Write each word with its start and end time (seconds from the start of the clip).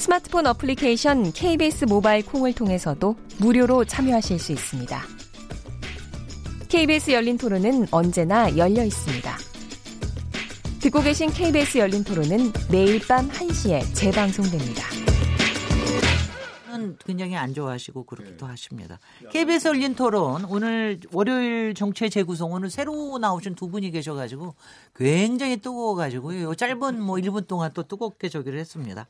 스마트폰 0.00 0.46
어플리케이션 0.46 1.30
KBS 1.30 1.84
모바일 1.84 2.24
콩을 2.24 2.54
통해서도 2.54 3.16
무료로 3.36 3.84
참여하실 3.84 4.38
수 4.38 4.52
있습니다. 4.52 4.98
KBS 6.70 7.10
열린 7.10 7.36
토론은 7.36 7.86
언제나 7.90 8.56
열려 8.56 8.82
있습니다. 8.82 9.36
듣고 10.80 11.02
계신 11.02 11.28
KBS 11.28 11.76
열린 11.76 12.02
토론은 12.02 12.50
매일 12.70 13.06
밤 13.06 13.28
1시에 13.28 13.94
재방송됩니다. 13.94 14.82
굉장히 17.04 17.36
안 17.36 17.52
좋아하시고 17.52 18.04
그렇게도 18.04 18.46
네. 18.46 18.50
하십니다. 18.50 18.98
KBS 19.30 19.68
열린 19.68 19.94
토론 19.94 20.44
오늘 20.46 20.98
월요일 21.12 21.74
정체 21.74 22.08
재구성 22.08 22.52
오늘 22.52 22.70
새로 22.70 23.18
나오신 23.18 23.54
두 23.54 23.68
분이 23.68 23.90
계셔가지고 23.90 24.54
굉장히 24.96 25.58
뜨거워가지고요. 25.58 26.54
짧은 26.54 27.02
뭐 27.02 27.16
1분 27.16 27.46
동안 27.46 27.70
또 27.74 27.82
뜨겁게 27.82 28.28
저기를 28.28 28.58
했습니다. 28.58 29.06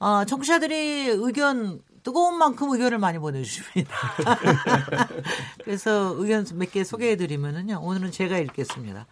어, 0.00 0.24
청취자들이 0.24 1.08
의견 1.08 1.80
뜨거운 2.02 2.36
만큼 2.38 2.70
의견을 2.70 2.96
많이 2.98 3.18
보내주십니다. 3.18 3.94
그래서 5.62 6.14
의견 6.16 6.46
몇 6.54 6.70
개 6.70 6.82
소개해드리면은요. 6.84 7.80
오늘은 7.82 8.10
제가 8.10 8.38
읽겠습니다. 8.38 9.06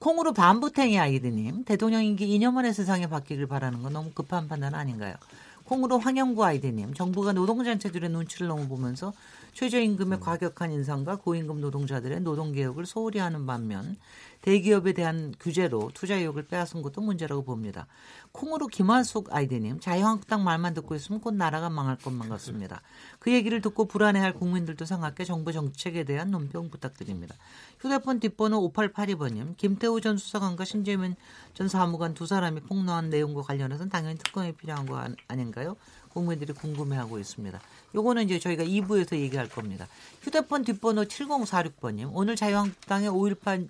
콩으로 0.00 0.32
반부탱이 0.32 0.98
아이드님, 0.98 1.64
대통령 1.64 2.04
임기 2.04 2.26
2년 2.26 2.54
만에 2.54 2.72
세상에 2.72 3.06
바뀌길 3.06 3.46
바라는 3.46 3.82
건 3.82 3.92
너무 3.92 4.10
급한 4.12 4.48
판단 4.48 4.74
아닌가요? 4.74 5.14
콩으로 5.62 6.00
황영구 6.00 6.44
아이드님, 6.44 6.92
정부가 6.94 7.32
노동단체들의 7.32 8.10
눈치를 8.10 8.48
너무 8.48 8.66
보면서 8.66 9.12
최저임금의 9.52 10.18
과격한 10.18 10.72
인상과 10.72 11.16
고임금 11.16 11.60
노동자들의 11.60 12.20
노동개혁을 12.22 12.84
소홀히 12.84 13.20
하는 13.20 13.46
반면 13.46 13.96
대기업에 14.42 14.92
대한 14.92 15.34
규제로 15.40 15.90
투자 15.94 16.16
의욕을 16.16 16.46
빼앗은 16.46 16.82
것도 16.82 17.00
문제라고 17.00 17.42
봅니다. 17.42 17.86
콩으로 18.32 18.66
김한숙 18.66 19.34
아이디님 19.34 19.80
자유한국당 19.80 20.44
말만 20.44 20.74
듣고 20.74 20.94
있으면 20.94 21.20
곧 21.20 21.34
나라가 21.34 21.70
망할 21.70 21.96
것만 21.96 22.28
같습니다. 22.28 22.82
그 23.18 23.32
얘기를 23.32 23.60
듣고 23.60 23.86
불안해할 23.86 24.34
국민들도 24.34 24.84
생각해 24.84 25.24
정부 25.24 25.52
정책에 25.52 26.04
대한 26.04 26.30
논평 26.30 26.70
부탁드립니다. 26.70 27.34
휴대폰 27.80 28.20
뒷번호 28.20 28.72
5882번님 28.72 29.56
김태우 29.56 30.00
전 30.00 30.16
수사관과 30.16 30.64
신재민 30.64 31.14
전 31.54 31.68
사무관 31.68 32.14
두 32.14 32.26
사람이 32.26 32.60
폭로한 32.62 33.10
내용과 33.10 33.42
관련해서는 33.42 33.90
당연히 33.90 34.18
특검이 34.18 34.52
필요한 34.52 34.86
거 34.86 35.02
아닌가요? 35.28 35.76
국민들이 36.12 36.52
궁금해하고 36.52 37.18
있습니다. 37.18 37.60
요거는 37.94 38.24
이제 38.24 38.38
저희가 38.38 38.64
2부에서 38.64 39.16
얘기할 39.16 39.48
겁니다. 39.48 39.88
휴대폰 40.22 40.64
뒷번호 40.64 41.04
7046번님 41.04 42.10
오늘 42.12 42.36
자유한국당의 42.36 43.10
5.18 43.10 43.68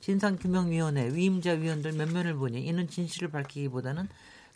진상규명위원회 0.00 1.14
위임자 1.14 1.52
위원들 1.52 1.92
몇 1.92 2.12
면을 2.12 2.34
보니 2.34 2.60
이는 2.60 2.88
진실을 2.88 3.30
밝히기보다는 3.30 4.08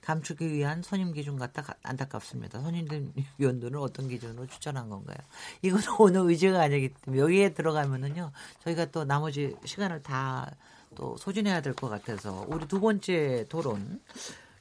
감추기 0.02 0.52
위한 0.52 0.82
선임 0.82 1.12
기준 1.12 1.38
같다 1.38 1.74
안타깝습니다. 1.82 2.60
선임 2.60 2.86
위원들은 3.38 3.78
어떤 3.80 4.08
기준으로 4.08 4.46
추천한 4.46 4.88
건가요? 4.88 5.16
이건 5.62 5.80
오늘 5.98 6.22
의제가 6.30 6.62
아니기 6.62 6.90
때문에 7.04 7.22
여기에 7.22 7.54
들어가면은요 7.54 8.32
저희가 8.64 8.86
또 8.86 9.04
나머지 9.04 9.54
시간을 9.64 10.02
다 10.02 10.50
또 10.94 11.16
소진해야 11.16 11.60
될 11.60 11.74
것 11.74 11.88
같아서 11.88 12.44
우리 12.48 12.66
두 12.66 12.80
번째 12.80 13.44
토론 13.48 14.00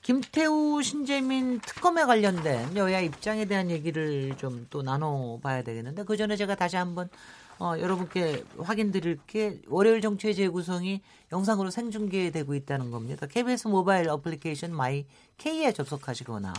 김태우 0.07 0.81
신재민 0.81 1.59
특검에 1.59 2.05
관련된 2.05 2.77
여야 2.77 3.01
입장에 3.01 3.43
대한 3.43 3.69
얘기를 3.69 4.37
좀 4.37 4.65
또 4.69 4.81
나눠봐야 4.81 5.63
되겠는데 5.63 6.03
그 6.03 6.15
전에 6.15 6.37
제가 6.37 6.55
다시 6.55 6.77
한번 6.77 7.09
어, 7.59 7.73
여러분께 7.77 8.45
확인드릴 8.57 9.19
게 9.27 9.59
월요일 9.67 9.99
정치의 9.99 10.33
재구성이 10.33 11.01
영상으로 11.33 11.71
생중계되고 11.71 12.55
있다는 12.55 12.89
겁니다. 12.89 13.27
KBS 13.27 13.67
모바일 13.67 14.07
어플리케이션 14.07 14.73
my 14.73 15.05
K에 15.37 15.73
접속하시거나 15.73 16.53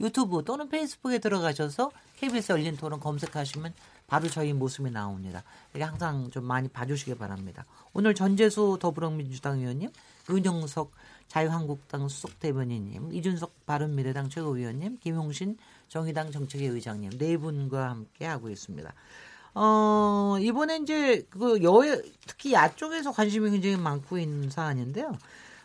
유튜브 0.00 0.42
또는 0.42 0.70
페이스북에 0.70 1.18
들어가셔서 1.18 1.90
KBS 2.16 2.52
열린 2.52 2.76
토론 2.78 3.00
검색하시면 3.00 3.74
바로 4.06 4.28
저희 4.30 4.54
모습이 4.54 4.90
나옵니다. 4.90 5.42
이게 5.74 5.82
항상 5.82 6.30
좀 6.30 6.44
많이 6.44 6.68
봐주시기 6.68 7.16
바랍니다. 7.16 7.66
오늘 7.92 8.14
전재수 8.14 8.78
더불어민주당 8.80 9.58
의원님, 9.58 9.90
은영석 10.30 10.92
자유한국당 11.28 12.08
수석 12.08 12.38
대변인님, 12.38 13.12
이준석 13.12 13.66
바른미래당 13.66 14.28
최고위원님, 14.28 14.98
김용신 14.98 15.56
정의당 15.88 16.30
정책위 16.30 16.66
의장님 16.66 17.18
네 17.18 17.36
분과 17.36 17.90
함께 17.90 18.26
하고 18.26 18.50
있습니다. 18.50 18.92
어, 19.54 20.36
이번에 20.40 20.78
이제 20.78 21.26
그 21.30 21.62
여, 21.62 21.72
특히 22.26 22.52
야 22.52 22.74
쪽에서 22.74 23.12
관심이 23.12 23.50
굉장히 23.50 23.76
많고 23.76 24.18
있는 24.18 24.50
사안인데요. 24.50 25.12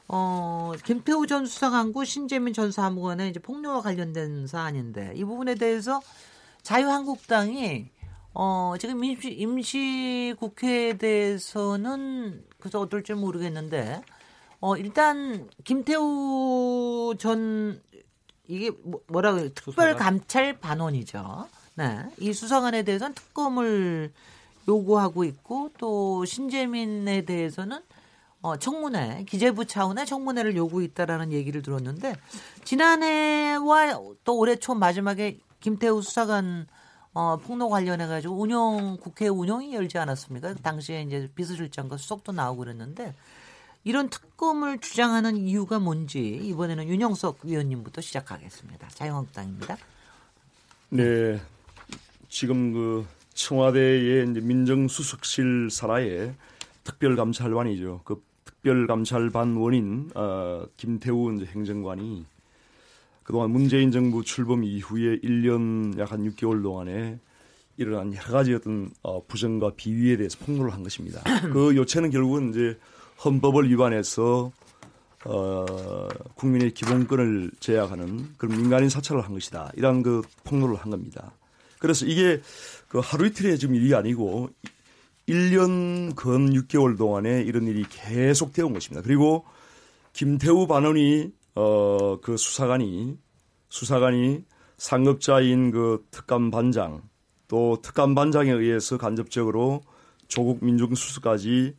어, 0.08 0.74
김태우 0.86 1.28
전 1.28 1.46
수사관과 1.46 2.04
신재민 2.04 2.54
전 2.54 2.72
사무관의 2.72 3.30
이제 3.30 3.40
폭로와 3.40 3.82
관련된 3.82 4.48
사안인데 4.48 5.14
이 5.16 5.24
부분에 5.24 5.56
대해서 5.56 6.02
자유한국당이 6.64 7.90
어, 8.34 8.74
지금 8.80 9.04
임시, 9.04 9.32
임시 9.32 10.36
국회에 10.40 10.98
대해서는 10.98 12.44
그래서 12.60 12.80
어떨지 12.80 13.14
모르겠는데 13.14 14.02
어, 14.62 14.76
일단 14.76 15.50
김태우 15.64 17.16
전 17.18 17.82
이게 18.48 18.72
뭐, 18.84 19.02
뭐라 19.08 19.34
그래 19.34 19.50
특별 19.54 19.96
감찰 19.96 20.60
반원이죠. 20.60 21.48
네. 21.76 22.04
이 22.18 22.34
수사관에 22.34 22.84
대해서는 22.84 23.14
특검을 23.14 24.12
요구하고 24.68 25.24
있고 25.24 25.72
또 25.78 26.26
신재민에 26.26 27.26
대해서는 27.26 27.80
어, 28.42 28.58
청문회, 28.58 29.26
기재부 29.28 29.66
차원의 29.66 30.06
청문회를 30.06 30.56
요구했다라는 30.56 31.32
얘기를 31.32 31.62
들었는데 31.62 32.16
지난해와 32.64 34.00
또 34.24 34.38
올해 34.38 34.56
초 34.56 34.76
마지막에 34.76 35.40
김태우 35.60 36.02
수사관 36.02 36.68
어, 37.14 37.38
폭로 37.38 37.70
관련해 37.70 38.08
가지고 38.08 38.36
운영 38.36 38.98
국회 39.02 39.28
운영이 39.28 39.74
열지 39.74 39.98
않았습니까? 39.98 40.54
당시에 40.56 41.02
이제 41.02 41.30
비서실장과 41.36 41.98
수석도 41.98 42.32
나오고 42.32 42.60
그랬는데 42.60 43.14
이런 43.90 44.08
특검을 44.08 44.78
주장하는 44.78 45.36
이유가 45.36 45.80
뭔지 45.80 46.20
이번에는 46.20 46.88
윤영석 46.88 47.40
위원님부터 47.42 48.02
시작하겠습니다. 48.02 48.88
자유한국당입니다. 48.90 49.78
네, 50.90 51.42
지금 52.28 52.72
그 52.72 53.08
청와대의 53.34 54.30
이제 54.30 54.42
민정수석실 54.42 55.72
산하의 55.72 56.36
특별감찰관이죠. 56.84 58.02
그 58.04 58.24
특별감찰반 58.46 59.56
원인 59.56 60.12
어, 60.14 60.68
김태우 60.78 61.34
이제 61.36 61.48
행정관이 61.48 62.28
그동안 63.24 63.50
문재인 63.50 63.92
정부 63.92 64.24
출범 64.24 64.64
이후에 64.64 65.18
1년 65.18 65.98
약 65.98 66.12
한 66.12 66.30
6개월 66.30 66.62
동안에 66.62 67.18
일어난 67.78 68.14
여러 68.14 68.26
가지 68.34 68.54
어떤 68.54 68.92
어, 69.02 69.26
부정과 69.26 69.72
비위에 69.76 70.18
대해서 70.18 70.38
폭로를 70.46 70.74
한 70.74 70.84
것입니다. 70.84 71.24
그 71.52 71.76
요체는 71.76 72.12
결국은 72.12 72.52
이제 72.52 72.78
헌법을 73.24 73.70
위반해서 73.70 74.52
어, 75.26 75.66
국민의 76.36 76.74
기본권을 76.74 77.52
제약하는 77.60 78.34
그런 78.38 78.58
민간인 78.58 78.90
사찰을 78.90 79.22
한 79.22 79.34
것이다. 79.34 79.72
이런 79.76 80.02
그 80.02 80.22
폭로를 80.46 80.78
한 80.78 80.90
겁니다. 80.90 81.34
그래서 81.80 82.06
이게 82.06 82.42
그 82.88 83.00
하루 83.00 83.28
이틀의 83.28 83.60
지금 83.60 83.76
일이 83.76 83.94
아니고 83.94 84.50
1년 85.28 86.16
근 86.16 86.54
6개월 86.54 86.98
동안에 86.98 87.42
이런 87.42 87.68
일이 87.68 87.86
계속 87.90 88.54
되어 88.54 88.66
온 88.66 88.74
것입니다. 88.74 89.02
그리고 89.02 89.46
김태우 90.14 90.68
반원이 90.68 91.32
어, 91.56 92.20
그 92.22 92.38
수사관이 92.38 93.18
수사관이 93.70 94.44
상급자인 94.78 95.72
그 95.72 96.06
특감 96.10 96.52
반장 96.52 97.02
또 97.48 97.80
특감 97.82 98.16
반장에 98.16 98.52
의해서 98.52 98.98
간접적으로 98.98 99.82
조국 100.28 100.64
민중수석까지 100.64 101.76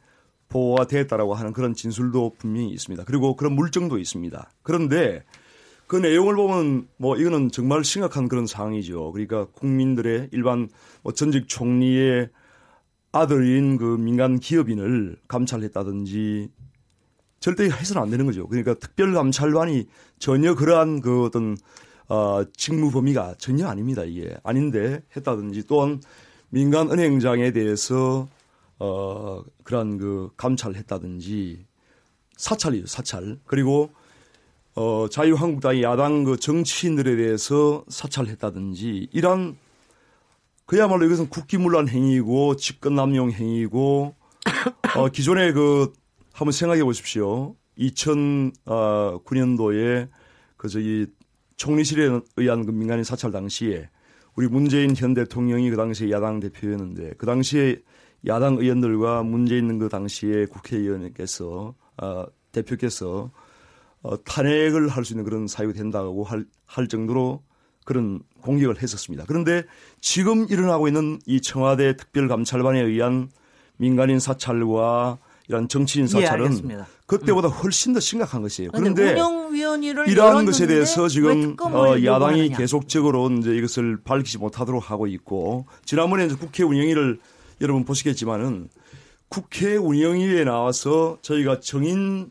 보호가 0.50 0.87
됐다라고 0.87 1.32
하는 1.35 1.55
그런 1.55 1.73
진술도 1.73 2.35
분명히 2.37 2.69
있습니다. 2.70 3.05
그리고 3.05 3.35
그런 3.37 3.55
물증도 3.55 3.99
있습니다. 3.99 4.50
그런데 4.62 5.25
그 5.87 5.97
내용을 5.97 6.37
보면 6.37 6.88
뭐 6.99 7.17
이거는 7.17 7.50
정말 7.50 7.82
심각한 7.82 8.29
그런 8.29 8.47
상황이죠. 8.47 9.12
그러니까 9.12 9.47
국민들의 9.47 10.29
일반 10.32 10.69
뭐 11.02 11.12
전직 11.12 11.49
총리의 11.49 12.29
아들인 13.12 13.76
그 13.76 13.97
민간 13.99 14.38
기업인을 14.38 15.17
감찰했다든지 15.26 16.49
절대 17.41 17.64
해서는 17.64 18.02
안 18.02 18.11
되는 18.11 18.26
거죠. 18.26 18.47
그러니까 18.47 18.75
특별감찰관이 18.75 19.87
전혀 20.19 20.55
그러한 20.55 21.00
그 21.00 21.25
어떤 21.25 21.56
어, 22.08 22.44
직무 22.56 22.91
범위가 22.91 23.37
전혀 23.38 23.67
아닙니다. 23.67 24.05
이게 24.05 24.37
아닌데 24.43 25.00
했다든지 25.17 25.67
또한 25.67 26.00
민간 26.50 26.91
은행장에 26.91 27.52
대해서 27.52 28.29
어 28.81 29.44
그런 29.62 29.99
그 29.99 30.31
감찰을 30.37 30.75
했다든지 30.77 31.65
사찰이죠 32.37 32.87
사찰 32.87 33.38
그리고 33.44 33.91
어 34.75 35.06
자유한국당의 35.11 35.82
야당 35.82 36.25
그 36.25 36.38
정치인들에 36.38 37.17
대해서 37.17 37.85
사찰했다든지 37.88 39.09
이런 39.12 39.59
그야말로 40.65 41.05
이것은 41.05 41.29
국기문란 41.29 41.88
행위고 41.88 42.56
직권남용 42.56 43.32
행위고 43.32 44.15
어 44.97 45.09
기존에 45.09 45.53
그 45.53 45.93
한번 46.33 46.53
생각해 46.53 46.83
보십시오. 46.83 47.55
2009년도에 47.76 50.09
그 50.56 50.69
저기 50.69 51.06
총리실에 51.56 52.21
의한 52.37 52.65
그 52.65 52.71
민간인 52.71 53.05
사찰 53.05 53.31
당시에 53.31 53.91
우리 54.37 54.49
문재인 54.49 54.97
현 54.97 55.12
대통령이 55.12 55.69
그 55.69 55.76
당시에 55.76 56.11
야당 56.11 56.41
대표였는데 56.41 57.12
그 57.19 57.26
당시에 57.26 57.83
야당 58.26 58.56
의원들과 58.58 59.22
문제 59.22 59.56
있는 59.56 59.78
그 59.78 59.88
당시에 59.88 60.46
국회의원께서 60.46 61.75
어, 62.02 62.25
대표께서 62.52 63.31
어, 64.02 64.22
탄핵을 64.25 64.88
할 64.88 65.05
수 65.05 65.12
있는 65.12 65.25
그런 65.25 65.46
사유가 65.46 65.75
된다고 65.75 66.25
할, 66.25 66.44
할 66.67 66.87
정도로 66.88 67.43
그런 67.84 68.20
공격을 68.43 68.82
했었습니다. 68.82 69.25
그런데 69.26 69.64
지금 70.00 70.46
일어나고 70.49 70.88
있는 70.88 71.19
이 71.26 71.40
청와대 71.40 71.96
특별감찰반에 71.96 72.81
의한 72.81 73.31
민간인 73.76 74.19
사찰과 74.20 75.19
이런 75.49 75.66
정치인 75.66 76.05
예, 76.05 76.08
사찰은 76.08 76.70
예, 76.70 76.78
그때보다 77.06 77.49
음. 77.49 77.52
훨씬 77.52 77.93
더 77.93 77.99
심각한 77.99 78.40
것이에요. 78.43 78.70
그런데 78.70 79.16
이러한 80.06 80.44
것에 80.44 80.69
대해서 80.69 81.08
지금 81.08 81.56
어, 81.61 81.96
야당이 82.05 82.50
계속적으로 82.50 83.28
이제 83.31 83.56
이것을 83.56 83.99
밝히지 84.05 84.38
못하도록 84.38 84.90
하고 84.90 85.08
있고 85.08 85.66
지난번에 85.84 86.28
국회 86.28 86.62
운영위를 86.62 87.19
여러분 87.61 87.85
보시겠지만은 87.85 88.69
국회 89.29 89.77
운영위에 89.77 90.45
나와서 90.45 91.19
저희가 91.23 91.61
정인을 91.61 92.31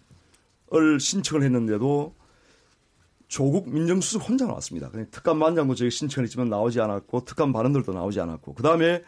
신청을 0.99 1.43
했는데도 1.43 2.15
조국 3.27 3.69
민정수석 3.69 4.27
혼자 4.27 4.45
나왔습니다. 4.45 4.89
그냥 4.89 5.07
특감반장도 5.11 5.75
저희 5.75 5.91
신청을 5.91 6.25
했지만 6.25 6.49
나오지 6.49 6.81
않았고 6.81 7.25
특감 7.25 7.53
반원들도 7.53 7.93
나오지 7.93 8.19
않았고 8.19 8.55
그 8.55 8.63
다음에 8.63 9.03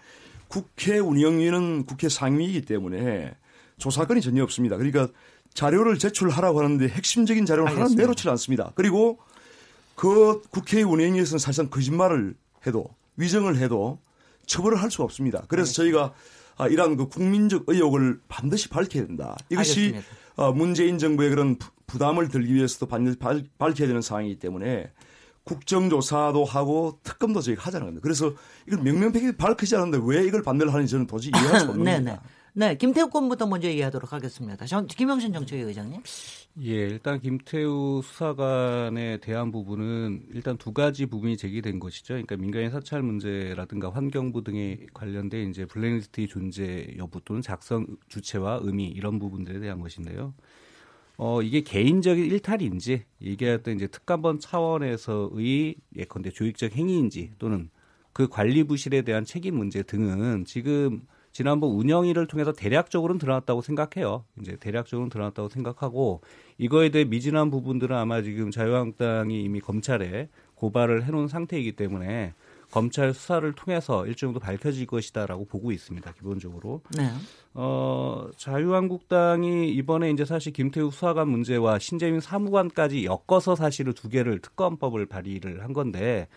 국회 0.48 1.00
운영위는 1.00 1.86
국회 1.86 2.08
상임위이기 2.08 2.62
때문에 2.62 3.36
조사건이 3.78 4.22
전혀 4.22 4.44
없습니다. 4.44 4.78
그러니까 4.78 5.08
자료를 5.54 5.98
제출하라고 5.98 6.60
하는데 6.60 6.88
핵심적인 6.88 7.46
자료를 7.46 7.76
하나 7.76 7.88
내놓지 7.88 8.30
않습니다. 8.30 8.72
그리고 8.76 9.18
그 9.96 10.42
국회 10.52 10.84
운영위에서는 10.84 11.40
사실상 11.40 11.70
거짓말을 11.70 12.36
해도 12.68 12.86
위정을 13.18 13.58
해도 13.58 14.00
처벌을 14.46 14.82
할 14.82 14.92
수가 14.92 15.04
없습니다. 15.06 15.44
그래서 15.48 15.70
알겠습니다. 15.70 15.98
저희가 16.00 16.14
아, 16.58 16.68
이러한 16.68 16.96
그 16.96 17.08
국민적 17.08 17.64
의혹을 17.68 18.20
반드시 18.28 18.70
밝혀야 18.70 19.08
된다. 19.08 19.36
이것이 19.50 19.96
아, 20.36 20.52
문재인 20.52 20.98
정부의 20.98 21.30
그런 21.30 21.58
부담을 21.88 22.30
들기 22.30 22.54
위해서도 22.54 22.86
반드시 22.88 23.18
밝혀야 23.20 23.88
되는 23.88 24.02
상황이기 24.02 24.40
때문에 24.40 24.92
국정조사도 25.44 26.46
하고 26.46 27.00
특검도 27.04 27.42
저희가 27.42 27.64
하자는 27.64 27.88
겁니다. 27.88 28.04
그래서 28.04 28.34
이걸 28.68 28.82
명명백백히 28.84 29.38
밝히지 29.38 29.76
않는데 29.76 30.00
왜 30.04 30.26
이걸 30.26 30.44
반대를 30.44 30.74
하는지 30.74 30.92
저는 30.92 31.08
도저히 31.08 31.32
이해할 31.36 31.60
수 31.62 31.66
없는 31.70 31.84
겁니다. 31.84 32.22
네, 32.54 32.76
김태우 32.76 33.10
건부터 33.10 33.48
먼저 33.48 33.68
얘기하도록 33.68 34.12
하겠습니다. 34.12 34.66
김영신 34.88 35.34
정책위 35.34 35.64
의장님. 35.64 36.02
예, 36.60 36.72
일단 36.74 37.22
김태우 37.22 38.02
수사관에 38.04 39.18
대한 39.18 39.52
부분은 39.54 40.26
일단 40.34 40.58
두 40.58 40.74
가지 40.74 41.06
부분이 41.06 41.38
제기된 41.38 41.80
것이죠. 41.80 42.16
그러니까 42.16 42.36
민간인 42.36 42.70
사찰 42.70 43.02
문제라든가 43.02 43.90
환경부 43.90 44.44
등에 44.44 44.86
관련된 44.94 45.50
이제 45.50 45.66
블랙리스트의 45.66 46.28
존재 46.28 46.94
여부 46.98 47.22
또는 47.24 47.42
작성 47.42 47.88
주체와 48.10 48.60
의미 48.64 48.88
이런 48.88 49.18
부분들에 49.18 49.62
대한 49.62 49.80
것인데요. 49.80 50.34
어, 51.16 51.42
이게 51.42 51.62
개인적인 51.62 52.26
일탈인지 52.26 53.06
이게 53.22 53.52
어떤 53.52 53.76
이제 53.76 53.88
특감본 53.88 54.40
차원에서의 54.40 55.76
예컨대 55.96 56.32
조직적 56.32 56.74
행위인지 56.74 57.32
또는 57.40 57.70
그 58.12 58.28
관리 58.28 58.66
부실에 58.66 59.04
대한 59.04 59.24
책임 59.24 59.56
문제 59.56 59.84
등은 59.84 60.44
지금 60.44 61.08
지난번 61.32 61.72
운영위를 61.72 62.28
통해서 62.28 62.52
대략적으로는 62.52 63.20
드러났다고 63.20 63.62
생각해요. 63.62 64.26
이제 64.42 64.58
대략적으로는 64.60 65.10
드러났다고 65.10 65.50
생각하고 65.50 66.22
이거에 66.58 66.90
대해 66.90 67.06
미진한 67.06 67.50
부분들은 67.50 67.96
아마 67.96 68.22
지금 68.22 68.52
자유한국당이 68.52 69.42
이미 69.42 69.60
검찰에 69.60 70.30
고발을 70.56 71.06
해놓은 71.06 71.28
상태이기 71.28 71.72
때문에 71.74 72.34
검찰 72.72 73.14
수사를 73.14 73.52
통해서 73.54 74.08
일정 74.08 74.30
정도 74.30 74.40
밝혀질 74.40 74.88
것이다라고 74.88 75.46
보고 75.46 75.72
있습니다. 75.72 76.10
기본적으로. 76.14 76.82
네. 76.96 77.10
어, 77.54 78.30
자유한국당이 78.38 79.70
이번에 79.72 80.10
이제 80.10 80.24
사실 80.24 80.54
김태우 80.54 80.90
수사관 80.90 81.28
문제와 81.28 81.80
신재민 81.80 82.22
사무관까지 82.22 83.06
엮어서 83.06 83.56
사실은 83.56 83.94
두 83.94 84.08
개를 84.08 84.40
특검법을 84.40 85.06
발의를 85.08 85.64
한 85.64 85.74
건데 85.74 86.30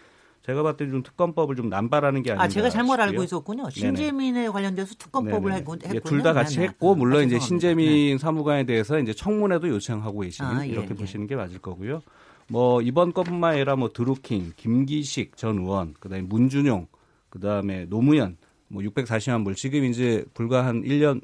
제가 0.46 0.62
봤을 0.62 0.76
때 0.76 0.90
좀 0.90 1.02
특검법을 1.02 1.56
좀 1.56 1.68
남발하는 1.70 2.22
게 2.22 2.30
아닌가. 2.32 2.44
아, 2.44 2.48
제가 2.48 2.68
잘못 2.68 3.00
알고 3.00 3.22
있었군요. 3.22 3.70
신재민에 3.70 4.48
관련돼서 4.48 4.94
특검법을 4.96 5.52
했군요. 5.54 5.78
예, 5.94 6.00
둘다 6.00 6.32
같이 6.34 6.56
네네. 6.56 6.68
했고 6.68 6.94
물론 6.94 7.20
아, 7.22 7.24
이제 7.24 7.38
신재민 7.38 8.16
네. 8.16 8.18
사무관에 8.18 8.64
대해서 8.64 8.98
이제 8.98 9.14
청문회도 9.14 9.68
요청하고 9.68 10.20
계시는 10.20 10.50
아, 10.50 10.66
예, 10.66 10.70
이렇게 10.70 10.88
예. 10.90 10.94
보시는 10.94 11.26
게 11.26 11.34
맞을 11.34 11.58
거고요. 11.60 12.02
뭐 12.48 12.82
이번 12.82 13.14
것뿐만 13.14 13.54
아니라 13.54 13.74
뭐 13.76 13.88
드루킹, 13.90 14.52
김기식 14.56 15.36
전 15.38 15.58
의원, 15.60 15.94
그다음에 15.98 16.22
문준용, 16.26 16.88
그다음에 17.30 17.86
노무현 17.86 18.36
뭐 18.68 18.82
640만 18.82 19.44
불 19.44 19.54
지금 19.54 19.84
이제 19.84 20.24
불과 20.34 20.66
한 20.66 20.82
1년 20.82 21.22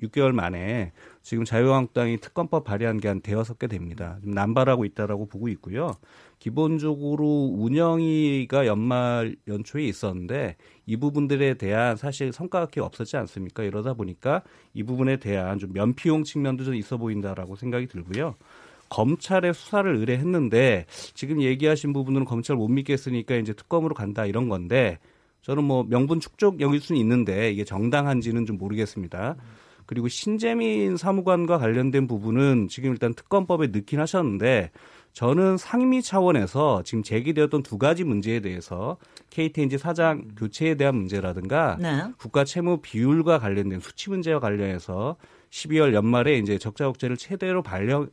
6, 0.00 0.12
개월 0.12 0.32
만에 0.32 0.92
지금 1.22 1.44
자유한국당이 1.44 2.18
특검법 2.18 2.64
발의한 2.64 2.98
게 2.98 3.08
한 3.08 3.20
대여섯 3.20 3.58
개 3.58 3.66
됩니다. 3.66 4.18
좀 4.22 4.32
남발하고 4.32 4.84
있다라고 4.84 5.26
보고 5.26 5.48
있고요. 5.48 5.94
기본적으로 6.38 7.50
운영위가 7.54 8.66
연말 8.66 9.36
연초에 9.46 9.84
있었는데 9.84 10.56
이 10.86 10.96
부분들에 10.96 11.54
대한 11.54 11.96
사실 11.96 12.32
성과가 12.32 12.68
없었지 12.84 13.16
않습니까? 13.18 13.62
이러다 13.62 13.94
보니까 13.94 14.42
이 14.74 14.82
부분에 14.82 15.18
대한 15.18 15.58
좀 15.58 15.72
면피용 15.72 16.24
측면도 16.24 16.64
좀 16.64 16.74
있어 16.74 16.96
보인다라고 16.96 17.54
생각이 17.54 17.86
들고요. 17.86 18.34
검찰에 18.88 19.52
수사를 19.52 19.94
의뢰했는데 19.94 20.86
지금 21.14 21.40
얘기하신 21.40 21.92
부분은 21.92 22.24
검찰 22.24 22.56
못 22.56 22.68
믿겠으니까 22.68 23.36
이제 23.36 23.52
특검으로 23.52 23.94
간다 23.94 24.26
이런 24.26 24.48
건데 24.48 24.98
저는 25.42 25.64
뭐 25.64 25.84
명분 25.84 26.20
축적 26.20 26.60
여길 26.60 26.80
수는 26.80 27.00
있는데 27.00 27.50
이게 27.50 27.64
정당한지는 27.64 28.46
좀 28.46 28.58
모르겠습니다. 28.58 29.36
그리고 29.92 30.08
신재민 30.08 30.96
사무관과 30.96 31.58
관련된 31.58 32.06
부분은 32.06 32.68
지금 32.68 32.92
일단 32.92 33.12
특검법에 33.12 33.66
넣긴 33.66 34.00
하셨는데 34.00 34.70
저는 35.12 35.58
상임위 35.58 36.00
차원에서 36.00 36.82
지금 36.82 37.02
제기되었던 37.02 37.62
두 37.62 37.76
가지 37.76 38.02
문제에 38.02 38.40
대해서 38.40 38.96
KTNG 39.28 39.76
사장 39.76 40.28
교체에 40.34 40.76
대한 40.76 40.96
문제라든가 40.96 41.76
네. 41.78 42.04
국가 42.16 42.42
채무 42.42 42.78
비율과 42.80 43.38
관련된 43.38 43.80
수치 43.80 44.08
문제와 44.08 44.40
관련해서 44.40 45.16
12월 45.50 45.92
연말에 45.92 46.38
이제 46.38 46.56
적자 46.56 46.86
국제를 46.86 47.18
최대로 47.18 47.62
발령 47.62 48.08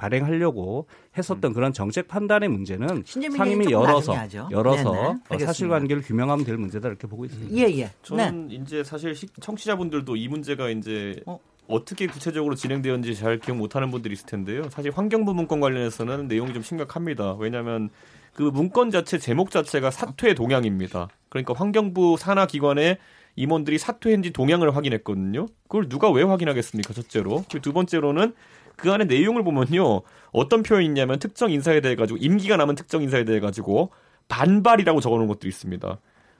발행하려고 0.00 0.86
했었던 1.18 1.50
음. 1.50 1.54
그런 1.54 1.72
정책 1.74 2.08
판단의 2.08 2.48
문제는 2.48 3.04
상임위 3.04 3.70
열어서 3.70 4.14
열어서 4.50 5.16
어, 5.28 5.38
사실관계를 5.38 6.02
규명하면 6.02 6.46
될 6.46 6.56
문제다 6.56 6.88
이렇게 6.88 7.06
보고 7.06 7.26
있습니다. 7.26 7.54
예 7.54 7.78
예. 7.78 7.90
저는 8.02 8.48
네. 8.48 8.54
이제 8.54 8.82
사실 8.82 9.14
청취자분들도 9.40 10.16
이 10.16 10.28
문제가 10.28 10.70
이제 10.70 11.20
어? 11.26 11.38
어떻게 11.68 12.06
구체적으로 12.06 12.54
진행되었는지 12.54 13.14
잘 13.14 13.38
기억 13.38 13.58
못하는 13.58 13.90
분들이 13.90 14.14
있을 14.14 14.26
텐데요. 14.26 14.62
사실 14.70 14.90
환경부 14.90 15.34
문건 15.34 15.60
관련해서는 15.60 16.28
내용이 16.28 16.54
좀 16.54 16.62
심각합니다. 16.62 17.34
왜냐하면 17.34 17.90
그 18.32 18.42
문건 18.42 18.90
자체 18.90 19.18
제목 19.18 19.50
자체가 19.50 19.90
사퇴 19.90 20.34
동향입니다. 20.34 21.08
그러니까 21.28 21.52
환경부 21.54 22.16
산하 22.18 22.46
기관의 22.46 22.96
임원들이 23.36 23.78
사퇴했는지 23.78 24.32
동향을 24.32 24.74
확인했거든요. 24.74 25.46
그걸 25.68 25.88
누가 25.88 26.10
왜 26.10 26.22
확인하겠습니까? 26.22 26.94
첫째로. 26.94 27.44
두 27.62 27.72
번째로는 27.72 28.34
그 28.80 28.92
안에 28.92 29.04
내용을 29.04 29.44
보면요. 29.44 30.02
어떤 30.32 30.62
표현이 30.62 30.86
있냐면 30.86 31.18
특정 31.18 31.50
인사에 31.50 31.80
대해 31.80 31.96
가지고 31.96 32.18
임기가 32.18 32.56
남은 32.56 32.74
특정 32.74 33.02
인사에 33.02 33.24
대해 33.24 33.40
가지고 33.40 33.90
반발이라고 34.28 35.00
적어 35.00 35.16
놓은 35.16 35.26
것도 35.26 35.48
있습니다. 35.48 35.98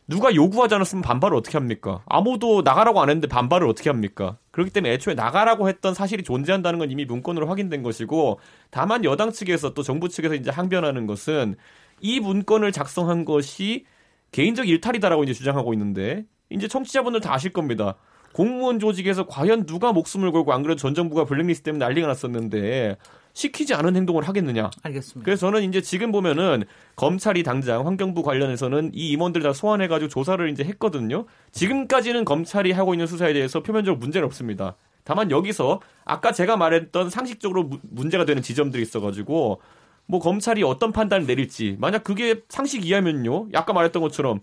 누가 0.08 0.34
요구하지 0.34 0.74
않았으면 0.74 1.02
반발을 1.02 1.36
어떻게 1.36 1.56
합니까? 1.56 2.02
아무도 2.06 2.62
나가라고 2.62 3.00
안 3.00 3.10
했는데 3.10 3.28
반발을 3.28 3.68
어떻게 3.68 3.90
합니까? 3.90 4.38
그렇기 4.50 4.72
때문에 4.72 4.94
애초에 4.94 5.14
나가라고 5.14 5.68
했던 5.68 5.94
사실이 5.94 6.24
존재한다는 6.24 6.80
건 6.80 6.90
이미 6.90 7.04
문건으로 7.04 7.46
확인된 7.46 7.84
것이고 7.84 8.40
다만 8.70 9.04
여당 9.04 9.30
측에서 9.30 9.72
또 9.72 9.84
정부 9.84 10.08
측에서 10.08 10.34
이제 10.34 10.50
항변하는 10.50 11.06
것은 11.06 11.54
이 12.00 12.18
문건을 12.18 12.72
작성한 12.72 13.24
것이 13.24 13.84
개인적 14.32 14.68
일탈이다라고 14.68 15.22
이제 15.22 15.32
주장하고 15.32 15.72
있는데 15.74 16.24
이제 16.48 16.66
청취자분들 16.66 17.20
다 17.20 17.32
아실 17.32 17.52
겁니다. 17.52 17.94
공무원 18.32 18.78
조직에서 18.78 19.26
과연 19.26 19.66
누가 19.66 19.92
목숨을 19.92 20.32
걸고 20.32 20.52
안 20.52 20.62
그래도 20.62 20.78
전 20.78 20.94
정부가 20.94 21.24
블랙리스트 21.24 21.64
때문에 21.64 21.84
난리가 21.84 22.06
났었는데 22.06 22.96
시키지 23.32 23.74
않은 23.74 23.96
행동을 23.96 24.26
하겠느냐. 24.26 24.70
알겠습니다. 24.82 25.24
그래서 25.24 25.46
저는 25.46 25.68
이제 25.68 25.80
지금 25.80 26.12
보면은 26.12 26.64
검찰이 26.96 27.42
당장 27.42 27.86
환경부 27.86 28.22
관련해서는 28.22 28.90
이 28.94 29.10
임원들 29.10 29.42
다 29.42 29.52
소환해가지고 29.52 30.08
조사를 30.08 30.48
이제 30.50 30.64
했거든요. 30.64 31.26
지금까지는 31.52 32.24
검찰이 32.24 32.72
하고 32.72 32.94
있는 32.94 33.06
수사에 33.06 33.32
대해서 33.32 33.62
표면적으로 33.62 33.98
문제는 33.98 34.26
없습니다. 34.26 34.76
다만 35.04 35.30
여기서 35.30 35.80
아까 36.04 36.32
제가 36.32 36.56
말했던 36.56 37.10
상식적으로 37.10 37.64
무, 37.64 37.78
문제가 37.82 38.24
되는 38.24 38.42
지점들이 38.42 38.82
있어가지고 38.82 39.60
뭐 40.06 40.20
검찰이 40.20 40.62
어떤 40.62 40.92
판단을 40.92 41.26
내릴지 41.26 41.76
만약 41.78 42.04
그게 42.04 42.42
상식 42.48 42.84
이하면요. 42.84 43.48
아까 43.54 43.72
말했던 43.72 44.02
것처럼 44.02 44.40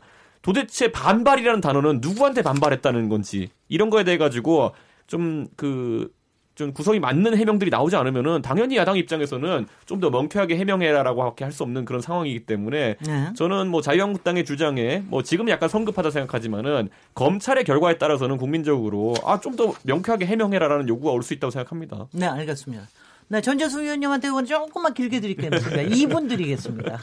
도대체 0.48 0.92
반발이라는 0.92 1.60
단어는 1.62 2.00
누구한테 2.01 2.42
반발했다는 2.42 3.10
건지 3.10 3.50
이런 3.68 3.89
거에 3.89 4.04
대해 4.04 4.18
가지고 4.18 4.72
좀 5.08 5.48
그 5.58 6.10
좀 6.58 6.74
구성이 6.74 7.00
맞는 7.00 7.38
해명들이 7.38 7.70
나오지 7.70 7.96
않으면은 7.98 8.42
당연히 8.42 8.77
야당 8.77 8.98
입장에서는 8.98 9.68
좀더 9.86 10.10
명쾌하게 10.10 10.58
해명해라라고 10.58 11.36
할수 11.39 11.62
없는 11.62 11.86
그런 11.86 12.01
상황이기 12.01 12.48
때문에 12.48 12.96
네. 13.00 13.30
저는 13.36 13.68
뭐 13.68 13.84
자유한국당의 13.84 14.44
주장에 14.44 15.04
뭐 15.06 15.22
지금 15.22 15.50
약간 15.50 15.70
성급하다 15.70 16.10
생각하지만은 16.10 16.89
검찰의 17.13 17.63
결과에 17.63 18.00
따라서는 18.00 18.38
국민적으로 18.38 19.13
아 19.24 19.39
좀 19.39 19.56
더 19.56 19.72
명쾌하게 19.84 20.25
해명해라라는 20.25 20.88
요구가 20.89 21.12
올 21.12 21.22
수 21.22 21.36
있다고 21.36 21.51
생각합니다. 21.51 22.08
네, 22.12 22.25
알겠습니다. 22.25 22.88
네, 23.27 23.39
전재수 23.42 23.84
위원님한테 23.84 24.30
이건 24.30 24.46
조금만 24.48 24.96
길게 24.96 25.20
드리겠습니다. 25.20 25.84
2분 25.96 26.27
드리겠습니다. 26.27 26.98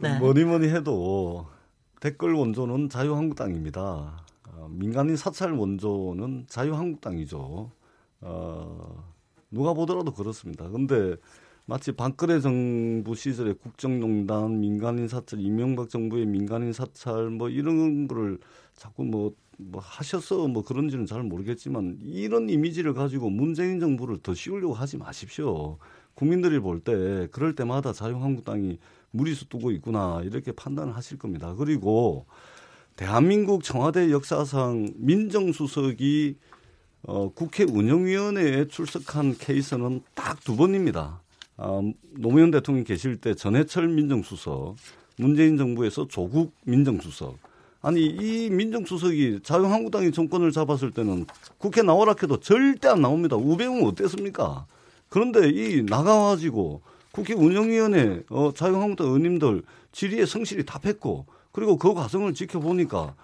네. 0.00 0.18
뭐니 0.18 0.42
뭐니 0.42 0.68
해도 0.68 1.46
댓글 2.00 2.32
원조는 2.32 2.88
자유한국당입니다. 2.88 4.24
어, 4.48 4.68
민간인 4.70 5.16
사찰 5.16 5.52
원조는 5.52 6.46
자유한국당이죠. 6.48 7.70
어, 8.22 9.04
누가 9.50 9.74
보더라도 9.74 10.12
그렇습니다. 10.12 10.68
근데 10.70 11.16
마치 11.66 11.92
박근혜 11.92 12.40
정부 12.40 13.14
시절에 13.14 13.52
국정농단, 13.52 14.60
민간인 14.60 15.08
사찰, 15.08 15.40
이명박 15.40 15.90
정부의 15.90 16.24
민간인 16.26 16.72
사찰 16.72 17.28
뭐 17.30 17.48
이런 17.50 18.08
거를 18.08 18.38
자꾸 18.74 19.04
뭐, 19.04 19.34
뭐 19.58 19.80
하셔서 19.84 20.48
뭐 20.48 20.64
그런지는 20.64 21.04
잘 21.04 21.22
모르겠지만 21.22 21.98
이런 22.02 22.48
이미지를 22.48 22.94
가지고 22.94 23.28
문재인 23.28 23.78
정부를 23.78 24.18
더 24.22 24.34
씌우려고 24.34 24.72
하지 24.72 24.96
마십시오. 24.96 25.76
국민들이 26.14 26.58
볼 26.60 26.80
때 26.80 27.28
그럴 27.30 27.54
때마다 27.54 27.92
자유한국당이 27.92 28.78
무리수 29.10 29.48
두고 29.48 29.70
있구나 29.72 30.20
이렇게 30.24 30.52
판단을 30.52 30.96
하실 30.96 31.18
겁니다. 31.18 31.54
그리고 31.56 32.26
대한민국 32.96 33.64
청와대 33.64 34.10
역사상 34.10 34.92
민정수석이 34.96 36.36
어, 37.02 37.30
국회 37.32 37.64
운영위원회에 37.64 38.68
출석한 38.68 39.36
케이스는 39.38 40.02
딱 40.14 40.40
두 40.44 40.56
번입니다. 40.56 41.20
어, 41.56 41.82
노무현 42.16 42.50
대통령 42.50 42.84
계실 42.84 43.16
때 43.16 43.34
전해철 43.34 43.88
민정수석, 43.88 44.76
문재인 45.16 45.56
정부에서 45.56 46.08
조국 46.08 46.54
민정수석. 46.64 47.38
아니 47.82 48.04
이 48.04 48.50
민정수석이 48.50 49.40
자유한국당이 49.42 50.12
정권을 50.12 50.52
잡았을 50.52 50.90
때는 50.90 51.26
국회 51.58 51.82
나오라 51.82 52.14
해도 52.20 52.38
절대 52.40 52.88
안 52.88 53.00
나옵니다. 53.02 53.36
우병우 53.36 53.86
어땠습니까? 53.88 54.66
그런데 55.08 55.48
이 55.48 55.82
나가가지고 55.82 56.82
국회 57.12 57.34
운영위원회 57.34 58.22
어, 58.30 58.52
자유한국당 58.54 59.06
의원님들 59.08 59.62
질의에 59.92 60.26
성실히 60.26 60.64
답했고 60.64 61.26
그리고 61.52 61.76
그 61.76 61.94
과정을 61.94 62.34
지켜보니까 62.34 63.14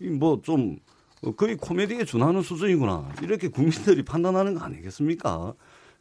이뭐좀 0.00 0.78
어, 1.22 1.32
거의 1.32 1.56
코미디에 1.56 2.04
준하는 2.04 2.42
수준이구나. 2.42 3.12
이렇게 3.22 3.48
국민들이 3.48 4.02
판단하는 4.02 4.54
거 4.54 4.64
아니겠습니까? 4.64 5.54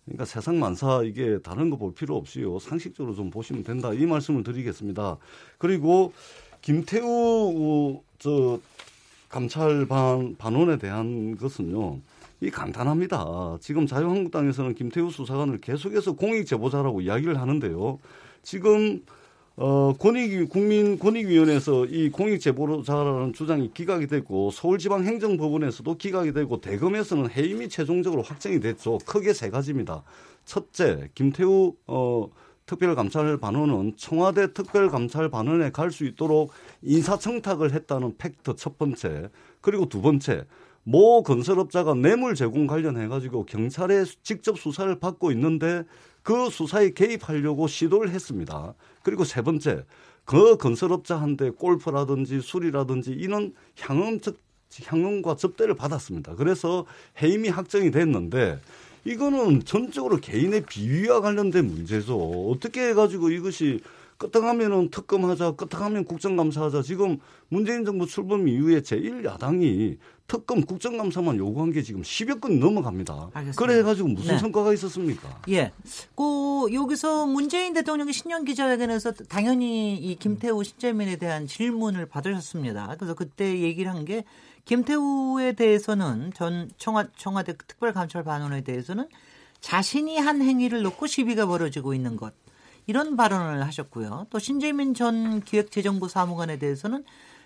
그러니까 0.06 0.25
세상 0.25 0.60
만사 0.60 1.02
이게 1.04 1.40
다른 1.40 1.70
거 1.70 1.78
볼 1.78 1.94
필요 1.94 2.16
없이요. 2.18 2.60
상식적으로 2.60 3.16
좀 3.16 3.30
보시면 3.30 3.64
된다. 3.64 3.94
이 3.94 4.06
말씀을 4.06 4.44
드리겠습니다. 4.44 5.18
그리고 5.58 6.14
김태우 6.62 8.02
저 8.20 8.60
감찰 9.30 9.86
반 9.88 10.36
반원에 10.38 10.78
대한 10.78 11.36
것은요. 11.38 12.00
이 12.42 12.50
간단합니다. 12.50 13.58
지금 13.62 13.88
자유한국당에서는 13.88 14.75
김태우 14.75 15.10
수사관을 15.10 15.60
계속해서 15.60 16.13
공익 16.13 16.46
제보자라고 16.46 17.01
이야기를 17.01 17.39
하는데요. 17.39 18.00
지금 18.44 19.01
어, 19.58 19.94
권익, 19.98 20.50
국민 20.50 21.00
권익위원회에서 21.00 21.86
이 21.86 22.10
공익제보자라는 22.10 23.32
주장이 23.32 23.72
기각이 23.74 24.08
됐고 24.08 24.51
서울지방행정법원에서도 24.51 25.96
기각이 25.98 26.34
되고 26.34 26.60
대검에서는 26.60 27.30
해임이 27.32 27.70
최종적으로 27.70 28.22
확정이 28.22 28.60
됐죠. 28.60 28.98
크게 29.06 29.34
세 29.34 29.50
가지입니다. 29.50 30.04
첫째, 30.44 31.10
김태우 31.15 31.74
어, 31.88 32.27
특별감찰반원은 32.65 33.94
청와대 33.96 34.51
특별감찰반원에 34.51 35.72
갈 35.72 35.89
수 35.92 36.04
있도록 36.04 36.51
인사청탁을 36.82 37.72
했다는 37.74 38.18
팩트 38.18 38.56
첫 38.58 38.77
번째. 38.77 39.30
그리고 39.62 39.88
두 39.88 40.01
번째, 40.01 40.46
모 40.88 41.24
건설업자가 41.24 41.96
뇌물 41.96 42.36
제공 42.36 42.68
관련해 42.68 43.08
가지고 43.08 43.46
경찰에 43.46 44.06
직접 44.22 44.60
수사를 44.60 44.98
받고 45.00 45.32
있는데 45.32 45.84
그 46.22 46.51
수사에 46.51 46.92
개입하려고 46.92 47.68
시도를 47.68 48.12
했습니다. 48.12 48.75
그리고 49.01 49.24
세 49.24 49.42
번째, 49.42 49.84
그 50.25 50.58
건설업자한테 50.58 51.51
골프라든지 51.51 52.39
술이라든지 52.39 53.12
이런 53.12 53.54
향응, 53.80 54.20
향응과 54.86 55.38
접대를 55.38 55.74
받았습니다. 55.74 56.36
그래서 56.36 56.86
해임이 57.20 57.50
확정이 57.50 57.89
됐는데 57.89 58.60
이거는 59.06 59.63
전적으로 59.65 60.18
개인의 60.18 60.65
비위와 60.68 61.22
관련된 61.22 61.65
문제죠. 61.65 62.15
어떻게 62.51 62.89
해가지고 62.89 63.32
이것이 63.32 63.80
끄떡하면은 64.18 64.89
특검하자, 64.92 65.51
끄떡하면 65.51 66.06
국정감사하자. 66.06 66.84
지금 66.84 67.18
문재인 67.50 67.84
정부 67.86 68.06
출범 68.06 68.48
이후에 68.48 68.82
제1야당이 68.82 69.98
특검 70.27 70.62
국정감사만 70.62 71.38
요구한 71.38 71.72
게 71.72 71.84
지금 71.84 72.01
10여 72.01 72.41
건 72.41 72.60
넘어갑니다. 72.60 73.29
알겠습니다. 73.34 73.62
그래 73.62 73.84
가지고 73.84 74.10
무슨 74.10 74.34
네. 74.34 74.39
성과가 74.39 74.74
있었습니까? 74.74 75.41
예. 75.50 75.72
그 76.15 76.74
여기서 76.74 77.27
문재인 77.27 77.74
대통령이 77.74 78.12
신년 78.12 78.44
기자회견에서 78.44 79.12
당연히 79.29 79.96
이 79.96 80.15
김태우 80.15 80.63
신재민에 80.63 81.17
대한 81.17 81.46
질문을 81.46 82.08
받으셨습니다. 82.08 82.96
그래서 82.98 83.13
그때 83.13 83.60
얘기를 83.62 83.91
한 83.91 84.05
게 84.05 84.24
김태우에 84.65 85.53
대해서는 85.53 86.32
전 86.34 86.70
청와, 86.77 87.05
청와대 87.15 87.55
특별감찰반원에 87.55 88.62
대해서는 88.62 89.08
자신이 89.62 90.17
한 90.17 90.41
행위를 90.41 90.82
놓고 90.82 91.08
시비가 91.08 91.46
벌어지고 91.46 91.94
있는 91.94 92.17
것. 92.17 92.34
이런 92.88 93.15
발언을 93.15 93.65
하셨고요. 93.65 94.27
또 94.29 94.38
신재민 94.39 94.94
전 94.94 95.41
기획재정부 95.41 96.08
사무관에 96.08 96.58
대해서는 96.60 97.03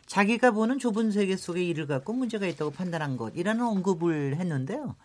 자기가 0.09 0.51
보는 0.51 0.79
좁은 0.79 1.11
세계 1.11 1.37
속의 1.37 1.67
일을 1.67 1.85
갖고 1.85 2.13
문제가 2.13 2.47
있다고 2.47 2.71
판단한 2.71 3.15
것이라는 3.15 3.63
언급을 3.63 4.37
했는데요. 4.37 4.95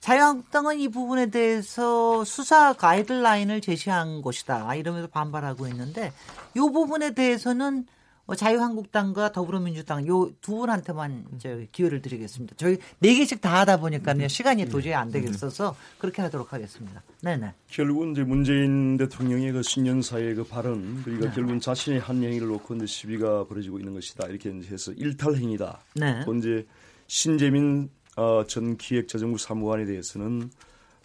자유한국당은 0.00 0.80
이 0.80 0.88
부분에 0.88 1.26
대해서 1.26 2.24
수사 2.24 2.72
가이드라인을 2.72 3.60
제시한 3.60 4.22
것이다 4.22 4.74
이러면서 4.74 5.06
반발하고 5.06 5.68
있는데 5.68 6.12
이 6.56 6.58
부분에 6.58 7.14
대해서는 7.14 7.74
뭐 7.74 7.99
자유한국당과 8.34 9.32
더불어민주당 9.32 10.06
요 10.06 10.30
두 10.40 10.56
분한테만 10.56 11.26
이제 11.34 11.68
기회를 11.72 12.02
드리겠습니다. 12.02 12.54
저희 12.56 12.78
네 12.98 13.14
개씩 13.14 13.40
다 13.40 13.60
하다 13.60 13.78
보니까요 13.78 14.28
시간이 14.28 14.66
도저히 14.66 14.94
안 14.94 15.10
되겠어서 15.10 15.76
그렇게 15.98 16.22
하도록 16.22 16.52
하겠습니다. 16.52 17.02
네네. 17.22 17.52
결국은 17.68 18.12
이제 18.12 18.22
문재인 18.22 18.96
대통령의 18.96 19.52
그 19.52 19.62
신년사의 19.62 20.34
그 20.34 20.44
발언 20.44 21.02
그러니까 21.02 21.28
네. 21.28 21.34
결국은 21.34 21.60
자신의 21.60 22.00
한 22.00 22.22
행위를 22.22 22.48
놓고 22.48 22.74
이제 22.76 22.86
시비가 22.86 23.44
벌어지고 23.44 23.78
있는 23.78 23.94
것이다 23.94 24.28
이렇게 24.28 24.50
해서 24.50 24.92
일탈 24.92 25.36
행위다. 25.36 25.80
네. 25.94 26.22
또 26.24 26.34
이제 26.34 26.66
신재민 27.06 27.90
어, 28.16 28.44
전 28.46 28.76
기획자정부 28.76 29.38
사무관에 29.38 29.84
대해서는 29.84 30.50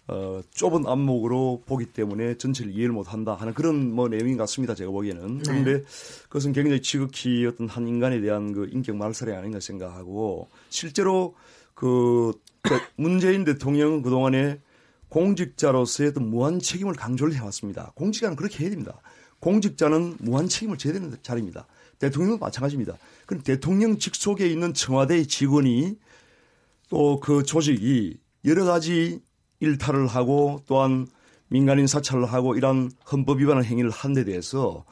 어, 0.08 0.40
좁은 0.52 0.86
안목으로 0.86 1.62
보기 1.66 1.86
때문에 1.86 2.38
전체를 2.38 2.72
이해를 2.72 2.92
못한다 2.92 3.34
하는 3.34 3.54
그런 3.54 3.92
뭐 3.92 4.08
내용인 4.08 4.36
것 4.36 4.44
같습니다. 4.44 4.74
제가 4.74 4.90
보기에는. 4.90 5.38
네. 5.38 5.42
그런데 5.44 5.84
그것은 6.24 6.52
굉장히 6.52 6.80
지극히 6.80 7.44
어떤 7.46 7.68
한 7.68 7.88
인간에 7.88 8.20
대한 8.20 8.52
그 8.52 8.68
인격 8.70 8.96
말살이 8.96 9.32
아닌가 9.32 9.58
생각하고 9.58 10.48
실제로 10.68 11.34
그 11.74 12.32
문재인 12.96 13.44
대통령은 13.44 14.02
그동안에 14.02 14.60
공직자로서의 15.08 16.10
어떤 16.10 16.30
무한 16.30 16.60
책임을 16.60 16.94
강조를 16.94 17.34
해왔습니다. 17.34 17.92
공직자는 17.96 18.36
그렇게 18.36 18.64
해야 18.64 18.70
됩니다. 18.70 19.00
공직자는 19.40 20.16
무한 20.20 20.48
책임을 20.48 20.78
져야 20.78 20.92
되는 20.94 21.16
자리입니다. 21.22 21.66
대통령도 21.98 22.38
마찬가지입니다. 22.38 22.96
그럼 23.26 23.42
대통령 23.42 23.98
직속에 23.98 24.46
있는 24.46 24.74
청와대 24.74 25.24
직원이 25.24 25.96
또 26.88 27.18
그 27.20 27.42
조직이 27.42 28.18
여러 28.44 28.64
가지 28.64 29.20
일탈을 29.60 30.06
하고 30.06 30.62
또한 30.66 31.06
민간인 31.48 31.86
사찰을 31.86 32.26
하고 32.26 32.56
이런 32.56 32.90
헌법 33.10 33.40
위반의 33.40 33.64
행위를 33.64 33.90
한 33.90 34.14
데 34.14 34.24
대해서 34.24 34.84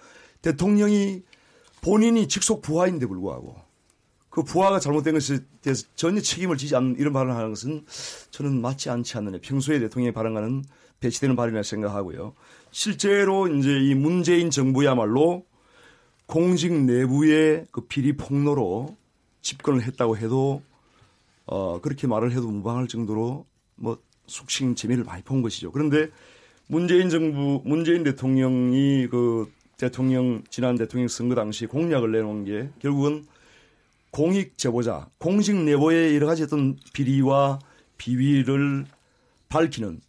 대통령이 0.42 1.22
본인이 1.82 2.28
직속 2.28 2.62
부하인데 2.62 3.06
불구하고 3.06 3.56
그 4.30 4.42
부하가 4.42 4.80
잘못된 4.80 5.14
것에 5.14 5.40
대해서 5.62 5.86
전혀 5.94 6.20
책임을 6.20 6.56
지지 6.56 6.74
않는 6.76 6.96
이런 6.98 7.12
발언을 7.12 7.36
하는 7.36 7.50
것은 7.50 7.84
저는 8.30 8.60
맞지 8.60 8.90
않지 8.90 9.16
않느냐. 9.16 9.38
평소에 9.40 9.78
대통령의 9.78 10.12
발언과는 10.12 10.64
배치되는 11.00 11.36
발언이라 11.36 11.62
생각하고요. 11.62 12.34
실제로 12.72 13.46
이제 13.46 13.78
이 13.78 13.94
문재인 13.94 14.50
정부야말로 14.50 15.46
공직 16.26 16.72
내부의 16.72 17.66
그 17.70 17.82
비리 17.82 18.16
폭로로 18.16 18.96
집권을 19.42 19.82
했다고 19.82 20.16
해도 20.16 20.62
어 21.46 21.80
그렇게 21.80 22.06
말을 22.06 22.32
해도 22.32 22.48
무방할 22.50 22.88
정도로 22.88 23.46
뭐 23.76 23.98
숙식 24.26 24.76
재미를 24.76 25.04
많이 25.04 25.22
본 25.22 25.42
것이죠. 25.42 25.72
그런데 25.72 26.08
문재인 26.66 27.10
정부 27.10 27.60
문재인 27.64 28.04
대통령이 28.04 29.08
그 29.10 29.52
대통령 29.76 30.42
지난 30.50 30.76
대통령 30.76 31.08
선거 31.08 31.34
당시 31.34 31.66
공약을 31.66 32.12
내놓은 32.12 32.44
게 32.44 32.70
결국은 32.80 33.26
공익 34.10 34.56
제보자 34.56 35.08
공직 35.18 35.56
내부의 35.56 36.14
여러 36.14 36.26
가지 36.26 36.44
어떤 36.44 36.76
비리와 36.92 37.58
비위를 37.98 38.86
밝히는 39.48 40.00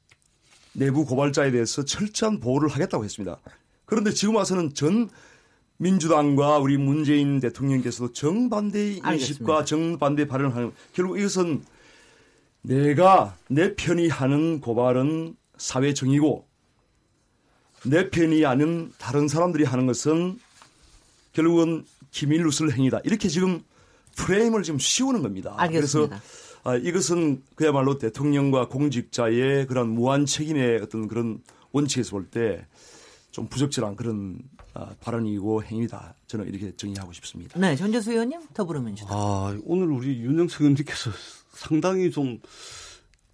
내부 0.74 1.06
고발자에 1.06 1.52
대해서 1.52 1.84
철저한 1.84 2.40
보호를 2.40 2.70
하겠다고 2.70 3.04
했습니다. 3.04 3.40
그런데 3.86 4.12
지금 4.12 4.36
와서는 4.36 4.74
전 4.74 5.10
민주당과 5.78 6.60
우리 6.60 6.78
문재인 6.78 7.40
대통령께서도 7.40 8.14
정반대의 8.14 9.02
인식과 9.06 9.66
정반대 9.66 10.28
발언을 10.28 10.56
하는 10.56 10.72
결국 10.94 11.20
이것은 11.20 11.64
내가 12.68 13.38
내 13.48 13.76
편이 13.76 14.08
하는 14.10 14.60
고발은 14.62 15.36
사회 15.58 15.94
정의고 15.94 16.48
내 17.86 18.10
편이 18.10 18.46
아닌 18.46 18.92
다른 18.98 19.28
사람들이 19.28 19.64
하는 19.64 19.86
것은 19.86 20.40
결국은 21.34 21.86
기밀누설 22.12 22.72
행위다. 22.72 23.02
이렇게 23.04 23.28
지금 23.30 23.62
프레임을 24.16 24.64
지금 24.64 24.80
씌우는 24.80 25.22
겁니다. 25.22 25.54
알겠습니다. 25.58 26.20
그래서 26.20 26.60
아, 26.64 26.76
이것은 26.76 27.44
그야말로 27.56 27.98
대통령과 27.98 28.70
공직자의 28.70 29.68
그런 29.68 29.90
무한 29.90 30.26
책임의 30.26 30.80
어떤 30.82 31.08
그런 31.08 31.42
원칙에서 31.72 32.12
볼 32.12 32.30
때 32.32 32.66
좀 33.36 33.48
부적절한 33.50 33.98
그런 33.98 34.40
아, 34.74 34.92
발언이고 35.02 35.62
행위다. 35.64 36.16
저는 36.28 36.48
이렇게 36.48 36.74
정의하고 36.78 37.12
싶습니다. 37.12 37.60
네, 37.60 37.76
전재수 37.76 38.12
의원님 38.14 38.40
더불어민주당. 38.54 39.10
아, 39.14 39.54
오늘 39.66 39.88
우리 39.92 40.20
윤영석 40.22 40.62
의원님께서 40.62 41.12
상당히 41.56 42.12
좀 42.12 42.40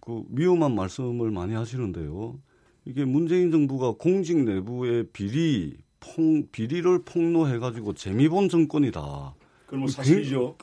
그 0.02 0.24
위험한 0.32 0.76
말씀을 0.76 1.32
많이 1.32 1.54
하시는데요. 1.54 2.38
이게 2.86 3.06
문재인 3.06 3.52
정부가 3.52 3.94
공직 3.98 4.44
내부의 4.44 5.08
비리, 5.14 5.78
폭, 6.00 6.52
비리를 6.52 7.04
폭로해 7.04 7.60
가지고 7.60 7.94
재미본 7.94 8.50
정권이다. 8.50 9.36
그건 9.66 9.80
뭐 9.82 9.88
사실이죠. 9.88 10.56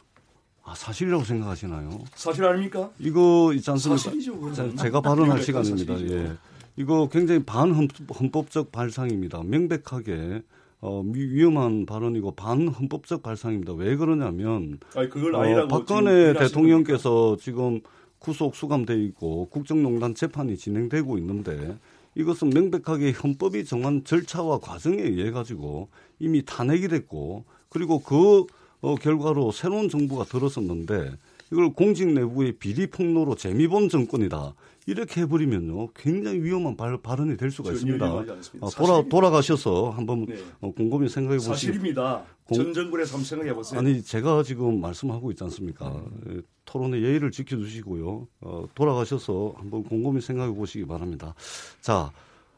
아, 0.64 0.74
사실이라고 0.74 1.24
생각하시나요? 1.24 2.04
사실 2.14 2.44
아닙니까? 2.44 2.90
이거 2.98 3.52
있지 3.54 3.70
않습니까? 3.70 4.02
사실이죠. 4.02 4.52
자, 4.52 4.74
제가 4.74 5.00
발언할 5.00 5.40
시간입니다. 5.42 5.94
사실이죠. 5.94 6.14
예. 6.16 6.32
이거 6.76 7.08
굉장히 7.10 7.42
반헌법적 7.44 8.70
발상입니다. 8.72 9.42
명백하게 9.44 10.42
어, 10.80 11.02
위험한 11.04 11.86
발언이고 11.86 12.32
반헌법적 12.32 13.22
발상입니다. 13.22 13.72
왜 13.72 13.96
그러냐면 13.96 14.78
아니, 14.94 15.08
그걸 15.08 15.34
어, 15.34 15.42
아니라고 15.42 15.68
박근혜 15.68 16.32
대통령께서 16.34 17.36
지금 17.40 17.80
구속 18.18 18.54
수감돼 18.54 19.02
있고 19.04 19.48
국정농단 19.48 20.14
재판이 20.14 20.56
진행되고 20.56 21.18
있는데 21.18 21.76
이것은 22.14 22.50
명백하게 22.50 23.12
헌법이 23.12 23.64
정한 23.64 24.04
절차와 24.04 24.58
과정에 24.58 25.02
의해 25.02 25.30
가지고 25.30 25.88
이미 26.18 26.44
탄핵이 26.44 26.88
됐고 26.88 27.44
그리고 27.68 28.00
그 28.00 28.44
어, 28.80 28.94
결과로 28.94 29.50
새로운 29.50 29.88
정부가 29.88 30.24
들어섰는데 30.24 31.12
이걸 31.52 31.72
공직 31.72 32.08
내부의 32.08 32.52
비리 32.52 32.86
폭로로 32.86 33.34
재미본 33.34 33.88
정권이다. 33.88 34.54
이렇게 34.88 35.20
해버리면요 35.20 35.88
굉장히 35.92 36.40
위험한 36.42 36.74
발, 36.74 36.96
발언이 36.96 37.36
될 37.36 37.50
수가 37.50 37.72
있습니다. 37.72 38.10
어, 38.10 38.70
돌아 38.70 39.02
돌아가셔서 39.06 39.90
한번 39.90 40.24
네. 40.24 40.36
어, 40.62 40.72
곰곰이 40.72 41.10
생각해 41.10 41.36
보시기 41.36 41.54
사실입니다. 41.54 42.24
공- 42.44 42.56
전 42.56 42.72
정권에서 42.72 43.12
한번 43.12 43.24
생각해 43.26 43.52
보세요. 43.52 43.80
아니 43.80 44.02
제가 44.02 44.42
지금 44.44 44.80
말씀하고 44.80 45.30
있지 45.30 45.44
않습니까? 45.44 45.90
네. 46.24 46.36
예, 46.36 46.40
토론의 46.64 47.02
예의를 47.02 47.30
지켜주시고요. 47.30 48.26
어, 48.40 48.64
돌아가셔서 48.74 49.52
한번 49.58 49.84
곰곰이 49.84 50.22
생각해 50.22 50.54
보시기 50.54 50.86
바랍니다. 50.86 51.34
자, 51.82 52.10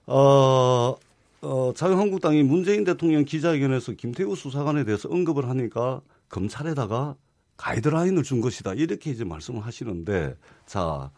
어, 0.07 0.95
어, 1.43 1.73
자유한국당이 1.75 2.45
문재인 2.45 2.85
대통령 2.85 3.25
기자회견에서 3.25 3.93
김태우 3.95 4.37
수사관에 4.37 4.85
대해서 4.85 5.09
언급을 5.09 5.49
하니까 5.49 6.01
검찰에다가 6.29 7.17
가이드라인을 7.57 8.23
준 8.23 8.41
것이다. 8.41 8.75
이렇게 8.75 9.11
이제 9.11 9.25
말씀을 9.25 9.67
하시는데, 9.67 10.37
자, 10.65 11.11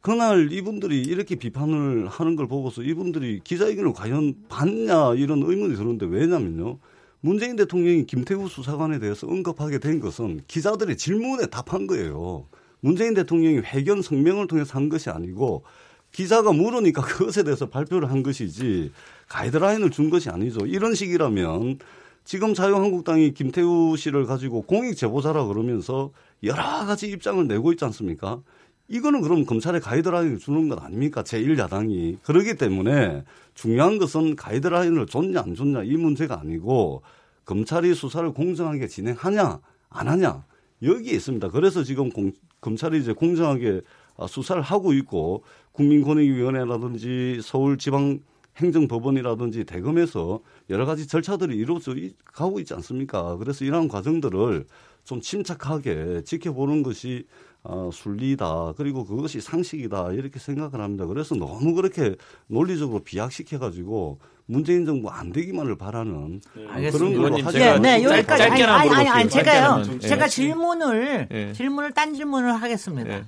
그날 0.00 0.50
이분들이 0.50 1.02
이렇게 1.02 1.36
비판을 1.36 2.08
하는 2.08 2.36
걸 2.36 2.48
보고서 2.48 2.82
이분들이 2.82 3.40
기자회견을 3.44 3.92
과연 3.92 4.34
봤냐 4.48 5.14
이런 5.14 5.42
의문이 5.42 5.76
드는데 5.76 6.06
왜냐면요. 6.06 6.78
문재인 7.20 7.54
대통령이 7.56 8.06
김태우 8.06 8.48
수사관에 8.48 8.98
대해서 8.98 9.26
언급하게 9.26 9.78
된 9.78 10.00
것은 10.00 10.40
기자들의 10.46 10.96
질문에 10.96 11.46
답한 11.46 11.86
거예요. 11.86 12.46
문재인 12.80 13.12
대통령이 13.12 13.58
회견 13.58 14.00
성명을 14.00 14.46
통해서 14.46 14.72
한 14.78 14.88
것이 14.88 15.10
아니고 15.10 15.64
기자가 16.12 16.52
물으니까 16.52 17.02
그것에 17.04 17.42
대해서 17.42 17.68
발표를 17.68 18.10
한 18.10 18.22
것이지 18.22 18.90
가이드라인을 19.28 19.90
준 19.90 20.08
것이 20.08 20.30
아니죠. 20.30 20.64
이런 20.64 20.94
식이라면 20.94 21.78
지금 22.24 22.54
자유한국당이 22.54 23.32
김태우 23.34 23.96
씨를 23.98 24.24
가지고 24.24 24.62
공익 24.62 24.96
제보자라 24.96 25.44
그러면서 25.44 26.12
여러 26.42 26.62
가지 26.86 27.08
입장을 27.10 27.46
내고 27.46 27.72
있지 27.72 27.84
않습니까? 27.84 28.42
이거는 28.90 29.20
그럼 29.22 29.46
검찰에 29.46 29.78
가이드라인을 29.78 30.38
주는 30.38 30.68
것 30.68 30.82
아닙니까? 30.82 31.22
제1야당이. 31.22 32.18
그러기 32.22 32.56
때문에 32.56 33.24
중요한 33.54 33.98
것은 33.98 34.34
가이드라인을 34.34 35.06
줬냐 35.06 35.40
안 35.40 35.54
줬냐 35.54 35.84
이 35.84 35.96
문제가 35.96 36.40
아니고 36.40 37.02
검찰이 37.44 37.94
수사를 37.94 38.28
공정하게 38.32 38.88
진행하냐 38.88 39.60
안 39.90 40.08
하냐 40.08 40.44
여기에 40.82 41.12
있습니다. 41.14 41.50
그래서 41.50 41.84
지금 41.84 42.10
공, 42.10 42.32
검찰이 42.60 42.98
이제 42.98 43.12
공정하게 43.12 43.80
아, 44.16 44.26
수사를 44.26 44.60
하고 44.60 44.92
있고 44.92 45.44
국민권익위원회라든지 45.72 47.38
서울지방 47.42 48.18
행정법원이라든지 48.56 49.64
대검에서 49.64 50.40
여러 50.68 50.84
가지 50.84 51.06
절차들이 51.06 51.56
이루어져 51.56 51.94
있- 51.96 52.16
가고 52.24 52.58
있지 52.58 52.74
않습니까? 52.74 53.36
그래서 53.36 53.64
이러한 53.64 53.86
과정들을 53.88 54.66
좀 55.04 55.20
침착하게 55.20 56.22
지켜보는 56.24 56.82
것이 56.82 57.24
어, 57.62 57.90
순리다. 57.92 58.72
그리고 58.76 59.04
그것이 59.04 59.40
상식이다. 59.40 60.12
이렇게 60.12 60.38
생각을 60.38 60.80
합니다. 60.80 61.04
그래서 61.06 61.34
너무 61.34 61.74
그렇게 61.74 62.16
논리적으로 62.46 63.00
비약시켜가지고 63.04 64.18
문재인 64.46 64.84
정부 64.86 65.10
안 65.10 65.30
되기만을 65.32 65.76
바라는 65.76 66.40
어, 66.56 66.60
알겠습니다. 66.70 66.98
그런 66.98 67.12
걸로 67.32 67.38
예, 67.60 67.78
네, 67.78 68.00
짧- 68.00 68.04
여기까지. 68.04 68.38
짧게 68.42 68.52
아니, 68.52 68.62
하나 68.62 68.78
아니, 68.80 68.90
아니. 68.94 69.08
아니, 69.08 69.28
제가요. 69.30 69.62
하나만. 69.64 70.00
제가 70.00 70.24
예. 70.24 70.28
질문을, 70.28 71.28
예. 71.30 71.52
질문을, 71.52 71.92
딴 71.92 72.14
질문을 72.14 72.54
하겠습니다. 72.54 73.10
예. 73.12 73.24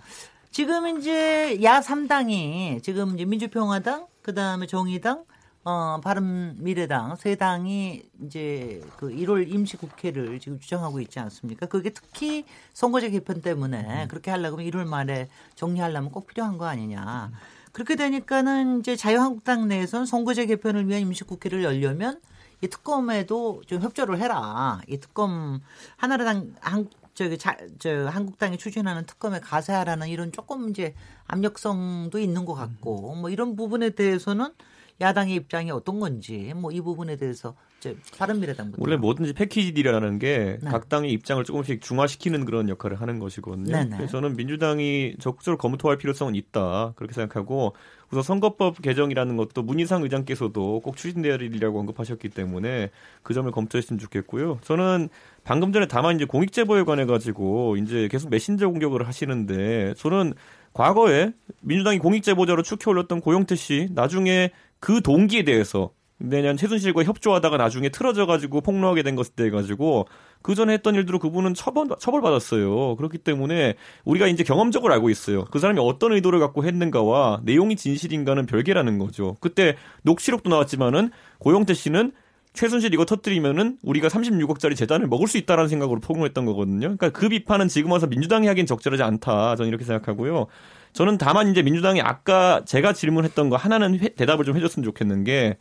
지금 0.51 0.99
이제 0.99 1.59
야 1.63 1.81
3당이 1.81 2.83
지금 2.83 3.15
이제 3.15 3.25
민주평화당, 3.25 4.07
그 4.23 4.35
다음에 4.35 4.67
정의당, 4.67 5.25
어, 5.65 6.01
바른 6.03 6.57
미래당 6.59 7.15
세 7.15 7.37
당이 7.37 8.03
이제 8.25 8.83
그 8.97 9.11
1월 9.11 9.49
임시 9.49 9.77
국회를 9.77 10.41
지금 10.41 10.59
주장하고 10.59 11.01
있지 11.01 11.21
않습니까? 11.21 11.67
그게 11.67 11.91
특히 11.91 12.45
선거제 12.73 13.11
개편 13.11 13.43
때문에 13.43 14.09
그렇게 14.09 14.33
하려고 14.33 14.59
하면 14.59 14.71
1월 14.71 14.85
말에 14.89 15.29
정리하려면 15.55 16.11
꼭 16.11 16.27
필요한 16.27 16.59
거 16.59 16.67
아니냐. 16.67 17.31
그렇게 17.71 17.95
되니까는 17.95 18.81
이제 18.81 18.97
자유한국당 18.97 19.69
내에서는 19.69 20.05
선거제 20.05 20.47
개편을 20.47 20.89
위한 20.89 21.03
임시 21.03 21.23
국회를 21.23 21.63
열려면 21.63 22.21
이 22.61 22.67
특검에도 22.67 23.63
좀 23.67 23.81
협조를 23.81 24.19
해라. 24.19 24.81
이 24.89 24.99
특검 24.99 25.61
하나라당 25.97 26.55
한 26.61 26.89
저기 27.15 27.39
자, 27.39 27.57
저 27.79 28.09
한국당이 28.09 28.59
추진하는 28.59 29.05
특검에 29.07 29.39
가세하라는 29.39 30.09
이런 30.09 30.33
조금 30.33 30.71
이제 30.71 30.95
압력성도 31.27 32.19
있는 32.19 32.45
것 32.45 32.55
같고 32.55 33.15
뭐 33.15 33.31
이런 33.31 33.55
부분에 33.55 33.91
대해서는 33.91 34.53
야당의 35.01 35.35
입장이 35.35 35.71
어떤 35.71 36.01
건지 36.01 36.53
뭐 36.55 36.73
이 36.73 36.81
부분에 36.81 37.17
대해서 37.17 37.55
이제 37.79 37.97
바른미래당부터 38.17 38.81
원래 38.81 38.97
뭐든지 38.97 39.35
패키지 39.35 39.73
딜이라는 39.75 40.19
게 40.19 40.59
네. 40.63 40.71
각 40.71 40.89
당의 40.89 41.11
입장을 41.13 41.43
조금씩 41.45 41.83
중화시키는 41.83 42.45
그런 42.45 42.69
역할을 42.69 43.01
하는 43.01 43.19
것이거든요. 43.19 43.73
네 43.77 43.85
네. 43.85 43.97
그래서 43.97 44.13
저는 44.13 44.37
민주당이 44.37 45.17
적극적으로 45.21 45.59
검토할 45.59 45.99
필요성은 45.99 46.35
있다 46.35 46.93
그렇게 46.97 47.13
생각하고 47.13 47.75
우선 48.11 48.23
선거법 48.23 48.81
개정이라는 48.83 49.37
것도 49.37 49.63
문희상 49.63 50.03
의장께서도 50.03 50.81
꼭할 50.81 51.43
일이라고 51.43 51.81
언급하셨기 51.81 52.29
때문에 52.29 52.91
그 53.23 53.35
점을 53.35 53.51
검토했으면 53.51 53.99
좋겠고요. 53.99 54.61
저는 54.63 55.09
방금 55.45 55.73
전에 55.73 55.87
다만 55.87 56.17
이제 56.17 56.25
공익제보에 56.25 56.85
관해 56.85 57.05
가지고 57.05 57.77
이제 57.77 58.09
계속 58.09 58.31
메신저 58.31 58.69
공격을 58.69 59.07
하시는데 59.09 59.95
저는 59.95 60.35
과거에 60.73 61.33
민주당이 61.63 61.99
공익제보자로 61.99 62.63
축혀 62.63 62.91
올렸던 62.91 63.21
고영태 63.21 63.57
씨 63.57 63.89
나중에 63.93 64.51
그 64.83 65.01
동기에 65.01 65.45
대해서 65.45 65.91
내년 66.19 66.57
최순실과 66.57 67.05
협조하다가 67.05 67.57
나중에 67.57 67.89
틀어져가지고 67.89 68.63
폭로하게 68.63 69.05
된 69.05 69.15
것에 69.15 69.31
대해 69.37 69.49
가지고 69.49 70.09
그 70.43 70.57
전에 70.57 70.73
했던 70.73 70.97
일들로 70.97 71.21
그분은 71.21 71.55
처벌 71.55 71.87
처벌받았어요. 72.01 72.97
그렇기 72.97 73.19
때문에 73.19 73.75
우리가 74.05 74.27
이제 74.27 74.43
경험적으로 74.43 74.93
알고 74.93 75.09
있어요. 75.09 75.45
그 75.53 75.61
사람이 75.61 75.79
어떤 75.81 76.13
의도를 76.13 76.41
갖고 76.41 76.65
했는가와 76.65 77.43
내용이 77.45 77.77
진실인가는 77.77 78.45
별개라는 78.47 78.99
거죠. 78.99 79.37
그때 79.39 79.77
녹취록도 80.03 80.51
나왔지만은 80.51 81.11
고영태 81.39 81.75
씨는 81.75 82.11
최순실 82.53 82.93
이거 82.93 83.05
터뜨리면은 83.05 83.79
우리가 83.85 84.09
36억짜리 84.09 84.75
재단을 84.77 85.07
먹을 85.07 85.29
수 85.29 85.39
있다라는 85.39 85.69
생각으로 85.69 86.01
폭로했던 86.01 86.45
거거든요. 86.45 86.81
그러니까 86.81 87.11
그 87.11 87.29
비판은 87.29 87.69
지금 87.69 87.93
와서 87.93 88.09
민주당이 88.09 88.49
하긴 88.49 88.67
적절하지 88.67 89.05
않다. 89.05 89.55
저는 89.55 89.69
이렇게 89.69 89.85
생각하고요. 89.85 90.49
저는 90.93 91.19
다만 91.19 91.51
이제 91.51 91.63
민주당이 91.63 92.01
아까 92.01 92.63
제가 92.65 92.93
질문했던 92.93 93.49
거 93.51 93.57
하나는 93.57 93.99
회, 93.99 94.09
대답을 94.11 94.45
좀 94.45 94.57
해줬으면 94.57 94.85
좋겠는 94.85 95.25
게 95.25 95.57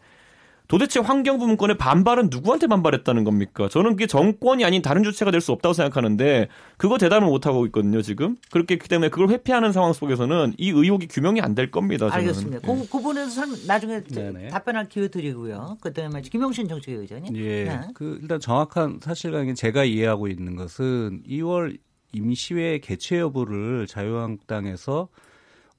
도대체 0.68 1.02
환경부문권의 1.02 1.78
반발은 1.78 2.30
누구한테 2.32 2.68
반발했다는 2.68 3.26
겁니까? 3.26 3.68
저는 3.70 3.92
그게 3.92 4.08
정권이 4.08 4.64
아닌 4.64 4.82
다른 4.82 5.04
주체가 5.04 5.30
될 5.30 5.42
수 5.42 5.52
없다고 5.52 5.74
생각하는데 5.74 6.48
그거 6.78 6.98
대답을 6.98 7.28
못 7.28 7.46
하고 7.46 7.66
있거든요 7.66 8.02
지금. 8.02 8.38
그렇기 8.52 8.78
때문에 8.78 9.10
그걸 9.10 9.30
회피하는 9.32 9.74
상황 9.74 9.92
속에서는 9.92 10.54
이 10.58 10.70
의혹이 10.70 11.08
규명이 11.08 11.42
안 11.42 11.56
될 11.56 11.72
겁니다. 11.72 12.08
저는. 12.10 12.14
알겠습니다. 12.22 12.60
그, 12.60 12.68
그 12.68 12.88
부분에서 12.88 13.30
설명, 13.32 13.58
나중에 13.68 14.02
네네. 14.04 14.48
답변할 14.50 14.88
기회 14.88 15.10
드리고요. 15.10 15.78
그다음에 15.82 16.22
김용신 16.22 16.70
정책위 16.70 17.00
의장님. 17.00 17.36
예. 17.36 17.64
네. 17.66 17.80
그 17.94 18.20
일단 18.22 18.40
정확한 18.40 19.00
사실관계 19.02 19.56
제가 19.56 19.84
이해하고 19.84 20.30
있는 20.30 20.56
것은 20.56 21.24
2월 21.28 21.78
임시회 22.14 22.80
개최 22.80 23.20
여부를 23.20 23.88
자유한국당에서 23.88 25.10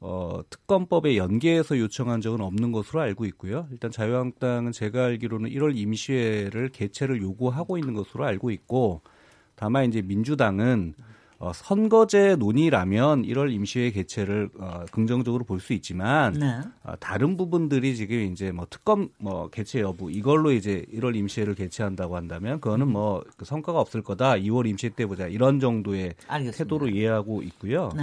어, 0.00 0.40
특검법에 0.50 1.16
연계해서 1.16 1.78
요청한 1.78 2.20
적은 2.20 2.40
없는 2.40 2.72
것으로 2.72 3.00
알고 3.00 3.24
있고요. 3.26 3.68
일단 3.70 3.92
자유한국당은 3.92 4.72
제가 4.72 5.04
알기로는 5.04 5.50
1월 5.50 5.76
임시회를 5.76 6.70
개최를 6.70 7.22
요구하고 7.22 7.78
있는 7.78 7.94
것으로 7.94 8.24
알고 8.24 8.50
있고 8.50 9.00
다만 9.54 9.84
이제 9.84 10.02
민주당은 10.02 10.94
어, 11.42 11.52
선거제 11.52 12.36
논의라면 12.36 13.22
1월 13.24 13.50
임시회 13.52 13.90
개최를 13.90 14.48
어, 14.60 14.84
긍정적으로 14.92 15.42
볼 15.44 15.58
수 15.58 15.72
있지만 15.72 16.34
네. 16.34 16.60
어, 16.84 16.94
다른 17.00 17.36
부분들이 17.36 17.96
지금 17.96 18.16
이제 18.32 18.52
뭐 18.52 18.64
특검 18.70 19.08
뭐 19.18 19.48
개최 19.50 19.80
여부 19.80 20.08
이걸로 20.12 20.52
이제 20.52 20.84
1월 20.94 21.16
임시회를 21.16 21.56
개최한다고 21.56 22.14
한다면 22.16 22.60
그거는 22.60 22.86
음. 22.86 22.92
뭐 22.92 23.24
그 23.36 23.44
성과가 23.44 23.80
없을 23.80 24.02
거다. 24.02 24.34
2월 24.34 24.68
임시회 24.68 24.90
때 24.90 25.04
보자 25.04 25.26
이런 25.26 25.58
정도의 25.58 26.14
알겠습니다. 26.28 26.58
태도로 26.64 26.88
이해하고 26.88 27.42
있고요. 27.42 27.90
네. 27.96 28.02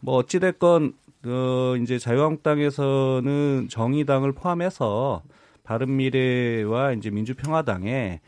뭐 0.00 0.14
어찌 0.16 0.38
됐건 0.38 0.92
그 1.22 1.78
이제 1.82 1.98
자유한국당에서는 1.98 3.66
정의당을 3.68 4.32
포함해서 4.32 5.22
바른미래와 5.64 6.92
이제 6.92 7.10
민주평화당에 7.10 8.20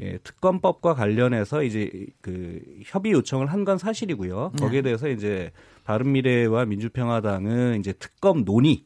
예, 0.00 0.18
특검법과 0.18 0.94
관련해서 0.94 1.62
이제 1.62 2.06
그 2.20 2.60
협의 2.84 3.12
요청을 3.12 3.46
한 3.46 3.64
건 3.64 3.78
사실이고요. 3.78 4.52
네. 4.54 4.64
거기에 4.64 4.82
대해서 4.82 5.08
이제 5.08 5.52
바른미래와 5.84 6.64
민주평화당은 6.66 7.78
이제 7.80 7.92
특검 7.92 8.44
논의 8.44 8.84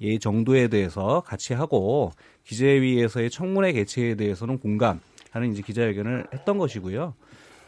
예 0.00 0.18
정도에 0.18 0.68
대해서 0.68 1.22
같이 1.26 1.54
하고 1.54 2.12
기재위에서의 2.44 3.30
청문회 3.30 3.72
개최에 3.72 4.14
대해서는 4.14 4.58
공감하는 4.58 5.52
이제 5.52 5.62
기자회견을 5.62 6.28
했던 6.32 6.58
것이고요. 6.58 7.14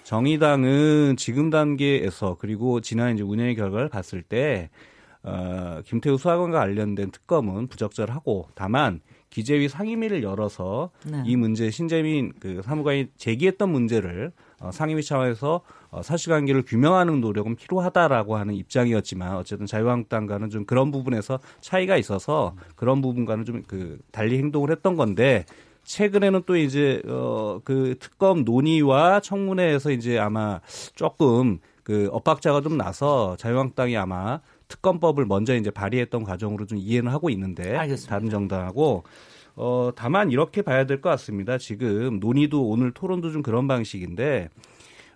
정의당은 0.04 1.16
지금 1.18 1.50
단계에서 1.50 2.36
그리고 2.38 2.80
지난 2.80 3.14
이제 3.14 3.22
운영의 3.22 3.56
결과를 3.56 3.88
봤을 3.88 4.22
때 4.22 4.70
어, 5.22 5.82
김태우 5.84 6.16
수사관과 6.16 6.58
관련된 6.58 7.10
특검은 7.10 7.66
부적절하고 7.66 8.48
다만 8.54 9.00
기재위 9.30 9.68
상임위를 9.68 10.22
열어서 10.22 10.90
네. 11.06 11.22
이 11.26 11.36
문제 11.36 11.70
신재민 11.70 12.32
그 12.40 12.62
사무관이 12.62 13.08
제기했던 13.16 13.70
문제를 13.70 14.32
어, 14.60 14.72
상임위 14.72 15.02
차원에서 15.02 15.60
어, 15.90 16.02
사실관계를 16.02 16.62
규명하는 16.66 17.20
노력은 17.20 17.56
필요하다라고 17.56 18.36
하는 18.36 18.54
입장이었지만 18.54 19.36
어쨌든 19.36 19.66
자유한국당과는 19.66 20.50
좀 20.50 20.64
그런 20.64 20.90
부분에서 20.90 21.38
차이가 21.60 21.96
있어서 21.96 22.54
그런 22.74 23.00
부분과는 23.02 23.44
좀 23.44 23.58
그 23.66 23.98
달리 24.12 24.38
행동을 24.38 24.70
했던 24.70 24.96
건데 24.96 25.44
최근에는 25.84 26.42
또 26.46 26.56
이제 26.56 27.02
어그 27.06 27.96
특검 27.98 28.44
논의와 28.44 29.20
청문회에서 29.20 29.90
이제 29.90 30.18
아마 30.18 30.60
조금 30.94 31.58
그 31.82 32.08
엇박자가 32.12 32.60
좀 32.60 32.76
나서 32.76 33.36
자유한국당이 33.38 33.96
아마 33.96 34.40
특검법을 34.68 35.26
먼저 35.26 35.56
이제 35.56 35.70
발의했던 35.70 36.24
과정으로 36.24 36.66
좀 36.66 36.78
이해는 36.78 37.10
하고 37.10 37.30
있는데 37.30 37.76
알겠습니다. 37.76 38.14
다른 38.14 38.30
정당하고 38.30 39.04
어 39.56 39.90
다만 39.96 40.30
이렇게 40.30 40.62
봐야 40.62 40.84
될 40.86 41.00
것 41.00 41.10
같습니다. 41.10 41.58
지금 41.58 42.20
논의도 42.20 42.68
오늘 42.68 42.92
토론도 42.92 43.32
좀 43.32 43.42
그런 43.42 43.66
방식인데 43.66 44.48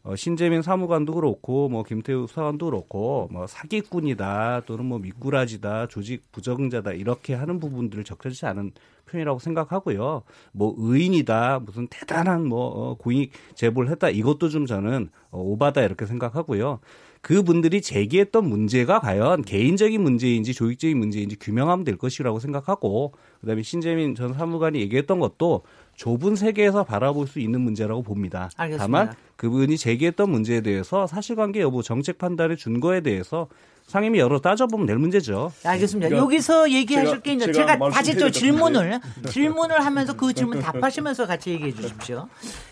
어, 0.04 0.16
신재민 0.16 0.62
사무관도 0.62 1.14
그렇고 1.14 1.68
뭐 1.68 1.84
김태우 1.84 2.26
수사관도 2.26 2.66
그렇고 2.66 3.28
뭐 3.30 3.46
사기꾼이다 3.46 4.62
또는 4.66 4.84
뭐 4.86 4.98
미꾸라지다 4.98 5.86
조직 5.86 6.32
부적응자다 6.32 6.92
이렇게 6.92 7.34
하는 7.34 7.60
부분들을 7.60 8.02
적절치 8.02 8.46
않은 8.46 8.72
표현이라고 9.06 9.38
생각하고요. 9.38 10.22
뭐 10.50 10.74
의인이다 10.76 11.60
무슨 11.60 11.86
대단한 11.88 12.44
뭐 12.46 12.66
어, 12.66 12.94
고익 12.96 13.30
제보를 13.54 13.90
했다 13.90 14.08
이것도 14.08 14.48
좀 14.48 14.66
저는 14.66 15.08
어, 15.30 15.38
오바다 15.40 15.82
이렇게 15.82 16.04
생각하고요. 16.06 16.80
그분들이 17.22 17.80
제기했던 17.80 18.48
문제가 18.48 18.98
과연 18.98 19.42
개인적인 19.42 20.02
문제인지 20.02 20.52
조직적인 20.52 20.98
문제인지 20.98 21.36
규명하면 21.38 21.84
될 21.84 21.96
것이라고 21.96 22.40
생각하고 22.40 23.12
그다음에 23.40 23.62
신재민 23.62 24.16
전 24.16 24.34
사무관이 24.34 24.80
얘기했던 24.80 25.20
것도 25.20 25.62
좁은 25.94 26.34
세계에서 26.34 26.84
바라볼 26.84 27.28
수 27.28 27.38
있는 27.38 27.60
문제라고 27.60 28.02
봅니다. 28.02 28.50
알겠습니다. 28.56 28.84
다만 28.84 29.14
그분이 29.36 29.78
제기했던 29.78 30.30
문제에 30.30 30.62
대해서 30.62 31.06
사실관계 31.06 31.60
여부 31.60 31.84
정책 31.84 32.18
판단의 32.18 32.56
준거에 32.56 33.02
대해서 33.02 33.48
상임위 33.86 34.18
열어 34.18 34.38
따져보면 34.40 34.86
될 34.86 34.96
문제죠. 34.96 35.52
알겠습니다. 35.64 36.08
그러니까 36.08 36.24
여기서 36.24 36.70
얘기하실 36.70 37.20
게 37.20 37.34
이제 37.34 37.52
제가, 37.52 37.74
제가 37.74 37.90
다시 37.90 38.16
저 38.16 38.30
질문을 38.30 39.00
질문을 39.28 39.84
하면서 39.84 40.14
그 40.14 40.32
질문 40.32 40.60
답하시면서 40.60 41.26
같이 41.26 41.50
얘기해 41.50 41.74
주십시오. 41.74 42.28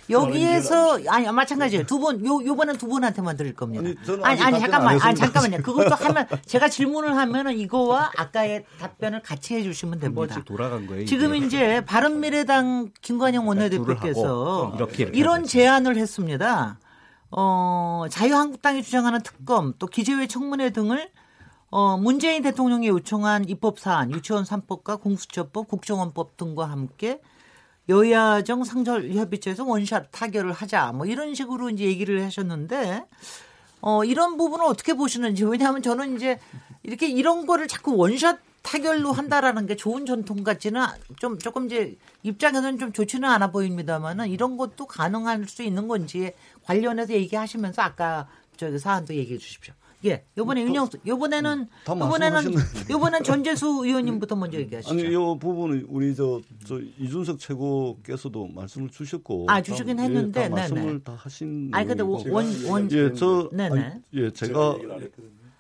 여기에서 0.09 0.99
아니 1.09 1.31
마찬가지예요. 1.31 1.87
두분요 1.87 2.45
요번엔 2.45 2.79
두 2.79 2.89
분한테만 2.89 3.37
드릴 3.37 3.55
겁니다. 3.55 3.85
아니 4.23 4.41
아니, 4.41 4.43
아니 4.43 4.61
잠깐만. 4.61 4.99
아니 5.01 5.15
잠깐만요. 5.15 5.63
그것도 5.63 5.95
하면 5.95 6.27
제가 6.47 6.69
질문을 6.69 7.17
하면은 7.17 7.59
이거와 7.59 8.13
아까의 8.17 8.65
답변을 8.81 9.23
같이 9.23 9.55
해 9.55 9.63
주시면 9.63 10.01
됩니다. 10.01 10.43
돌아간 10.45 10.87
거예요. 10.87 11.05
지금 11.05 11.35
이제 11.35 11.85
바른미래당 11.85 12.91
김관영 13.03 13.47
원내대표께서 13.47 14.77
이런 15.13 15.45
제안을 15.45 15.97
했습니다. 15.97 16.79
어, 17.31 18.07
자유한국당이 18.11 18.83
주장하는 18.83 19.23
특검 19.23 19.75
또 19.79 19.87
기재회 19.87 20.27
청문회 20.27 20.71
등을 20.71 21.11
어, 21.71 21.97
문재인 21.97 22.43
대통령이 22.43 22.89
요청한 22.89 23.49
입법 23.49 23.79
사안, 23.79 24.11
유치원 24.11 24.43
3법과 24.45 25.01
공수처법, 25.01 25.69
국정원법 25.69 26.37
등과 26.37 26.69
함께 26.69 27.21
여야정 27.89 28.65
상설 28.65 29.13
협의체에서 29.13 29.65
원샷 29.65 30.09
타결을 30.11 30.53
하자. 30.53 30.93
뭐 30.93 31.07
이런 31.07 31.35
식으로 31.35 31.71
이제 31.71 31.85
얘기를 31.85 32.25
하셨는데 32.25 33.05
어, 33.83 34.05
이런 34.05 34.37
부분을 34.37 34.65
어떻게 34.65 34.95
보시는지 34.95 35.45
왜냐하면 35.45 35.83
저는 35.83 36.17
이제 36.17 36.39
이렇게 36.83 37.09
이런 37.09 37.47
거를 37.47 37.69
자꾸 37.69 37.97
원샷 37.97 38.39
타결로 38.63 39.13
한다라는 39.13 39.67
게 39.67 39.77
좋은 39.77 40.07
전통 40.07 40.45
같지는 40.45 40.83
좀 41.19 41.39
조금 41.39 41.67
이제 41.67 41.97
입장에서는 42.23 42.79
좀 42.79 42.93
좋지는 42.93 43.29
않아 43.29 43.51
보입니다만은 43.51 44.29
이런 44.29 44.57
것도 44.57 44.87
가능할 44.87 45.47
수 45.49 45.63
있는 45.63 45.89
건지 45.89 46.33
관련해서 46.65 47.15
얘기하시면서 47.15 47.83
아까 47.83 48.29
저기 48.57 48.79
사안도 48.79 49.15
얘기해 49.15 49.39
주십시오. 49.39 49.75
예, 50.05 50.25
요번에 50.39 50.63
윤영수, 50.63 50.99
요번에는 51.07 51.67
요번에는 51.89 52.55
요번엔 52.91 53.23
전재수 53.23 53.83
의원님부터 53.85 54.35
먼저 54.35 54.59
얘기하시죠. 54.59 54.95
아니, 54.95 55.13
요 55.13 55.37
부분은 55.39 55.87
우리 55.89 56.15
저, 56.15 56.41
저 56.67 56.81
이준석 56.99 57.39
최고께서도 57.39 58.49
말씀을 58.49 58.89
주셨고, 58.89 59.47
아 59.49 59.61
주시긴 59.61 59.99
다, 59.99 60.05
했는데, 60.05 60.45
예, 60.45 60.49
다 60.49 60.55
말씀을 60.55 61.05
다 61.05 61.15
하신. 61.19 61.69
아니 61.73 61.87
근데 61.87 62.03
원원 62.03 62.91
예, 62.93 63.13
저, 63.13 63.51
네네. 63.53 63.81
아니, 63.81 64.01
예, 64.15 64.31
제가 64.31 64.79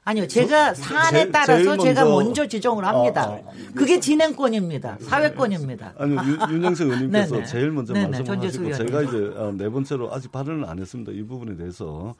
아니요, 0.02 0.26
제가 0.26 0.74
사안에 0.74 1.26
제, 1.26 1.30
따라서 1.30 1.76
제가 1.76 2.04
먼저 2.04 2.46
지정을 2.46 2.84
합니다. 2.84 3.22
아, 3.22 3.34
아, 3.34 3.52
그게 3.74 4.00
진행권입니다. 4.00 4.98
사회권입니다. 5.02 5.94
아니 5.98 6.16
윤영석 6.52 6.86
의원님께서 6.86 7.44
제일 7.44 7.70
먼저 7.70 7.92
말씀하시고 7.92 8.72
제가 8.72 9.02
이제 9.02 9.16
어, 9.36 9.52
네 9.56 9.68
번째로 9.68 10.12
아직 10.12 10.32
발언을 10.32 10.64
안 10.64 10.78
했습니다. 10.78 11.12
이 11.12 11.22
부분에 11.22 11.56
대해서. 11.56 12.14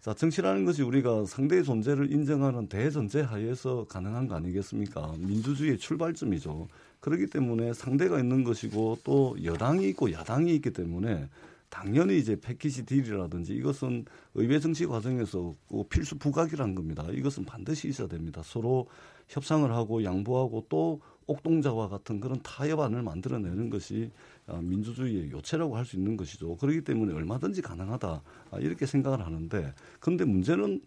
자, 0.00 0.14
정치라는 0.14 0.64
것이 0.64 0.82
우리가 0.82 1.26
상대의 1.26 1.62
존재를 1.62 2.10
인정하는 2.10 2.68
대전제 2.68 3.20
하에서 3.20 3.84
가능한 3.86 4.28
거 4.28 4.34
아니겠습니까? 4.34 5.12
민주주의의 5.18 5.76
출발점이죠. 5.76 6.68
그렇기 7.00 7.26
때문에 7.26 7.74
상대가 7.74 8.18
있는 8.18 8.42
것이고 8.42 8.98
또 9.04 9.36
여당이 9.44 9.86
있고 9.90 10.10
야당이 10.10 10.54
있기 10.56 10.72
때문에 10.72 11.28
당연히 11.70 12.18
이제 12.18 12.38
패키지 12.38 12.84
딜이라든지 12.84 13.54
이것은 13.54 14.04
의회 14.34 14.58
정치 14.58 14.86
과정에서 14.86 15.54
필수 15.88 16.18
부각이라는 16.18 16.74
겁니다. 16.74 17.06
이것은 17.10 17.44
반드시 17.44 17.88
있어야 17.88 18.08
됩니다. 18.08 18.42
서로 18.44 18.88
협상을 19.28 19.72
하고 19.72 20.02
양보하고 20.02 20.66
또 20.68 21.00
옥동자와 21.26 21.88
같은 21.88 22.18
그런 22.18 22.40
타협안을 22.42 23.02
만들어내는 23.02 23.70
것이 23.70 24.10
아, 24.46 24.60
민주주의의 24.60 25.30
요체라고 25.30 25.76
할 25.76 25.84
수 25.84 25.96
있는 25.96 26.16
것이죠. 26.16 26.56
그렇기 26.56 26.82
때문에 26.82 27.14
얼마든지 27.14 27.62
가능하다 27.62 28.22
아, 28.50 28.58
이렇게 28.58 28.84
생각을 28.84 29.24
하는데 29.24 29.72
그런데 30.00 30.24
문제는 30.24 30.82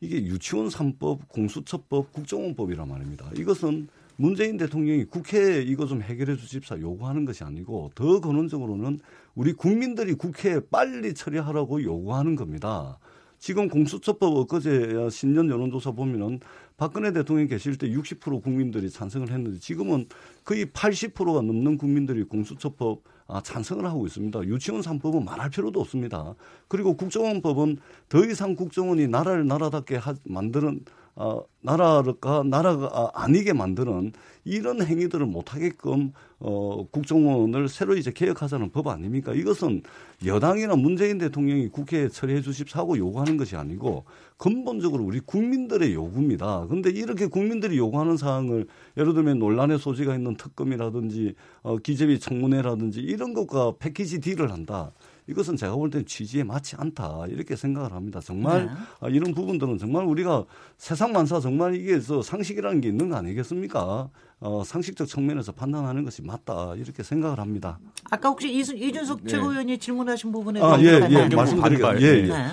이게 0.00 0.22
유치원 0.22 0.68
3법, 0.68 1.28
공수처법, 1.28 2.12
국정원법이란 2.12 2.86
말입니다. 2.86 3.30
이것은 3.34 3.88
문재인 4.20 4.56
대통령이 4.56 5.04
국회에 5.04 5.62
이거 5.62 5.86
좀 5.86 6.02
해결해 6.02 6.34
주십사 6.36 6.80
요구하는 6.80 7.24
것이 7.24 7.44
아니고 7.44 7.92
더 7.94 8.20
근원적으로는 8.20 8.98
우리 9.36 9.52
국민들이 9.52 10.14
국회에 10.14 10.58
빨리 10.72 11.14
처리하라고 11.14 11.84
요구하는 11.84 12.34
겁니다. 12.34 12.98
지금 13.38 13.68
공수처법 13.68 14.36
엊그제 14.36 15.08
신년 15.12 15.48
여론조사 15.48 15.92
보면은 15.92 16.40
박근혜 16.76 17.12
대통령 17.12 17.46
계실 17.46 17.78
때 17.78 17.88
60% 17.88 18.42
국민들이 18.42 18.90
찬성을 18.90 19.30
했는데 19.30 19.60
지금은 19.60 20.08
거의 20.44 20.66
80%가 20.66 21.40
넘는 21.40 21.78
국민들이 21.78 22.24
공수처법 22.24 23.04
아, 23.28 23.40
찬성을 23.40 23.84
하고 23.84 24.04
있습니다. 24.06 24.42
유치원 24.46 24.80
3법은 24.80 25.22
말할 25.22 25.50
필요도 25.50 25.80
없습니다. 25.80 26.34
그리고 26.66 26.96
국정원법은 26.96 27.76
더 28.08 28.24
이상 28.24 28.56
국정원이 28.56 29.06
나라를 29.06 29.46
나라답게 29.46 29.96
하, 29.96 30.14
만드는 30.24 30.80
어, 31.20 31.42
나라가 31.60 32.44
나라가 32.44 33.10
아니게 33.12 33.52
만드는 33.52 34.12
이런 34.44 34.80
행위들을 34.80 35.26
못하게끔 35.26 36.12
어, 36.38 36.86
국정원을 36.92 37.68
새로 37.68 37.96
이제 37.96 38.12
개혁하자는 38.12 38.70
법 38.70 38.86
아닙니까? 38.86 39.34
이것은 39.34 39.82
여당이나 40.24 40.76
문재인 40.76 41.18
대통령이 41.18 41.70
국회에 41.70 42.08
처리해 42.08 42.40
주십사고 42.40 42.96
요구하는 42.98 43.36
것이 43.36 43.56
아니고 43.56 44.04
근본적으로 44.36 45.02
우리 45.02 45.18
국민들의 45.18 45.92
요구입니다. 45.92 46.66
그런데 46.68 46.90
이렇게 46.90 47.26
국민들이 47.26 47.76
요구하는 47.76 48.16
사항을 48.16 48.68
예를 48.96 49.12
들면 49.12 49.40
논란의 49.40 49.80
소지가 49.80 50.14
있는 50.14 50.36
특검이라든지 50.36 51.34
어, 51.62 51.78
기재비 51.78 52.20
청문회라든지 52.20 53.00
이런 53.00 53.34
것과 53.34 53.72
패키지 53.80 54.20
딜을 54.20 54.52
한다. 54.52 54.92
이것은 55.28 55.56
제가 55.56 55.76
볼 55.76 55.90
때는 55.90 56.06
취지에 56.06 56.42
맞지 56.42 56.76
않다 56.78 57.26
이렇게 57.28 57.54
생각을 57.54 57.92
합니다. 57.92 58.20
정말 58.20 58.66
네. 58.66 58.72
아, 59.00 59.08
이런 59.08 59.34
부분들은 59.34 59.78
정말 59.78 60.04
우리가 60.04 60.44
세상 60.78 61.12
만사 61.12 61.38
정말 61.40 61.74
이게 61.74 62.00
서 62.00 62.22
상식이라는 62.22 62.80
게 62.80 62.88
있는 62.88 63.10
거 63.10 63.16
아니겠습니까? 63.16 64.08
어, 64.40 64.62
상식적 64.64 65.06
측면에서 65.08 65.52
판단하는 65.52 66.04
것이 66.04 66.22
맞다 66.22 66.74
이렇게 66.76 67.02
생각을 67.02 67.38
합니다. 67.40 67.78
아까 68.10 68.28
혹시 68.28 68.52
이순, 68.54 68.78
이준석 68.78 69.24
네. 69.24 69.30
최고위원이 69.30 69.78
질문하신 69.78 70.32
부분에 70.32 70.60
아, 70.62 70.78
예, 70.80 71.00
예, 71.10 71.28
말씀드리겠습니다. 71.34 72.00
예, 72.00 72.06
예. 72.06 72.22
네. 72.22 72.46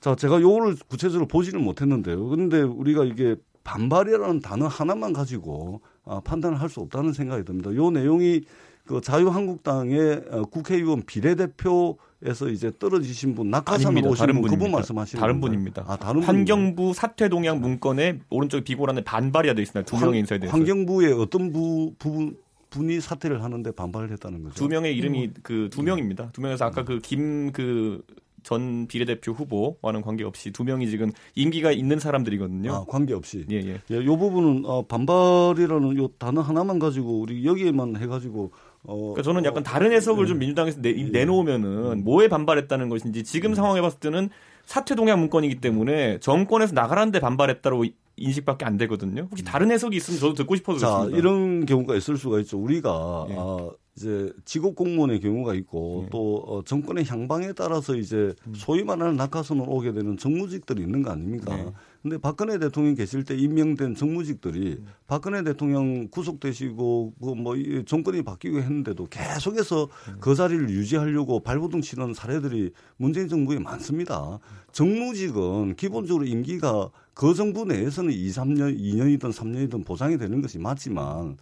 자, 0.00 0.14
제가 0.14 0.40
요거를 0.40 0.76
구체적으로 0.88 1.26
보지는 1.26 1.62
못했는데요. 1.62 2.28
그런데 2.28 2.60
우리가 2.60 3.04
이게 3.04 3.36
반발이라는 3.64 4.40
단어 4.40 4.66
하나만 4.66 5.12
가지고 5.12 5.80
아, 6.04 6.20
판단을 6.24 6.60
할 6.60 6.68
수 6.68 6.80
없다는 6.80 7.12
생각이 7.12 7.44
듭니다. 7.44 7.74
요 7.74 7.90
내용이 7.90 8.42
그 8.88 9.02
자유한국당의 9.02 10.22
어, 10.30 10.42
국회의원 10.44 11.02
비례대표에서 11.02 12.48
이제 12.50 12.72
떨어지신 12.78 13.34
분 13.34 13.50
낙하산으로 13.50 14.08
오신 14.08 14.26
분 14.32 14.42
그분 14.42 14.70
말씀하시는 14.72 15.20
다른 15.20 15.42
분입니다. 15.42 15.84
아, 15.86 15.96
다른 15.96 16.22
환경부 16.22 16.94
사퇴 16.94 17.28
동향 17.28 17.60
문건에 17.60 18.20
오른쪽 18.30 18.64
비고란에 18.64 19.04
반발이야 19.04 19.52
돼 19.52 19.60
있습니다. 19.60 19.84
두 19.84 20.02
명의 20.02 20.20
인사에 20.20 20.38
대해서. 20.38 20.56
환경부의 20.56 21.12
어떤 21.12 21.52
부 21.52 21.92
부분 21.98 22.38
분이 22.70 23.00
사퇴를 23.00 23.42
하는데 23.42 23.70
반발을 23.70 24.10
했다는 24.12 24.42
거죠. 24.42 24.54
두 24.54 24.68
명의 24.68 24.96
이름이 24.96 25.24
음. 25.26 25.34
그두 25.42 25.82
명입니다. 25.82 26.30
두 26.32 26.40
명에서 26.40 26.64
아까 26.64 26.82
그 26.84 26.98
김그 27.00 28.02
그전 28.48 28.86
비례대표 28.86 29.32
후보와는 29.32 30.00
관계없이 30.00 30.50
두 30.52 30.64
명이 30.64 30.88
지금 30.88 31.12
임기가 31.34 31.70
있는 31.72 31.98
사람들이거든요. 31.98 32.72
아, 32.72 32.84
관계없이. 32.86 33.44
예, 33.50 33.56
예. 33.56 33.80
예, 33.90 34.04
요 34.04 34.16
부분은 34.16 34.64
어, 34.64 34.86
반발이라는 34.86 35.98
요 35.98 36.08
단어 36.18 36.40
하나만 36.40 36.78
가지고 36.78 37.20
우리 37.20 37.44
여기에만 37.44 37.96
해 37.96 38.06
가지고 38.06 38.52
어, 38.84 38.96
그러니까 38.96 39.22
저는 39.22 39.44
약간 39.44 39.62
다른 39.62 39.92
해석을 39.92 40.24
네. 40.24 40.28
좀 40.28 40.38
민주당에서 40.38 40.80
내, 40.80 40.92
네. 40.92 41.10
내놓으면은 41.10 42.04
뭐에 42.04 42.28
반발했다는 42.28 42.88
것인지 42.88 43.24
지금 43.24 43.50
네. 43.50 43.56
상황에 43.56 43.80
봤을 43.80 43.98
때는 44.00 44.30
사퇴 44.64 44.94
동향 44.94 45.18
문건이기 45.20 45.60
때문에 45.60 46.18
정권에서 46.20 46.74
나가라는데 46.74 47.20
반발했다고 47.20 47.84
인식밖에 48.16 48.64
안 48.64 48.76
되거든요. 48.78 49.28
혹시 49.30 49.44
다른 49.44 49.70
해석이 49.70 49.96
있으면 49.96 50.20
저도 50.20 50.34
듣고 50.34 50.56
싶어서 50.56 50.78
자, 50.78 50.86
그렇습니다. 50.88 51.18
이런 51.18 51.66
경우가 51.66 51.94
있을 51.94 52.16
수가 52.16 52.40
있죠. 52.40 52.58
우리가 52.58 53.26
예. 53.30 53.34
아, 53.38 53.70
이제 53.96 54.32
직업 54.44 54.74
공무원의 54.74 55.20
경우가 55.20 55.54
있고 55.54 56.02
예. 56.04 56.10
또 56.10 56.44
어, 56.46 56.64
정권의 56.64 57.04
향방에 57.06 57.52
따라서 57.52 57.94
이제 57.94 58.34
음. 58.46 58.54
소위 58.54 58.82
말하는 58.84 59.16
낙하선으로 59.16 59.70
오게 59.70 59.92
되는 59.92 60.16
정무직들이 60.16 60.82
있는 60.82 61.02
거 61.02 61.10
아닙니까? 61.10 61.56
네. 61.56 61.66
근데 62.02 62.16
박근혜 62.16 62.58
대통령 62.58 62.94
계실 62.94 63.24
때 63.24 63.34
임명된 63.36 63.96
정무직들이 63.96 64.80
박근혜 65.08 65.42
대통령 65.42 66.08
구속되시고 66.08 67.14
그뭐 67.20 67.56
정권이 67.86 68.22
바뀌고 68.22 68.58
했는데도 68.58 69.06
계속해서 69.06 69.88
그 70.20 70.34
자리를 70.36 70.70
유지하려고 70.70 71.40
발버둥 71.40 71.80
치는 71.80 72.14
사례들이 72.14 72.72
문재인 72.96 73.28
정부에 73.28 73.58
많습니다. 73.58 74.38
정무직은 74.70 75.74
기본적으로 75.74 76.24
임기가 76.24 76.90
그 77.14 77.34
정부 77.34 77.64
내에서는 77.64 78.12
2, 78.12 78.28
3년, 78.28 78.78
2년이든 78.78 79.32
3년이든 79.32 79.84
보장이 79.84 80.18
되는 80.18 80.40
것이 80.40 80.60
맞지만 80.60 81.36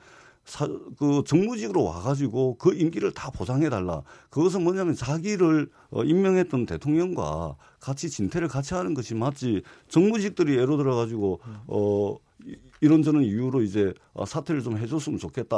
사, 0.46 0.68
그 0.96 1.22
정무직으로 1.26 1.82
와가지고 1.82 2.56
그 2.58 2.72
임기를 2.72 3.12
다 3.12 3.30
보장해달라. 3.30 4.02
그것은 4.30 4.62
뭐냐면 4.62 4.94
자기를 4.94 5.68
어, 5.90 6.04
임명했던 6.04 6.66
대통령과 6.66 7.56
같이 7.80 8.08
진퇴를 8.08 8.46
같이 8.46 8.74
하는 8.74 8.94
것이 8.94 9.14
맞지. 9.14 9.62
정무직들이 9.88 10.56
예로 10.56 10.76
들어가지고 10.76 11.40
어 11.66 12.16
이런저런 12.80 13.24
이유로 13.24 13.62
이제 13.62 13.92
어, 14.12 14.24
사퇴를 14.24 14.62
좀 14.62 14.78
해줬으면 14.78 15.18
좋겠다. 15.18 15.56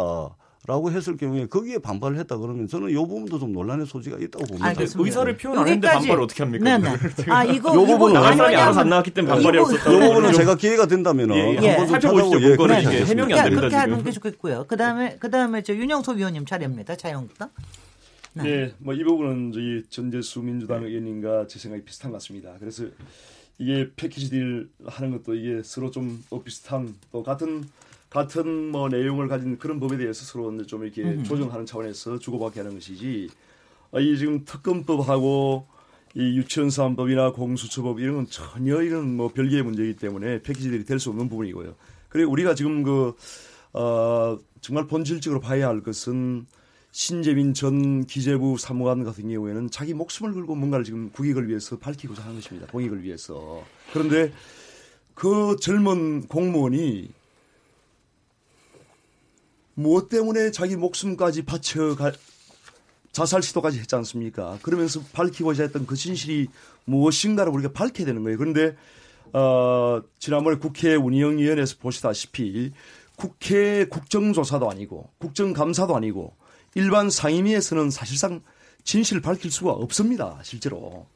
라고 0.69 0.93
했을 0.93 1.17
경우에 1.17 1.47
거기에 1.47 1.79
반발을 1.79 2.19
했다 2.19 2.37
그러면 2.37 2.69
저는 2.69 2.91
이 2.91 2.95
부분도 2.95 3.39
좀 3.39 3.53
논란의 3.55 3.87
소지가 3.87 4.19
있다고 4.19 4.45
봅니다. 4.45 4.67
알겠습니다. 4.67 5.07
의사를 5.07 5.37
표현 5.39 5.59
안 5.61 5.67
했는데 5.67 5.89
반발을 5.89 6.23
어떻게 6.23 6.43
합니까? 6.43 6.65
네네. 6.79 6.99
아 7.29 7.43
이거 7.45 7.73
이 7.73 7.87
부분은 7.87 8.21
사람이 8.21 8.55
알아서 8.55 8.81
안 8.81 8.91
나왔기 8.91 9.11
때문에 9.13 9.33
반발이 9.35 9.59
없었다. 9.61 9.91
이 9.91 9.99
부분은 9.99 10.33
제가 10.35 10.57
기회가 10.57 10.85
된다면 10.87 11.31
예, 11.31 11.57
예. 11.63 11.69
한번 11.71 11.87
살펴보시죠. 11.89 12.43
예, 12.43 12.49
문건을 12.51 12.83
이게 12.83 13.05
해명이 13.07 13.33
안 13.33 13.45
됩니다. 13.45 13.61
그렇게 13.61 13.77
하는 13.77 14.05
게 14.05 14.11
좋겠고요. 14.11 14.65
그다음에 14.69 15.17
그다음에 15.17 15.63
저 15.63 15.75
윤영석 15.75 16.19
위원님 16.19 16.45
차례입니다. 16.45 16.97
자유한국당. 16.97 17.49
네, 18.35 18.43
네 18.43 18.75
뭐 18.79 18.93
이 18.95 19.03
부분은 19.05 19.53
저희 19.53 19.83
전재수 19.89 20.43
민주당 20.43 20.85
의원님과 20.85 21.47
제 21.49 21.59
생각이 21.59 21.83
비슷한 21.85 22.11
것 22.11 22.19
같습니다. 22.19 22.53
그래서 22.61 22.85
이게 23.57 23.89
패키지 23.97 24.29
딜 24.29 24.69
하는 24.87 25.13
것도 25.13 25.35
이게 25.35 25.63
서로 25.65 25.91
좀 25.91 26.23
비슷한 26.45 26.95
또 27.11 27.23
같은 27.23 27.65
같은 28.11 28.71
뭐 28.71 28.89
내용을 28.89 29.29
가진 29.29 29.59
그런 29.59 29.81
법에 29.81 29.97
대해서 29.99 30.25
서로 30.25 30.65
좀 30.67 30.85
이렇게 30.85 31.03
음. 31.03 31.25
조정하는 31.25 31.67
차원에서 31.67 32.19
주고받게 32.19 32.61
하는 32.61 32.75
것이지 32.75 33.29
아, 33.93 34.01
이 34.01 34.17
지금 34.17 34.45
특검법하고 34.45 35.67
이 36.15 36.39
유치원사업법이나 36.39 37.33
공수처법 37.33 38.01
이런 38.01 38.17
건 38.17 38.27
전혀 38.31 38.83
이런 38.83 39.15
뭐 39.17 39.29
별개의 39.33 39.63
문제이기 39.63 39.97
때문에 39.97 40.43
패키지들이 40.43 40.85
될 40.85 40.99
수 40.99 41.11
없는 41.11 41.29
부분이고요. 41.29 41.75
그리고 42.09 42.33
우리가 42.33 42.55
지금 42.55 42.83
그 42.83 43.15
어, 43.75 44.39
정말 44.61 44.87
본질적으로 44.87 45.41
봐야 45.41 45.69
할 45.69 45.83
것은 45.83 46.47
신재민 46.91 47.53
전 47.53 48.07
기재부 48.07 48.57
사무관 48.59 49.05
같은 49.05 49.29
경우에는 49.29 49.71
자기 49.71 49.93
목숨을 49.93 50.33
걸고 50.33 50.55
뭔가를 50.55 50.85
지금 50.85 51.11
국익을 51.11 51.47
위해서 51.49 51.77
밝히고자 51.79 52.23
하는 52.23 52.37
것입니다. 52.37 52.67
공익을 52.73 53.03
위해서. 53.05 53.63
그런데 53.93 54.33
그 55.15 55.57
젊은 55.61 56.27
공무원이 56.27 57.11
무엇 59.79 60.09
때문에 60.09 60.51
자기 60.51 60.75
목숨까지 60.75 61.43
바쳐갈 61.43 62.13
자살 63.13 63.43
시도까지 63.45 63.79
했지 63.79 63.95
않습니까? 63.95 64.59
그러면서 64.63 65.01
밝히고자 65.13 65.63
했던 65.63 65.87
그 65.87 65.95
진실이 65.95 66.49
무엇인가를 66.85 67.53
우리가 67.53 67.73
밝혀야 67.73 68.05
되는 68.05 68.25
거예요. 68.25 68.39
그런데 68.39 68.77
어, 69.33 70.03
지난번에 70.19 70.59
국회 70.59 70.97
운영위원회에서 70.97 71.77
보시다시피 71.79 72.73
국회 73.15 73.85
국정조사도 73.85 74.69
아니고 74.69 75.11
국정감사도 75.19 75.95
아니고 75.95 76.35
일반 76.75 77.09
상임위에서는 77.09 77.91
사실상 77.91 78.43
진실을 78.83 79.23
밝힐 79.23 79.53
수가 79.53 79.71
없습니다. 79.71 80.41
실제로. 80.43 81.07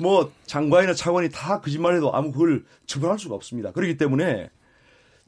뭐 0.00 0.30
장관이나 0.46 0.94
차관이 0.94 1.28
다 1.30 1.60
거짓말해도 1.60 2.14
아무 2.14 2.30
그걸 2.30 2.64
처벌할 2.86 3.18
수가 3.18 3.34
없습니다. 3.34 3.72
그렇기 3.72 3.96
때문에 3.96 4.48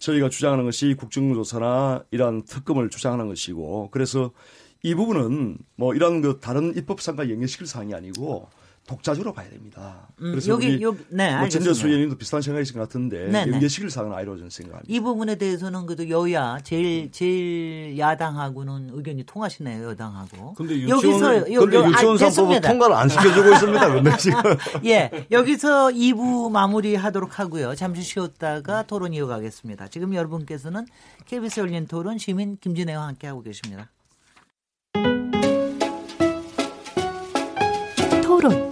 저희가 0.02 0.28
주장하는 0.28 0.64
것이 0.64 0.94
국정조사나 0.94 2.04
이러한 2.10 2.42
특검을 2.42 2.90
주장하는 2.90 3.28
것이고 3.28 3.90
그래서 3.92 4.32
이 4.82 4.96
부분은 4.96 5.58
뭐 5.76 5.94
이런 5.94 6.20
그 6.20 6.40
다른 6.40 6.76
입법상과 6.76 7.30
연결시킬 7.30 7.68
사항이 7.68 7.94
아니고 7.94 8.48
독자적으로 8.86 9.32
봐야 9.32 9.48
됩니다. 9.48 10.08
음, 10.20 10.32
그래서 10.32 10.50
여기 10.50 10.82
여기 10.82 11.04
네, 11.08 11.36
뭐 11.38 11.48
진저수 11.48 11.86
의원님도 11.86 12.16
비슷한 12.16 12.42
생각이신 12.42 12.74
것 12.74 12.80
같은데 12.80 13.28
네, 13.28 13.46
네. 13.46 13.52
연계시킬 13.52 13.88
사항은 13.88 14.12
아니라고 14.12 14.36
저는 14.38 14.50
생각합니다. 14.50 14.92
이 14.92 14.98
부분에 15.00 15.36
대해서는 15.36 15.86
그래도 15.86 16.08
여야 16.10 16.58
제일 16.64 17.12
제일 17.12 17.96
야당하고는 17.96 18.90
의견이 18.92 19.22
통하시네요 19.24 19.88
여당하고. 19.90 20.54
근데 20.54 20.74
유치원 20.74 21.04
여기서 21.04 21.52
여, 21.52 21.60
근 21.60 21.90
유치원 21.90 22.18
상법은 22.18 22.60
통과를 22.60 22.96
안 22.96 23.08
시켜주고 23.08 23.50
있습니다. 23.54 23.94
근데 23.94 24.16
지금 24.16 24.40
예 24.84 25.26
여기서 25.30 25.88
2부 25.90 26.50
마무리하도록 26.50 27.38
하고요. 27.38 27.76
잠시 27.76 28.02
쉬었다가 28.02 28.82
토론 28.82 29.14
이어가겠습니다. 29.14 29.88
지금 29.88 30.12
여러분께서는 30.12 30.86
KBS 31.26 31.60
열린 31.60 31.86
토론 31.86 32.18
시민 32.18 32.56
김진애와 32.58 33.06
함께 33.06 33.28
하고 33.28 33.42
계십니다. 33.42 33.90
토론 38.22 38.71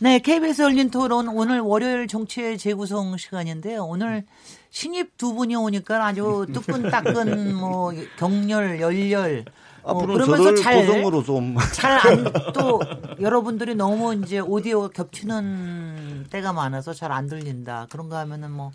네, 0.00 0.20
KBS 0.20 0.62
열린 0.62 0.90
토론 0.90 1.26
오늘 1.28 1.58
월요일 1.60 2.06
정치의 2.06 2.56
재구성 2.56 3.16
시간인데요. 3.16 3.84
오늘 3.84 4.24
신입 4.70 5.16
두 5.18 5.34
분이 5.34 5.56
오니까 5.56 6.06
아주 6.06 6.46
뜨끈따끈 6.54 7.54
뭐 7.56 7.92
격렬 8.16 8.80
열렬 8.80 9.44
어, 9.82 9.98
그러면서 10.06 10.54
잘 10.54 10.86
고정으로 10.86 11.22
좀 11.24 11.56
잘안 11.72 12.32
또 12.54 12.80
여러분들이 13.20 13.74
너무 13.74 14.14
이제 14.14 14.38
오디오가 14.38 14.88
겹치는 14.88 16.26
때가 16.30 16.52
많아서 16.52 16.92
잘 16.94 17.10
안 17.10 17.26
들린다 17.26 17.86
그런 17.90 18.08
거 18.08 18.16
하면은 18.18 18.52
뭐 18.52 18.70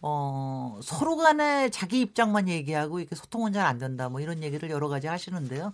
어, 0.00 0.78
서로 0.82 1.16
간에 1.16 1.68
자기 1.70 2.00
입장만 2.00 2.48
얘기하고 2.48 2.98
이렇게 2.98 3.14
소통은 3.14 3.52
잘 3.52 3.66
안 3.66 3.78
된다 3.78 4.08
뭐 4.08 4.20
이런 4.20 4.42
얘기를 4.42 4.68
여러 4.70 4.88
가지 4.88 5.06
하시는데요. 5.06 5.72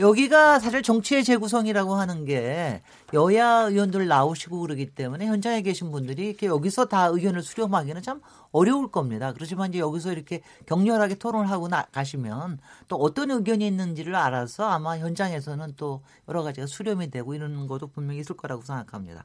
여기가 0.00 0.60
사실 0.60 0.82
정치의 0.82 1.24
재구성이라고 1.24 1.94
하는 1.94 2.24
게 2.24 2.82
여야 3.14 3.62
의원들 3.62 4.06
나오시고 4.06 4.60
그러기 4.60 4.94
때문에 4.94 5.26
현장에 5.26 5.62
계신 5.62 5.90
분들이 5.90 6.28
이렇게 6.28 6.46
여기서 6.46 6.86
다 6.86 7.06
의견을 7.06 7.42
수렴하기는 7.42 8.02
참 8.02 8.20
어려울 8.52 8.92
겁니다. 8.92 9.32
그렇지만 9.32 9.70
이제 9.70 9.80
여기서 9.80 10.12
이렇게 10.12 10.42
격렬하게 10.66 11.16
토론을 11.16 11.50
하고 11.50 11.66
나, 11.66 11.84
가시면 11.90 12.60
또 12.86 12.96
어떤 12.96 13.32
의견이 13.32 13.66
있는지를 13.66 14.14
알아서 14.14 14.68
아마 14.68 14.98
현장에서는 14.98 15.74
또 15.76 16.02
여러 16.28 16.44
가지가 16.44 16.68
수렴이 16.68 17.10
되고 17.10 17.34
이러는 17.34 17.66
것도 17.66 17.88
분명히 17.88 18.20
있을 18.20 18.36
거라고 18.36 18.62
생각합니다. 18.62 19.24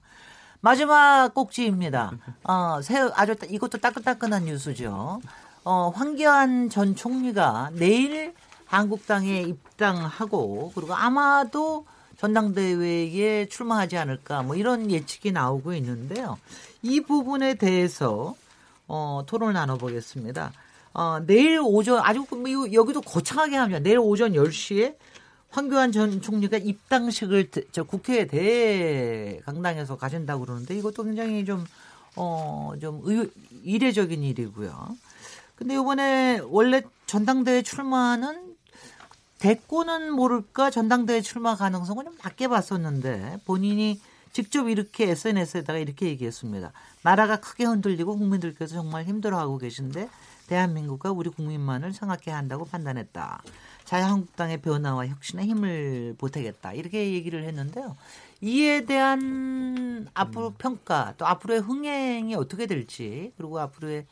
마지막 0.60 1.34
꼭지입니다. 1.34 2.14
어, 2.46 2.80
새, 2.82 2.98
아주 3.16 3.36
이것도 3.48 3.78
따끈따끈한 3.80 4.46
뉴스죠. 4.46 5.20
어, 5.66 5.90
황교안 5.96 6.70
전 6.70 6.96
총리가 6.96 7.72
내일 7.74 8.34
한국당에 8.74 9.42
입당하고 9.42 10.72
그리고 10.74 10.94
아마도 10.94 11.86
전당대회에 12.18 13.48
출마하지 13.48 13.98
않을까 13.98 14.44
뭐 14.44 14.56
이런 14.56 14.90
예측이 14.90 15.32
나오고 15.32 15.74
있는데요. 15.76 16.40
이 16.82 17.02
부분에 17.02 17.56
대해서 17.56 18.36
어, 18.88 19.24
토론을 19.28 19.54
나눠보겠습니다. 19.54 20.52
어, 20.94 21.20
내일 21.26 21.60
오전 21.64 22.00
아주 22.04 22.26
뭐 22.30 22.74
여기도 22.74 23.02
거창하게 23.02 23.56
합니다. 23.58 23.80
내일 23.80 24.00
오전 24.00 24.34
10시에 24.34 24.96
황교안 25.50 25.92
전 25.92 26.22
총리가 26.22 26.58
입당식을 26.58 27.50
저 27.72 27.84
국회 27.84 28.26
대강당에서 28.26 29.98
가진다고 29.98 30.46
그러는데 30.46 30.76
이것도 30.76 31.04
굉장히 31.04 31.46
좀 31.46 31.66
어, 32.16 32.74
좀 32.82 33.02
의, 33.04 33.30
이례적인 33.64 34.24
일이고요. 34.24 34.96
근데 35.56 35.76
이번에 35.76 36.42
원래 36.46 36.82
전당대회 37.06 37.62
출마는 37.62 38.53
대권은 39.44 40.14
모를까 40.14 40.72
전당대회 40.72 41.20
출마 41.20 41.58
가능성은 41.58 42.06
좀 42.06 42.16
낮게 42.24 42.48
봤었는데 42.48 43.40
본인이 43.44 44.00
직접 44.32 44.70
이렇게 44.70 45.10
SNS에다가 45.10 45.80
이렇게 45.80 46.08
얘기했습니다. 46.08 46.72
나라가 47.02 47.42
크게 47.42 47.66
흔들리고 47.66 48.18
국민들께서 48.18 48.76
정말 48.76 49.04
힘들어하고 49.04 49.58
계신데 49.58 50.08
대한민국과 50.48 51.12
우리 51.12 51.30
국민만을 51.30 51.92
생각해야 51.92 52.38
한다고 52.38 52.64
판단했다. 52.64 53.44
자유한국당의 53.84 54.62
변화와 54.62 55.08
혁신에 55.08 55.44
힘을 55.44 56.16
보태겠다. 56.18 56.72
이렇게 56.72 57.12
얘기를 57.12 57.44
했는데요. 57.44 57.98
이에 58.40 58.86
대한 58.86 60.08
앞으로 60.14 60.48
음. 60.48 60.56
평가 60.58 61.16
또 61.18 61.28
앞으로의 61.28 61.60
흥행이 61.60 62.34
어떻게 62.36 62.66
될지 62.66 63.34
그리고 63.36 63.60
앞으로의 63.60 64.06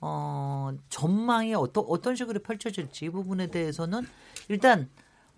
어, 0.00 0.70
전망이 0.88 1.54
어떤 1.54 1.84
어떤 1.88 2.16
식으로 2.16 2.40
펼쳐질지 2.40 3.04
이 3.04 3.10
부분에 3.10 3.48
대해서는 3.48 4.06
일단 4.48 4.88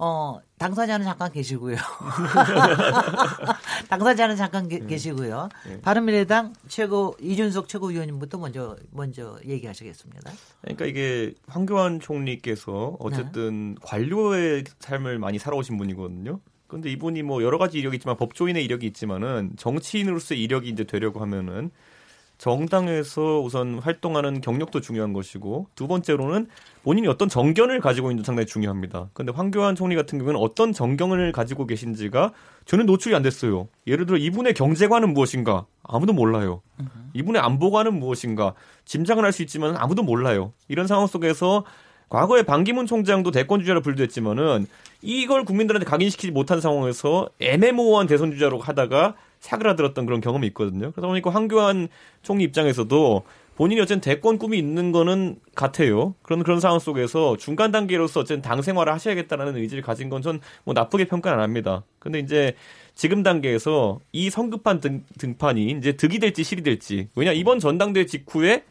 어, 0.02 0.40
당사자는 0.58 1.04
잠깐 1.04 1.30
계시고요. 1.30 1.76
당사자는 3.90 4.34
잠깐 4.34 4.66
게, 4.66 4.78
네. 4.78 4.86
계시고요. 4.86 5.50
네. 5.66 5.80
바른미래당 5.82 6.54
최고 6.68 7.14
이준석 7.20 7.68
최고위원님부터 7.68 8.38
먼저 8.38 8.76
먼저 8.92 9.38
얘기하시겠습니다. 9.46 10.32
그러니까 10.62 10.86
이게 10.86 11.34
황교안 11.46 12.00
총리께서 12.00 12.96
어쨌든 12.98 13.74
네. 13.74 13.80
관료의 13.82 14.64
삶을 14.78 15.18
많이 15.18 15.38
살아오신 15.38 15.76
분이거든요. 15.76 16.40
근데 16.66 16.90
이분이 16.90 17.22
뭐 17.22 17.42
여러 17.42 17.58
가지 17.58 17.78
이력이 17.78 17.96
있지만 17.96 18.16
법조인의 18.16 18.64
이력이 18.64 18.86
있지만은 18.86 19.52
정치인으로서의 19.58 20.42
이력이 20.42 20.70
이제 20.70 20.84
되려고 20.84 21.20
하면은 21.20 21.70
정당에서 22.40 23.40
우선 23.40 23.78
활동하는 23.80 24.40
경력도 24.40 24.80
중요한 24.80 25.12
것이고 25.12 25.66
두 25.74 25.86
번째로는 25.86 26.46
본인이 26.82 27.06
어떤 27.06 27.28
정견을 27.28 27.80
가지고 27.80 28.10
있는 28.10 28.24
상당히 28.24 28.46
중요합니다. 28.46 29.10
그런데 29.12 29.32
황교안 29.34 29.74
총리 29.74 29.94
같은 29.94 30.18
경우는 30.18 30.40
어떤 30.40 30.72
정경을 30.72 31.32
가지고 31.32 31.66
계신지가 31.66 32.32
저는 32.64 32.86
노출이 32.86 33.14
안 33.14 33.20
됐어요. 33.20 33.68
예를 33.86 34.06
들어 34.06 34.16
이분의 34.16 34.54
경제관은 34.54 35.12
무엇인가 35.12 35.66
아무도 35.82 36.14
몰라요. 36.14 36.62
이분의 37.12 37.42
안보관은 37.42 37.98
무엇인가 37.98 38.54
짐작은 38.86 39.22
할 39.22 39.32
수 39.32 39.42
있지만 39.42 39.76
아무도 39.76 40.02
몰라요. 40.02 40.54
이런 40.66 40.86
상황 40.86 41.06
속에서 41.06 41.64
과거에 42.08 42.42
반기문 42.42 42.86
총장도 42.86 43.32
대권 43.32 43.60
주자로 43.60 43.82
불도했지만은 43.82 44.66
이걸 45.02 45.44
국민들한테 45.44 45.84
각인시키지 45.84 46.32
못한 46.32 46.60
상황에서 46.62 47.28
애매모호한 47.38 48.06
대선 48.06 48.32
주자로 48.32 48.58
하다가 48.58 49.14
사그라들었던 49.40 50.06
그런 50.06 50.20
경험이 50.20 50.46
있거든요. 50.48 50.92
그러다 50.92 51.08
보니까 51.08 51.30
황교안 51.30 51.88
총리 52.22 52.44
입장에서도 52.44 53.24
본인이 53.56 53.80
어쨌든 53.80 54.00
대권 54.00 54.38
꿈이 54.38 54.58
있는 54.58 54.90
거는 54.92 55.36
같아요. 55.54 56.14
그런 56.22 56.42
그런 56.42 56.60
상황 56.60 56.78
속에서 56.78 57.36
중간 57.36 57.70
단계로서 57.72 58.20
어쨌든 58.20 58.40
당 58.42 58.62
생활을 58.62 58.92
하셔야겠다라는 58.92 59.56
의지를 59.56 59.82
가진 59.82 60.08
건 60.08 60.22
전 60.22 60.40
뭐 60.64 60.72
나쁘게 60.74 61.06
평가는 61.06 61.38
안 61.38 61.42
합니다. 61.44 61.84
근데 61.98 62.18
이제 62.20 62.54
지금 62.94 63.22
단계에서 63.22 64.00
이 64.12 64.30
성급한 64.30 64.80
등, 64.80 65.04
등판이 65.18 65.72
이제 65.72 65.92
득이 65.92 66.18
될지 66.18 66.42
실이 66.44 66.62
될지 66.62 67.08
왜냐 67.14 67.32
이번 67.32 67.58
전당대 67.58 68.00
회 68.00 68.06
직후에 68.06 68.64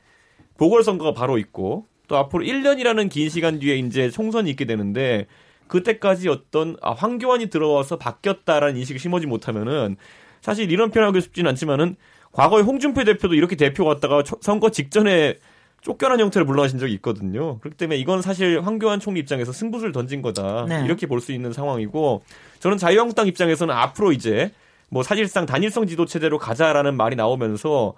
보궐선거가 0.57 1.13
바로 1.13 1.37
있고 1.37 1.85
또 2.07 2.17
앞으로 2.17 2.43
1년이라는 2.43 3.09
긴 3.09 3.29
시간 3.29 3.59
뒤에 3.59 3.77
이제 3.77 4.09
총선이 4.09 4.49
있게 4.51 4.65
되는데 4.65 5.27
그때까지 5.67 6.29
어떤 6.29 6.75
아 6.81 6.91
황교안이 6.93 7.51
들어와서 7.51 7.97
바뀌었다라는 7.97 8.77
인식을 8.77 8.99
심어지 8.99 9.27
못하면은 9.27 9.97
사실 10.41 10.71
이런 10.71 10.91
표현하고 10.91 11.19
싶지는 11.19 11.49
않지만은 11.49 11.95
과거에 12.31 12.61
홍준표 12.61 13.03
대표도 13.03 13.33
이렇게 13.35 13.55
대표 13.55 13.85
갔다가 13.85 14.23
선거 14.41 14.69
직전에 14.69 15.35
쫓겨난 15.81 16.19
형태로 16.19 16.45
물러나신 16.45 16.77
적이 16.77 16.93
있거든요. 16.95 17.57
그렇기 17.59 17.77
때문에 17.77 17.97
이건 17.97 18.21
사실 18.21 18.59
황교안 18.61 18.99
총리 18.99 19.19
입장에서 19.21 19.51
승부수를 19.51 19.91
던진 19.93 20.21
거다. 20.21 20.65
네. 20.67 20.83
이렇게 20.85 21.07
볼 21.07 21.21
수 21.21 21.31
있는 21.31 21.53
상황이고 21.53 22.23
저는 22.59 22.77
자유한국당 22.77 23.27
입장에서는 23.27 23.73
앞으로 23.73 24.11
이제 24.11 24.51
뭐 24.89 25.03
사실상 25.03 25.45
단일성 25.45 25.87
지도 25.87 26.05
체제로 26.05 26.37
가자라는 26.37 26.97
말이 26.97 27.15
나오면서 27.15 27.93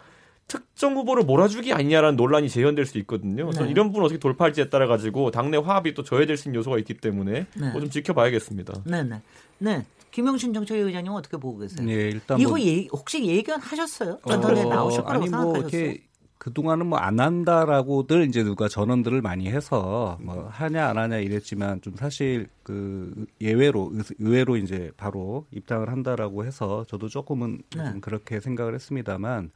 특정 0.47 0.95
후보를 0.95 1.23
몰아주기 1.23 1.71
아니냐라는 1.73 2.17
논란이 2.17 2.49
재현될 2.49 2.85
수 2.85 2.97
있거든요. 2.99 3.45
그래서 3.45 3.63
네. 3.63 3.71
이런 3.71 3.87
부분 3.87 4.03
어떻게 4.03 4.19
돌파할지에 4.19 4.69
따라 4.69 4.85
가지고 4.85 5.31
당내 5.31 5.57
화합이 5.57 5.93
또 5.93 6.03
저해될 6.03 6.35
수 6.37 6.49
있는 6.49 6.59
요소가 6.59 6.77
있기 6.79 6.95
때문에 6.95 7.45
네. 7.55 7.69
뭐좀 7.71 7.89
지켜봐야겠습니다. 7.89 8.73
네, 8.85 9.03
네. 9.03 9.21
네. 9.59 9.85
김영신 10.11 10.53
정책위 10.53 10.81
의장님 10.81 11.11
어떻게 11.13 11.37
보고 11.37 11.57
계세요? 11.59 11.85
네, 11.85 11.93
일단 11.93 12.39
이거 12.39 12.51
뭐, 12.51 12.61
예, 12.61 12.87
혹시 12.91 13.25
예견하셨어요? 13.25 14.19
전당에 14.27 14.61
어, 14.61 14.69
나오실 14.69 15.03
거라고 15.03 15.23
아니, 15.23 15.31
뭐 15.31 15.43
생각하셨어요? 15.43 15.93
그동안은 16.41 16.87
뭐 16.87 16.97
안 16.97 17.19
한다라고들 17.19 18.27
이제 18.27 18.43
누가 18.43 18.67
전원들을 18.67 19.21
많이 19.21 19.47
해서 19.47 20.17
뭐 20.21 20.47
하냐 20.49 20.87
안 20.87 20.97
하냐 20.97 21.17
이랬지만 21.19 21.81
좀 21.81 21.95
사실 21.95 22.47
그 22.63 23.27
예외로 23.39 23.91
의외로 24.17 24.57
이제 24.57 24.91
바로 24.97 25.45
입당을 25.51 25.89
한다라고 25.89 26.43
해서 26.43 26.83
저도 26.87 27.09
조금은 27.09 27.61
네. 27.77 27.91
좀 27.91 28.01
그렇게 28.01 28.39
생각을 28.39 28.73
했습니다만 28.73 29.51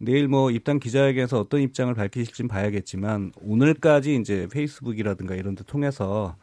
내일 0.00 0.28
뭐 0.28 0.50
입당 0.50 0.78
기자회견에서 0.78 1.38
어떤 1.40 1.60
입장을 1.60 1.92
밝히실지는 1.92 2.48
봐야겠지만 2.48 3.32
오늘까지 3.42 4.14
이제 4.16 4.48
페이스북이라든가 4.50 5.34
이런 5.34 5.54
데 5.54 5.62
통해서 5.64 6.36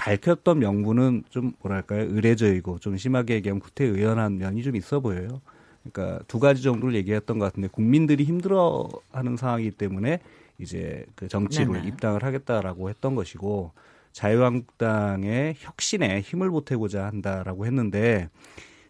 밝혔던 0.00 0.60
명분은 0.60 1.24
좀 1.28 1.52
뭐랄까요 1.60 2.04
의례적이고 2.04 2.78
좀 2.78 2.96
심하게 2.96 3.34
얘기하면 3.34 3.60
구태의연한 3.60 4.38
면이 4.38 4.62
좀 4.62 4.74
있어 4.74 5.00
보여요. 5.00 5.42
그러니까 5.82 6.24
두 6.26 6.38
가지 6.38 6.62
정도를 6.62 6.94
얘기했던 6.94 7.38
것 7.38 7.44
같은데 7.44 7.68
국민들이 7.68 8.24
힘들어하는 8.24 9.36
상황이기 9.36 9.72
때문에 9.72 10.20
이제 10.58 11.04
그 11.16 11.28
정치로 11.28 11.74
네네. 11.74 11.88
입당을 11.88 12.24
하겠다라고 12.24 12.88
했던 12.88 13.14
것이고 13.14 13.72
자유한국당의 14.12 15.56
혁신에 15.58 16.20
힘을 16.20 16.50
보태고자 16.50 17.06
한다라고 17.06 17.66
했는데 17.66 18.28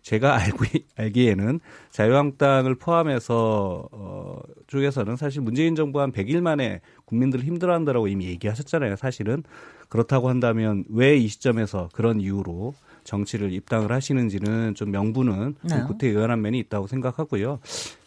제가 0.02 0.36
알고 0.40 0.64
알기에는 0.96 1.60
자유한국당을 1.90 2.76
포함해서 2.76 3.88
어 3.90 4.40
쪽에서는 4.68 5.16
사실 5.16 5.42
문재인 5.42 5.74
정부 5.74 6.00
한 6.00 6.12
100일 6.12 6.40
만에 6.40 6.80
국민들 7.04 7.40
힘들어한다라고 7.40 8.08
이미 8.08 8.26
얘기하셨잖아요. 8.26 8.96
사실은 8.96 9.42
그렇다고 9.90 10.30
한다면 10.30 10.84
왜 10.88 11.18
이 11.18 11.28
시점에서 11.28 11.90
그런 11.92 12.20
이유로 12.20 12.72
정치를 13.04 13.52
입당을 13.52 13.92
하시는지는 13.92 14.74
좀 14.74 14.90
명분은 14.90 15.56
네. 15.62 15.68
좀 15.68 15.86
구태의연한 15.86 16.40
면이 16.40 16.58
있다고 16.60 16.86
생각하고요. 16.86 17.58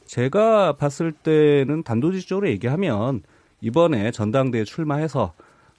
제가 0.06 0.74
봤을 0.78 1.12
때는 1.12 1.84
단도직적으로 1.84 2.48
얘기하면 2.50 3.22
이번에 3.62 4.12
전당대회 4.12 4.64
출마해서 4.64 5.34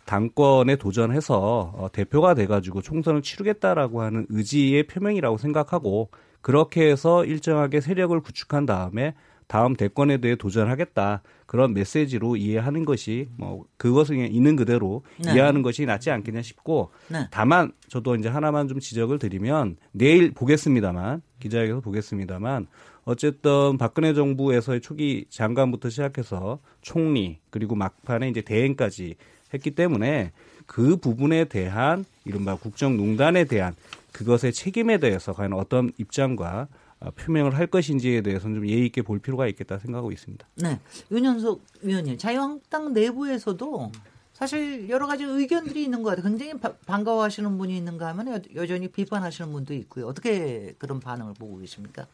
당권에 0.04 0.76
도전해서 0.76 1.72
어, 1.74 1.88
대표가 1.90 2.34
돼가지고 2.34 2.82
총선을 2.82 3.22
치르겠다라고 3.22 4.02
하는 4.02 4.26
의지의 4.28 4.86
표명이라고 4.86 5.38
생각하고 5.38 6.10
그렇게 6.42 6.90
해서 6.90 7.24
일정하게 7.24 7.80
세력을 7.80 8.18
구축한 8.20 8.66
다음에 8.66 9.14
다음 9.46 9.74
대권에 9.74 10.18
대해 10.18 10.36
도전하겠다 10.36 11.22
그런 11.46 11.74
메시지로 11.74 12.36
이해하는 12.36 12.84
것이 12.84 13.28
뭐 13.36 13.64
그것을 13.76 14.16
있는 14.16 14.56
그대로 14.56 15.02
네. 15.22 15.34
이해하는 15.34 15.62
것이 15.62 15.86
낫지 15.86 16.10
않겠냐 16.10 16.42
싶고 16.42 16.90
네. 17.08 17.28
다만 17.30 17.72
저도 17.88 18.16
이제 18.16 18.28
하나만 18.28 18.68
좀 18.68 18.80
지적을 18.80 19.18
드리면 19.18 19.76
내일 19.92 20.32
보겠습니다만 20.32 21.22
기자회견에서 21.40 21.80
보겠습니다만 21.80 22.66
어쨌든 23.04 23.76
박근혜 23.78 24.14
정부에서의 24.14 24.80
초기 24.80 25.26
장관부터 25.28 25.90
시작해서 25.90 26.58
총리 26.80 27.38
그리고 27.50 27.74
막판에 27.74 28.28
이제 28.28 28.40
대행까지 28.40 29.16
했기 29.52 29.70
때문에 29.70 30.32
그 30.66 30.96
부분에 30.96 31.44
대한 31.44 32.04
이른바 32.24 32.56
국정농단에 32.56 33.44
대한 33.44 33.74
그것의 34.12 34.52
책임에 34.52 34.98
대해서 34.98 35.32
과연 35.32 35.52
어떤 35.52 35.92
입장과 35.98 36.62
어, 36.62 36.68
표명을 37.10 37.56
할 37.56 37.66
것인지에 37.66 38.22
대해서는 38.22 38.56
좀 38.56 38.68
예의 38.68 38.86
있게 38.86 39.02
볼 39.02 39.18
필요가 39.18 39.46
있겠다 39.48 39.78
생각하고 39.78 40.12
있습니다. 40.12 40.46
네. 40.56 40.80
윤현석 41.10 41.62
위원님, 41.82 42.18
자유한국당 42.18 42.92
내부에서도 42.92 43.92
사실 44.32 44.88
여러 44.88 45.06
가지 45.06 45.22
의견들이 45.24 45.84
있는 45.84 46.02
것 46.02 46.10
같아요. 46.10 46.24
굉장히 46.24 46.58
바, 46.58 46.72
반가워하시는 46.86 47.56
분이 47.56 47.76
있는가 47.76 48.08
하면 48.08 48.42
여전히 48.54 48.88
비판하시는 48.88 49.50
분도 49.52 49.74
있고요. 49.74 50.06
어떻게 50.08 50.74
그런 50.78 51.00
반응을 51.00 51.34
보고 51.34 51.58
계십니까? 51.58 52.06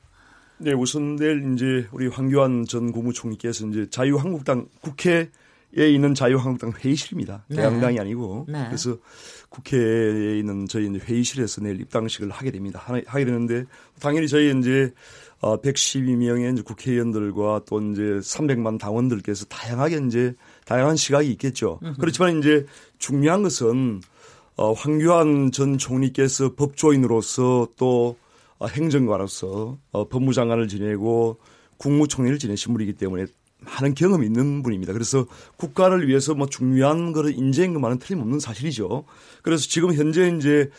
네, 0.58 0.74
우선 0.74 1.16
내일 1.16 1.54
이제 1.54 1.88
우리 1.90 2.06
황교안 2.06 2.66
전 2.66 2.92
국무총리께서 2.92 3.66
이제 3.68 3.88
자유한국당 3.88 4.68
국회 4.82 5.30
에 5.78 5.88
있는 5.88 6.14
자유한국당 6.14 6.72
회의실입니다. 6.72 7.44
네. 7.46 7.56
대한당이 7.56 8.00
아니고 8.00 8.46
네. 8.48 8.64
그래서 8.66 8.96
국회에 9.50 10.38
있는 10.38 10.66
저희 10.66 10.88
이제 10.88 10.98
회의실에서 10.98 11.60
내일 11.60 11.80
입당식을 11.80 12.30
하게 12.30 12.50
됩니다. 12.50 12.82
하게 13.06 13.24
되는데 13.24 13.64
당연히 14.00 14.26
저희 14.26 14.56
이제 14.58 14.92
어 15.40 15.60
112명의 15.60 16.52
이제 16.52 16.62
국회의원들과 16.62 17.62
또 17.66 17.80
이제 17.80 18.02
300만 18.02 18.80
당원들께서 18.80 19.46
다양하게 19.46 20.00
이제 20.08 20.34
다양한 20.66 20.96
시각이 20.96 21.30
있겠죠. 21.30 21.78
으흠. 21.84 21.94
그렇지만 22.00 22.38
이제 22.38 22.66
중요한 22.98 23.42
것은 23.42 24.00
어 24.56 24.72
황교안 24.72 25.52
전 25.52 25.78
총리께서 25.78 26.56
법조인으로서 26.56 27.68
또 27.76 28.16
어, 28.58 28.66
행정가로서 28.66 29.78
어 29.92 30.08
법무장관을 30.08 30.66
지내고 30.66 31.38
국무총리를 31.78 32.38
지내신 32.38 32.74
분이기 32.74 32.92
때문에 32.92 33.26
많은 33.60 33.94
경험이 33.94 34.26
있는 34.26 34.62
분입니다. 34.62 34.92
그래서 34.92 35.26
국가를 35.56 36.08
위해서 36.08 36.34
뭐 36.34 36.48
중요한 36.48 37.12
거를 37.12 37.36
인재인 37.36 37.74
것만은 37.74 37.98
틀림없는 37.98 38.40
사실이죠. 38.40 39.04
그래서 39.42 39.64
지금 39.64 39.94
현재 39.94 40.34
이제 40.36 40.70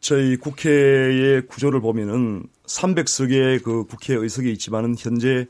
저희 0.00 0.36
국회의 0.36 1.46
구조를 1.46 1.80
보면은 1.80 2.44
300석의 2.66 3.62
그 3.62 3.84
국회 3.84 4.14
의석이 4.14 4.50
있지만은 4.52 4.96
현재 4.98 5.46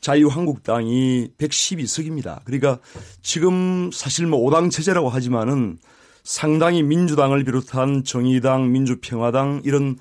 자유한국당이 0.00 1.32
112석입니다. 1.36 2.40
그러니까 2.44 2.78
지금 3.22 3.90
사실 3.92 4.26
뭐 4.26 4.40
5당 4.40 4.70
체제라고 4.70 5.10
하지만은 5.10 5.78
상당히 6.22 6.82
민주당을 6.82 7.44
비롯한 7.44 8.04
정의당, 8.04 8.72
민주평화당 8.72 9.62
이런 9.64 9.96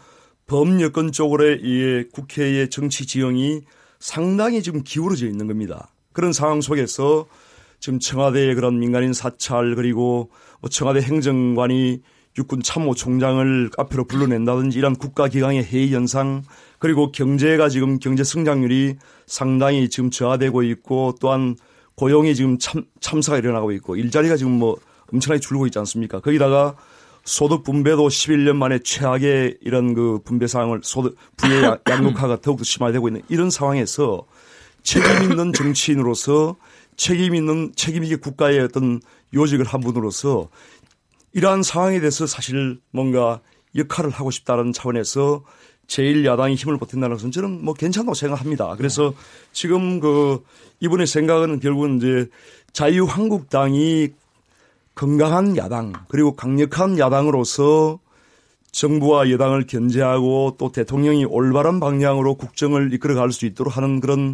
범여권 0.48 1.12
쪽으로의 1.12 1.60
이 1.62 2.10
국회의 2.12 2.70
정치 2.70 3.06
지형이 3.06 3.62
상당히 4.00 4.64
지금 4.64 4.84
기울어져 4.84 5.28
있는 5.28 5.48
겁니다. 5.48 5.90
그런 6.14 6.34
상황 6.34 6.62
속에서 6.62 7.26
지금 7.80 8.00
청와대의 8.00 8.56
그런 8.56 8.80
민간인 8.80 9.14
사찰 9.14 9.76
그리고 9.76 10.30
뭐 10.62 10.70
청와대 10.70 11.02
행정관이 11.02 12.02
육군 12.38 12.62
참모총장을 12.62 13.72
앞으로 13.78 14.06
불러낸다든지 14.06 14.78
이런 14.78 14.96
국가기강의 14.96 15.64
회의 15.64 15.92
현상 15.94 16.44
그리고 16.78 17.12
경제가 17.12 17.70
지금 17.70 18.00
경제 18.00 18.24
성장률이 18.24 18.96
상당히 19.26 19.90
지금 19.90 20.10
저하되고 20.10 20.64
있고 20.64 21.16
또한 21.20 21.56
고용이 21.96 22.36
지금 22.36 22.58
참, 22.58 22.86
참사가 23.02 23.38
일어나고 23.38 23.72
있고 23.74 23.96
일자리가 23.96 24.38
지금 24.38 24.54
뭐 24.54 24.78
엄청나게 25.12 25.42
줄고 25.42 25.66
있지 25.66 25.80
않습니까? 25.80 26.20
거기다가 26.22 26.76
소득 27.26 27.64
분배도 27.64 28.08
11년 28.08 28.56
만에 28.56 28.80
최악의 28.80 29.58
이런 29.62 29.94
그 29.94 30.20
분배 30.24 30.48
상황을 30.48 30.80
소득 30.84 31.18
부의 31.36 31.64
양극화가 31.90 32.42
더욱더 32.42 32.64
심화되고 32.64 33.10
있는 33.10 33.22
이런 33.28 33.50
상황에서 33.50 34.26
책임 34.90 35.30
있는 35.30 35.54
정치인으로서 35.54 36.56
책임 36.98 37.36
있는 37.36 37.72
책임 37.76 38.04
있게 38.04 38.16
국가의 38.16 38.60
어떤 38.62 39.00
요직을 39.36 39.64
한 39.64 39.82
분으로서 39.82 40.50
이러한 41.32 41.62
상황에 41.62 42.00
대해서 42.00 42.26
사실 42.26 42.80
뭔가 42.90 43.40
역할을 43.76 44.10
하고 44.10 44.32
싶다는 44.32 44.74
차원에서 44.74 45.44
제일 45.86 46.26
야당이 46.26 46.56
힘을 46.56 46.80
보탠다는 46.80 47.18
것은 47.18 47.30
저는 47.30 47.64
뭐 47.64 47.76
괜찮다고 47.76 48.16
생각합니다. 48.16 48.76
그래서 48.78 49.14
지금 49.52 50.00
그 50.00 50.44
이분의 50.80 51.06
생각은 51.06 51.60
결국은 51.60 51.98
이제 51.98 52.28
자유한국당이 52.74 54.10
건강한 54.96 55.56
야당 55.56 55.94
그리고 56.08 56.36
강력한 56.36 56.98
야당으로서 56.98 58.00
정부와 58.72 59.30
여당을 59.30 59.68
견제하고 59.68 60.56
또 60.58 60.72
대통령이 60.72 61.26
올바른 61.26 61.80
방향으로 61.80 62.34
국정을 62.34 62.92
이끌어갈 62.92 63.32
수 63.32 63.46
있도록 63.46 63.78
하는 63.78 64.00
그런 64.00 64.34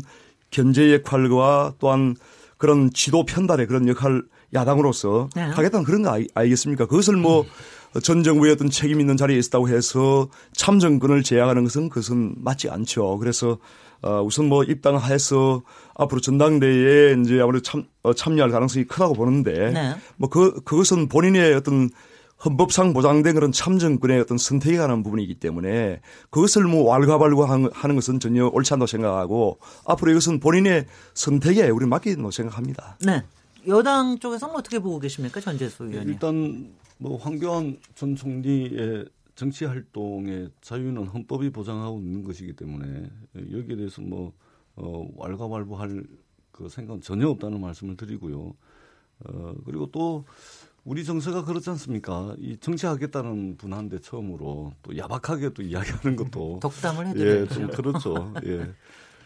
견제 0.52 0.94
역할과 0.94 1.76
또한 1.80 2.16
그런 2.58 2.90
지도 2.94 3.26
편달의 3.26 3.68
그런 3.68 3.88
역할 3.88 4.24
야당으로서 4.54 5.30
네. 5.36 5.44
하겠다는 5.44 5.86
그런 5.86 6.04
거 6.04 6.12
아니, 6.12 6.50
겠습니까 6.50 6.86
그것을 6.86 7.18
뭐전 7.18 8.24
정부의 8.24 8.54
어떤 8.54 8.70
책임 8.70 9.00
있는 9.00 9.18
자리에 9.18 9.38
있다고 9.38 9.70
해서 9.70 10.30
참정권을 10.54 11.24
제약하는 11.24 11.64
것은 11.64 11.90
그것은 11.90 12.36
맞지 12.38 12.70
않죠. 12.70 13.18
그래서 13.18 13.58
어 14.02 14.22
우선 14.22 14.48
뭐 14.48 14.64
입당해서 14.64 15.64
앞으로 15.96 16.22
전당대회에 16.22 17.18
이제 17.22 17.40
아무래도 17.42 17.62
참 17.64 17.86
어, 18.04 18.14
참여할 18.14 18.52
가능성이 18.52 18.86
크다고 18.86 19.14
보는데 19.14 19.72
네. 19.72 19.96
뭐그 20.18 20.62
그것은 20.64 21.10
본인의 21.10 21.54
어떤 21.56 21.90
헌법상 22.46 22.94
보장된 22.94 23.34
그런 23.34 23.52
참정권의 23.52 24.22
어떤 24.22 24.38
선택에 24.38 24.78
관한 24.78 25.02
부분이기 25.02 25.36
때문에 25.36 26.00
그것을 26.30 26.66
뭐 26.66 26.84
왈가왈부 26.84 27.44
하는 27.44 27.96
것은 27.96 28.20
전혀 28.20 28.46
옳지 28.48 28.74
않다고 28.74 28.88
생각하고 28.88 29.58
앞으로 29.86 30.12
이것은 30.12 30.40
본인의 30.40 30.86
선택에 31.16 31.70
우리 31.70 31.88
맡기는 31.88 32.30
생각합니다. 32.32 32.98
네. 33.06 33.24
여당 33.68 34.20
쪽에서는 34.20 34.54
어떻게 34.56 34.78
보고 34.78 35.00
계십니까? 35.00 35.40
전재수 35.40 35.86
의원님. 35.86 36.14
일단 36.14 36.76
뭐 37.00 37.18
황교안 37.18 37.78
전 37.96 38.16
총리의 38.16 39.06
정치 39.34 39.66
활동의 39.66 40.50
자유는 40.62 41.08
헌법이 41.08 41.50
보장하고 41.50 42.00
있는 42.00 42.24
것이기 42.24 42.54
때문에 42.54 43.10
여기에 43.36 43.76
대해서 43.76 44.02
뭐 44.02 44.34
어, 44.76 45.08
왈가왈부할 45.16 46.04
그 46.52 46.70
생각은 46.70 47.02
전혀 47.02 47.28
없다는 47.28 47.60
말씀을 47.60 47.98
드리고요. 47.98 48.54
어, 49.26 49.56
그리고 49.66 49.90
또 49.92 50.26
우리 50.86 51.04
정서가 51.04 51.46
그렇지 51.46 51.72
않습니까? 51.72 52.36
이 52.38 52.58
정치하겠다는 52.58 53.58
분한테 53.58 54.00
처음으로 54.00 54.72
또 54.84 54.96
야박하게 54.96 55.50
또 55.56 55.64
이야기하는 55.64 56.16
것도 56.16 56.60
덕담을 56.62 57.08
해드려요. 57.08 57.42
예, 57.42 57.48
좀 57.48 57.68
그렇죠. 57.68 58.34
예. 58.46 58.58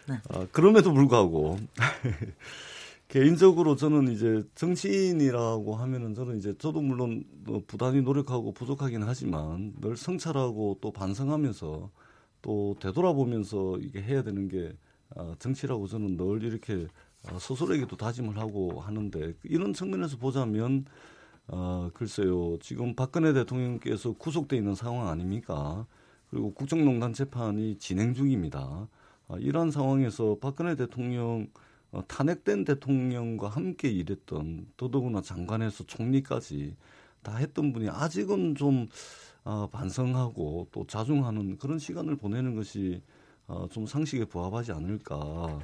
네. 0.08 0.22
아, 0.30 0.48
그럼에도 0.54 0.94
불구하고 0.94 1.60
개인적으로 3.10 3.76
저는 3.76 4.10
이제 4.14 4.42
정치인이라고 4.56 5.76
하면은 5.76 6.14
저는 6.14 6.38
이제 6.38 6.56
저도 6.58 6.80
물론 6.80 7.26
뭐 7.44 7.62
부단히 7.68 8.02
노력하고 8.02 8.54
부족하긴 8.54 9.04
하지만 9.04 9.74
늘 9.82 9.98
성찰하고 9.98 10.78
또 10.80 10.92
반성하면서 10.92 11.92
또 12.42 12.76
되돌아보면서 12.80 13.80
이게 13.82 14.02
해야 14.02 14.24
되는 14.24 14.48
게 14.48 14.72
어, 15.10 15.34
정치라고 15.40 15.88
저는 15.88 16.16
늘 16.16 16.42
이렇게 16.42 16.88
어, 17.30 17.38
스스로에게도 17.38 17.98
다짐을 17.98 18.38
하고 18.38 18.80
하는데 18.80 19.34
이런 19.44 19.74
측면에서 19.74 20.16
보자면 20.16 20.86
어, 21.52 21.90
글쎄요 21.94 22.58
지금 22.62 22.96
박근혜 22.96 23.34
대통령께서 23.34 24.14
구속돼 24.14 24.58
있는 24.58 24.76
상황 24.76 25.08
아닙니까? 25.10 25.86
그리고 26.30 26.54
국정농단 26.54 27.14
재판이 27.14 27.78
진행 27.80 28.14
중입니다. 28.14 28.88
어, 29.28 29.38
이러한 29.38 29.72
상황에서 29.72 30.38
박근혜 30.40 30.76
대통령 30.76 31.48
어, 31.92 32.04
탄핵된 32.08 32.66
대통령과 32.66 33.50
함께 33.50 33.90
일했던 33.90 34.68
더더구나 34.78 35.22
장관에서 35.22 35.86
총리까지 35.86 36.76
다 37.24 37.36
했던 37.36 37.74
분이 37.74 37.90
아직은 37.90 38.54
좀 38.56 38.88
어, 39.44 39.68
반성하고 39.72 40.68
또 40.72 40.86
자중하는 40.86 41.58
그런 41.58 41.80
시간을 41.80 42.18
보내는 42.18 42.56
것이 42.56 43.02
어, 43.48 43.68
좀 43.72 43.88
상식에 43.88 44.26
부합하지 44.26 44.72
않을까 44.72 45.16
어, 45.18 45.60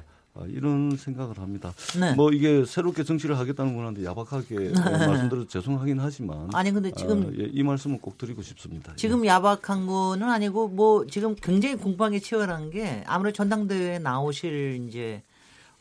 이런 0.48 0.96
생각을 0.96 1.38
합니다. 1.38 1.72
네. 1.98 2.14
뭐 2.14 2.30
이게 2.30 2.64
새롭게 2.64 3.04
정치를 3.04 3.38
하겠다는 3.38 3.74
건한데 3.76 4.04
야박하게 4.04 4.72
어, 4.76 4.80
말씀드려서 4.80 5.48
죄송하긴 5.48 5.98
하지만 6.00 6.48
아니 6.52 6.70
근데 6.70 6.90
지금 6.92 7.26
어, 7.26 7.32
예, 7.38 7.48
이 7.50 7.62
말씀을 7.62 7.98
꼭 8.00 8.18
드리고 8.18 8.42
싶습니다. 8.42 8.94
지금 8.96 9.24
예. 9.24 9.28
야박한 9.28 9.86
거는 9.86 10.28
아니고 10.28 10.68
뭐 10.68 11.06
지금 11.06 11.34
굉장히 11.34 11.76
공방이 11.76 12.20
치열한 12.20 12.70
게 12.70 13.02
아무래도 13.06 13.36
전당대회에 13.36 13.98
나오실 13.98 14.86
이제 14.88 15.22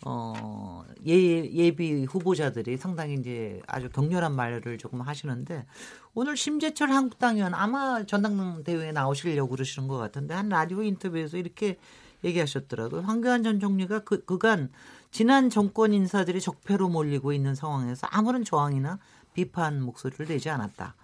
어, 0.05 0.83
예, 1.07 1.13
예비 1.13 2.05
후보자들이 2.05 2.77
상당히 2.77 3.15
이제 3.15 3.61
아주 3.67 3.89
격렬한 3.89 4.33
말을 4.33 4.77
조금 4.77 5.01
하시는데 5.01 5.65
오늘 6.13 6.37
심재철 6.37 6.91
한국당 6.91 7.37
의원 7.37 7.53
아마 7.53 8.05
전당대회에 8.05 8.91
나오시려고 8.91 9.49
그러시는 9.49 9.87
것 9.87 9.97
같은데 9.97 10.33
한 10.33 10.49
라디오 10.49 10.83
인터뷰에서 10.83 11.37
이렇게 11.37 11.77
얘기하셨더라고요. 12.25 13.01
황교안 13.01 13.43
전 13.43 13.59
총리가 13.59 13.99
그, 13.99 14.25
그간 14.25 14.69
지난 15.11 15.49
정권 15.49 15.93
인사들이 15.93 16.41
적폐로 16.41 16.89
몰리고 16.89 17.31
있는 17.31 17.55
상황에서 17.55 18.07
아무런 18.11 18.43
저항이나 18.43 18.99
비판 19.33 19.81
목소리를 19.81 20.25
내지 20.25 20.49
않았다. 20.49 20.95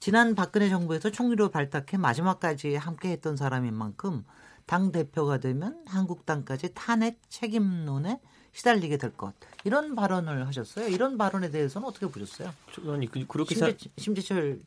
지난 0.00 0.34
박근혜 0.34 0.68
정부에서 0.68 1.10
총리로 1.10 1.48
발탁해 1.48 1.96
마지막까지 1.96 2.74
함께 2.74 3.10
했던 3.10 3.36
사람인 3.36 3.72
만큼 3.72 4.24
당 4.66 4.92
대표가 4.92 5.38
되면 5.38 5.82
한국당까지 5.86 6.72
탄핵 6.74 7.20
책임론에 7.28 8.20
시달리게 8.52 8.98
될 8.98 9.16
것. 9.16 9.34
이런 9.64 9.94
발언을 9.94 10.46
하셨어요. 10.46 10.88
이런 10.88 11.18
발언에 11.18 11.50
대해서는 11.50 11.88
어떻게 11.88 12.06
보셨어요? 12.06 12.52
아니 12.86 13.10
그, 13.10 13.26
그렇게 13.26 13.54
심재, 13.54 13.76
심재철 13.98 14.60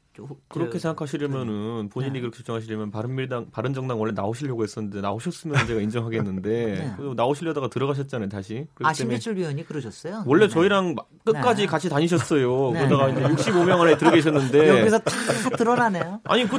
그렇게 0.48 0.80
생각하시려면은 0.80 1.84
네. 1.84 1.90
본인이 1.90 2.14
네. 2.14 2.20
그렇게 2.22 2.38
주장하시려면 2.38 2.92
바른미래당 2.92 3.48
바른정당 3.52 4.00
원래 4.00 4.14
나오시려고 4.14 4.64
했었는데 4.64 5.02
나오셨으면 5.02 5.68
제가 5.68 5.82
인정하겠는데 5.82 6.50
네. 6.98 7.14
나오시려다가 7.16 7.70
들어가셨잖아요 7.70 8.30
다시. 8.30 8.68
아 8.84 8.94
심재철 8.94 9.36
위원이 9.36 9.66
그러셨어요? 9.66 10.24
원래 10.26 10.48
네. 10.48 10.54
저희랑 10.54 10.96
끝까지 11.26 11.64
네. 11.64 11.68
같이 11.68 11.90
다니셨어요. 11.90 12.72
네. 12.72 12.88
그러다가 12.88 13.10
이제 13.10 13.52
65명 13.52 13.82
안에 13.82 13.98
들어 13.98 14.12
계셨는데 14.12 14.80
여기서 14.80 15.00
탁 15.00 15.14
드러나네요. 15.58 16.22
아니 16.24 16.48
그 16.48 16.58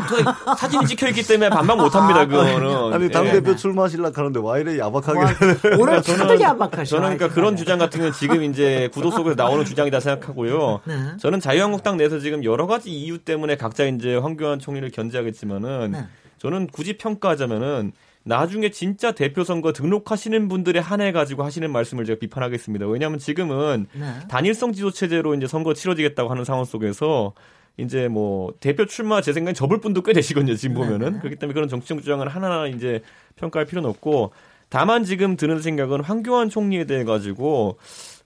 사진이 0.59 0.87
찍혀 0.87 1.09
있기 1.09 1.23
때문에 1.23 1.51
반박 1.51 1.79
못합니다 1.79 2.27
그거는. 2.27 2.93
아니 2.93 3.11
당 3.11 3.25
대표 3.25 3.57
출마하시려 3.57 4.13
하는데 4.15 4.41
와 4.41 4.59
이래 4.59 4.79
야박하게. 4.79 5.19
와, 5.19 5.35
오늘 5.79 6.03
저는 6.03 6.41
야박하셔. 6.41 6.97
저는 6.97 7.17
그러니까 7.17 7.35
그런 7.35 7.57
주장 7.57 7.79
같은 7.79 7.99
경우는 7.99 8.13
지금 8.15 8.45
이제 8.45 8.89
구도 8.93 9.11
속에서 9.11 9.35
나오는 9.35 9.65
주장이다 9.65 10.01
생각하고요. 10.01 10.81
저는 11.19 11.41
자유한국당 11.41 11.97
내에서 11.97 12.19
지금 12.19 12.45
여러 12.45 12.67
가지 12.67 12.91
이유 12.91 13.19
때문에 13.19 13.48
각자 13.57 13.85
이제 13.85 14.15
황교안 14.17 14.59
총리를 14.59 14.91
견제하겠지만은 14.91 15.93
네. 15.93 16.05
저는 16.39 16.69
굳이 16.69 16.97
평가하자면은 16.97 17.93
나중에 18.25 18.71
진짜 18.71 19.13
대표 19.13 19.45
선거 19.45 19.73
등록하시는 19.73 20.49
분들의 20.49 20.83
한해 20.83 21.13
가지고 21.13 21.45
하시는 21.45 21.71
말씀을 21.71 22.05
제가 22.05 22.19
비판하겠습니다. 22.19 22.87
왜냐하면 22.87 23.19
지금은 23.19 23.87
네. 23.93 24.07
단일성 24.29 24.73
지도 24.73 24.91
체제로 24.91 25.35
이제 25.35 25.47
선거 25.47 25.73
치러지겠다고 25.73 26.31
하는 26.31 26.45
상황 26.45 26.65
속에서 26.65 27.33
이제 27.79 28.09
뭐 28.09 28.53
대표 28.61 28.85
출마 28.87 29.21
제 29.21 29.33
생각엔 29.33 29.55
접을 29.55 29.81
분도 29.81 30.03
꽤 30.03 30.13
되시거든요. 30.13 30.57
지금 30.57 30.75
네. 30.75 30.81
보면은 30.81 31.13
네. 31.15 31.19
그렇기 31.21 31.37
때문에 31.37 31.55
그런 31.55 31.69
정치적 31.69 32.01
주장을 32.01 32.27
하나하나 32.29 32.67
이제 32.67 33.03
평가할 33.37 33.67
필요는 33.67 33.89
없고 33.89 34.33
다만 34.69 35.05
지금 35.05 35.37
드는 35.37 35.63
생각은 35.63 36.03
황교안 36.03 36.51
총리에 36.51 36.85
대해 36.85 37.05
가지고 37.05 37.79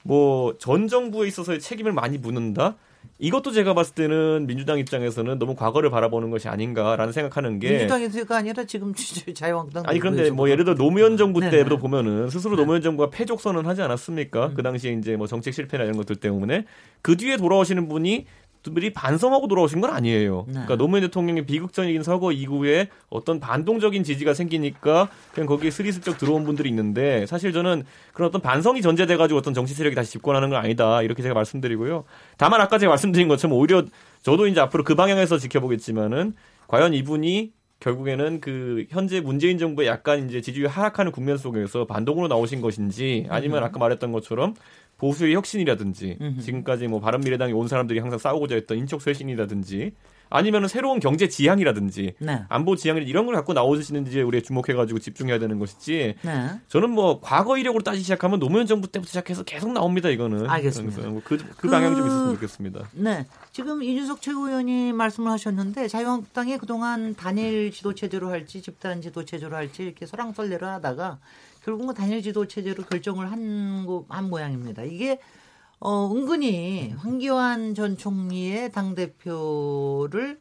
뭐 0.03 0.55
전 0.59 0.89
정부에 0.89 1.29
있어서의 1.29 1.61
책임을 1.61 1.93
많이 1.93 2.19
묻는다. 2.19 2.77
이것도 3.19 3.53
제가 3.53 3.75
봤을 3.75 3.95
때는 3.95 4.47
민주당 4.47 4.79
입장에서는 4.79 5.39
너무 5.39 5.55
과거를 5.55 5.91
바라보는 5.91 6.31
것이 6.31 6.49
아닌가라는 6.49 7.13
생각하는 7.13 7.59
게 7.61 7.71
민주당에서가 7.71 8.37
아니라 8.37 8.65
지금 8.65 8.93
자유한국당 9.35 9.85
아니 9.87 10.01
그런데 10.01 10.31
뭐 10.31 10.51
예를 10.51 10.65
들어 10.65 10.75
노무현 10.75 11.17
정부 11.17 11.41
네네. 11.41 11.51
때도 11.51 11.79
보면은 11.79 12.29
스스로 12.31 12.57
네. 12.57 12.63
노무현 12.63 12.83
정부가 12.83 13.11
패족 13.11 13.41
선언 13.41 13.67
하지 13.67 13.83
않았습니까? 13.83 14.47
음. 14.47 14.55
그 14.55 14.63
당시에 14.63 14.93
이제 14.95 15.17
뭐 15.17 15.27
정책 15.27 15.55
실패나 15.55 15.85
이런 15.85 15.97
것들 15.97 16.17
때문에 16.17 16.65
그 17.01 17.17
뒤에 17.17 17.37
돌아오시는 17.37 17.89
분이 17.89 18.27
들이 18.63 18.93
반성하고 18.93 19.49
돌아오신 19.49 19.81
건 19.81 19.91
아니에요. 19.91 20.45
네. 20.47 20.53
그러니까 20.53 20.77
노무현 20.77 21.03
대통령의 21.03 21.47
비극적인 21.47 22.03
서거 22.03 22.33
이후에 22.33 22.89
어떤 23.11 23.41
반동적인 23.41 24.05
지지가 24.05 24.35
생기니까 24.35 25.09
그냥 25.35 25.47
거기에 25.47 25.71
스리슬쩍 25.71 26.19
들어온 26.19 26.45
분들이 26.45 26.69
있는데 26.69 27.27
사실 27.27 27.53
저는 27.53 27.85
그런 28.13 28.29
어떤 28.29 28.41
반성이 28.41 28.83
전제돼 28.83 29.17
가지고 29.17 29.39
어떤 29.39 29.53
정치 29.53 29.75
세력이 29.75 29.97
다시 29.97 30.13
집권하는 30.13 30.51
건 30.51 30.63
아니다 30.63 31.03
이렇게 31.03 31.23
제가 31.23 31.35
말씀드리고요. 31.35 32.05
다만 32.37 32.61
아까 32.61 32.79
제가 32.79 32.91
말씀드린 32.91 33.29
것처럼 33.29 33.57
오히려 33.57 33.85
저도 34.23 34.47
이제 34.47 34.61
앞으로 34.61 34.85
그 34.85 34.95
방향에서 34.95 35.39
지켜보겠지만은 35.39 36.35
과연 36.69 36.95
이분이 36.95 37.53
결국에는 37.83 38.41
그 38.41 38.87
현재 38.91 39.21
문재인 39.21 39.59
정부의 39.59 39.89
약간 39.89 40.29
이제 40.29 40.41
지지율 40.41 40.69
하락하는 40.69 41.11
국면 41.11 41.37
속에서 41.37 41.85
반동으로 41.85 42.29
나오신 42.29 42.61
것인지 42.61 43.27
아니면 43.29 43.65
아까 43.65 43.81
말했던 43.81 44.13
것처럼 44.13 44.55
보수의 45.03 45.35
혁신이라든지 45.35 46.19
음흠. 46.21 46.41
지금까지 46.41 46.87
뭐 46.87 47.01
바른미래당에 47.01 47.53
온 47.53 47.67
사람들이 47.67 47.99
항상 47.99 48.21
싸우고자 48.21 48.55
했던 48.55 48.79
인적 48.79 49.03
쇄신이라든지 49.03 49.91
아니면 50.31 50.69
새로운 50.69 51.01
경제 51.01 51.29
지향이라든지 51.29 52.15
네. 52.21 52.45
안보 52.49 52.77
지향 52.77 52.99
이런 52.99 53.27
걸 53.27 53.35
갖고 53.35 53.53
나오시는지 53.53 54.23
우리가 54.23 54.47
주목해가지고 54.47 55.01
집중해야 55.01 55.41
되는 55.41 55.59
것이지. 55.59 56.15
네. 56.23 56.51
저는 56.69 56.91
뭐 56.91 57.21
과거 57.21 57.59
이력으로 57.59 57.83
따지기 57.83 58.05
시작하면 58.05 58.39
노무현 58.39 58.67
정부 58.67 58.87
때부터 58.87 59.09
시작해서 59.09 59.43
계속 59.43 59.73
나옵니다 59.73 60.09
이거는. 60.09 60.49
알겠습니다. 60.49 61.03
그, 61.03 61.21
그, 61.25 61.39
그 61.57 61.69
방향 61.69 61.97
좀 61.97 62.07
있었으면 62.07 62.35
좋겠습니다. 62.35 62.89
네. 62.93 63.27
지금 63.51 63.83
이준석 63.83 64.23
최고위원이 64.23 64.93
말씀을 64.93 65.33
하셨는데 65.33 65.89
자유한국당이 65.89 66.57
그동안 66.59 67.15
단일 67.17 67.73
지도 67.73 67.93
체제로 67.93 68.31
할지 68.31 68.63
집단 68.63 69.03
지도 69.03 69.25
체제로 69.25 69.57
할지 69.57 69.83
이렇게 69.83 70.07
설랑설레를 70.07 70.67
하다가 70.67 71.19
결국은 71.65 71.95
단일 71.95 72.23
지도 72.23 72.47
체제로 72.47 72.83
결정을 72.85 73.31
한, 73.31 73.87
한 74.09 74.29
모양입니다. 74.29 74.83
이게 74.83 75.19
어, 75.79 76.13
은근히 76.15 76.95
황교안 76.97 77.75
전 77.75 77.97
총리의 77.97 78.71
당 78.73 78.95
대표를 78.95 80.39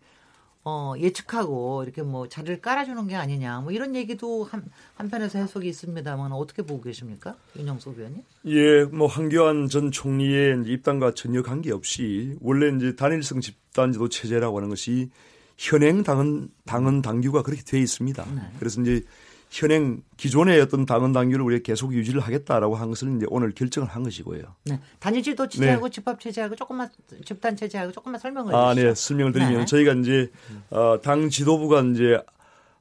어, 0.63 0.93
예측하고 0.99 1.81
이렇게 1.81 2.03
뭐 2.03 2.29
자리를 2.29 2.61
깔아주는 2.61 3.07
게 3.07 3.15
아니냐 3.15 3.61
뭐 3.61 3.71
이런 3.71 3.95
얘기도 3.95 4.43
한, 4.43 4.63
한편에서 4.95 5.39
해석이 5.39 5.67
있습니다만 5.67 6.31
어떻게 6.31 6.61
보고 6.61 6.81
계십니까? 6.83 7.35
윤영석 7.57 7.97
의원님? 7.97 8.21
예, 8.45 8.83
뭐 8.83 9.07
황교안 9.07 9.69
전 9.69 9.91
총리의 9.91 10.63
입당과 10.67 11.15
전혀 11.15 11.41
관계없이 11.41 12.35
원래 12.41 12.75
이제 12.75 12.95
단일성 12.95 13.41
집단지도 13.41 14.09
체제라고 14.09 14.57
하는 14.57 14.69
것이 14.69 15.09
현행 15.57 16.03
당은 16.03 16.49
당은 16.65 17.01
당규가 17.01 17.41
그렇게 17.41 17.63
되어 17.63 17.79
있습니다. 17.79 18.25
네. 18.35 18.41
그래서 18.59 18.81
이제 18.81 19.03
현행 19.51 20.01
기존의 20.15 20.61
어떤 20.61 20.85
당원 20.85 21.11
당규를 21.11 21.43
우리가 21.43 21.61
계속 21.63 21.93
유지를 21.93 22.21
하겠다라고 22.21 22.75
한 22.75 22.87
것을 22.87 23.17
이제 23.17 23.25
오늘 23.29 23.51
결정을 23.51 23.89
한 23.89 24.01
것이고요. 24.03 24.41
네. 24.63 24.79
단일지도 24.99 25.49
체제하고 25.49 25.89
네. 25.89 25.91
집합 25.91 26.19
체제하고 26.21 26.55
조금만 26.55 26.89
집단 27.25 27.57
체제하고 27.57 27.91
조금만 27.91 28.17
설명을 28.17 28.55
아, 28.55 28.73
네. 28.73 28.95
설명을 28.95 29.33
드리면 29.33 29.59
네. 29.59 29.65
저희가 29.65 29.93
이제 29.95 30.31
어, 30.69 30.99
당 31.03 31.29
지도부가 31.29 31.81
이제 31.81 32.23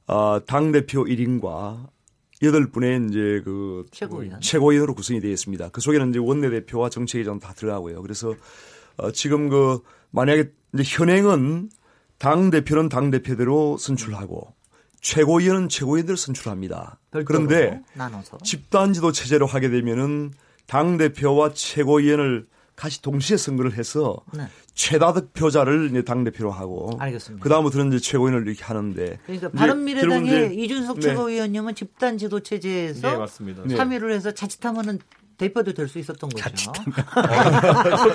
어, 0.07 0.39
당 0.45 0.71
대표 0.71 1.03
1인과 1.03 1.89
여덟 2.41 2.71
분의 2.71 3.07
이제 3.09 3.41
그 3.43 3.85
최고위원. 3.91 4.39
최고위원으로 4.39 4.95
구성이 4.95 5.19
되어 5.19 5.31
있습니다. 5.31 5.69
그 5.69 5.81
속에는 5.81 6.11
이제 6.11 6.19
원내대표와 6.19 6.89
정책위원 6.89 7.41
다 7.41 7.53
들어가고요. 7.53 8.01
그래서 8.01 8.33
어, 8.95 9.11
지금 9.11 9.49
그 9.49 9.81
만약에 10.11 10.51
이제 10.73 10.83
현행은 10.85 11.69
당 12.17 12.49
대표는 12.49 12.87
당 12.87 13.11
대표대로 13.11 13.77
선출하고 13.77 14.53
최고위원은 15.01 15.69
최고위원들 15.69 16.15
선출합니다. 16.15 16.99
그런데 17.25 17.81
나눠서. 17.93 18.37
집단 18.43 18.93
지도 18.93 19.11
체제로 19.11 19.45
하게 19.45 19.69
되면은 19.69 20.31
당 20.67 20.97
대표와 20.97 21.53
최고위원을 21.53 22.47
같이 22.75 23.01
동시에 23.01 23.37
선거를 23.37 23.77
해서 23.77 24.17
네. 24.33 24.47
최다 24.73 25.13
득표자를 25.13 26.03
당 26.05 26.23
대표로 26.23 26.51
하고 26.51 26.97
알겠습니다. 26.99 27.43
그 27.43 27.49
다음부터는 27.49 27.93
이제 27.93 27.99
최고위원을 27.99 28.47
이렇게 28.47 28.63
하는데 28.63 29.19
그러니까 29.25 29.49
바른 29.49 29.83
미래당의 29.83 30.55
이준석 30.57 30.95
네. 30.95 31.01
최고위원님은 31.01 31.75
집단 31.75 32.17
지도 32.17 32.39
체제에서 32.39 33.11
네, 33.11 33.17
맞습니다. 33.17 33.67
참여를 33.67 34.13
해서 34.13 34.31
자칫하면은 34.31 34.99
대표도 35.41 35.73
될 35.73 35.87
수 35.87 35.97
있었던 35.97 36.29
거죠. 36.29 36.71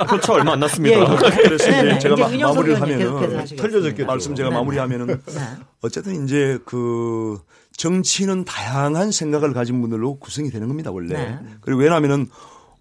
표차 0.09 0.33
얼마 0.35 0.53
안 0.53 0.61
났습니다. 0.61 0.97
예, 0.97 1.01
예. 1.03 1.07
그래서 1.43 1.71
네, 1.71 1.83
네. 1.83 1.99
제가 1.99 2.17
마, 2.17 2.53
무리를 2.53 2.81
하면은 2.81 3.45
틀려졌겠죠. 3.45 4.07
말씀 4.07 4.35
제가 4.37 4.49
네. 4.51 4.55
마무리하면은 4.55 5.07
네. 5.07 5.41
어쨌든 5.83 6.25
이제 6.25 6.59
그 6.65 7.39
정치는 7.77 8.45
다양한 8.45 9.11
생각을 9.11 9.53
가진 9.53 9.81
분들로 9.81 10.19
구성이 10.21 10.51
되는 10.51 10.69
겁니다 10.69 10.93
원래. 10.93 11.15
네. 11.15 11.39
그리고 11.61 11.81
왜냐하면은 11.81 12.29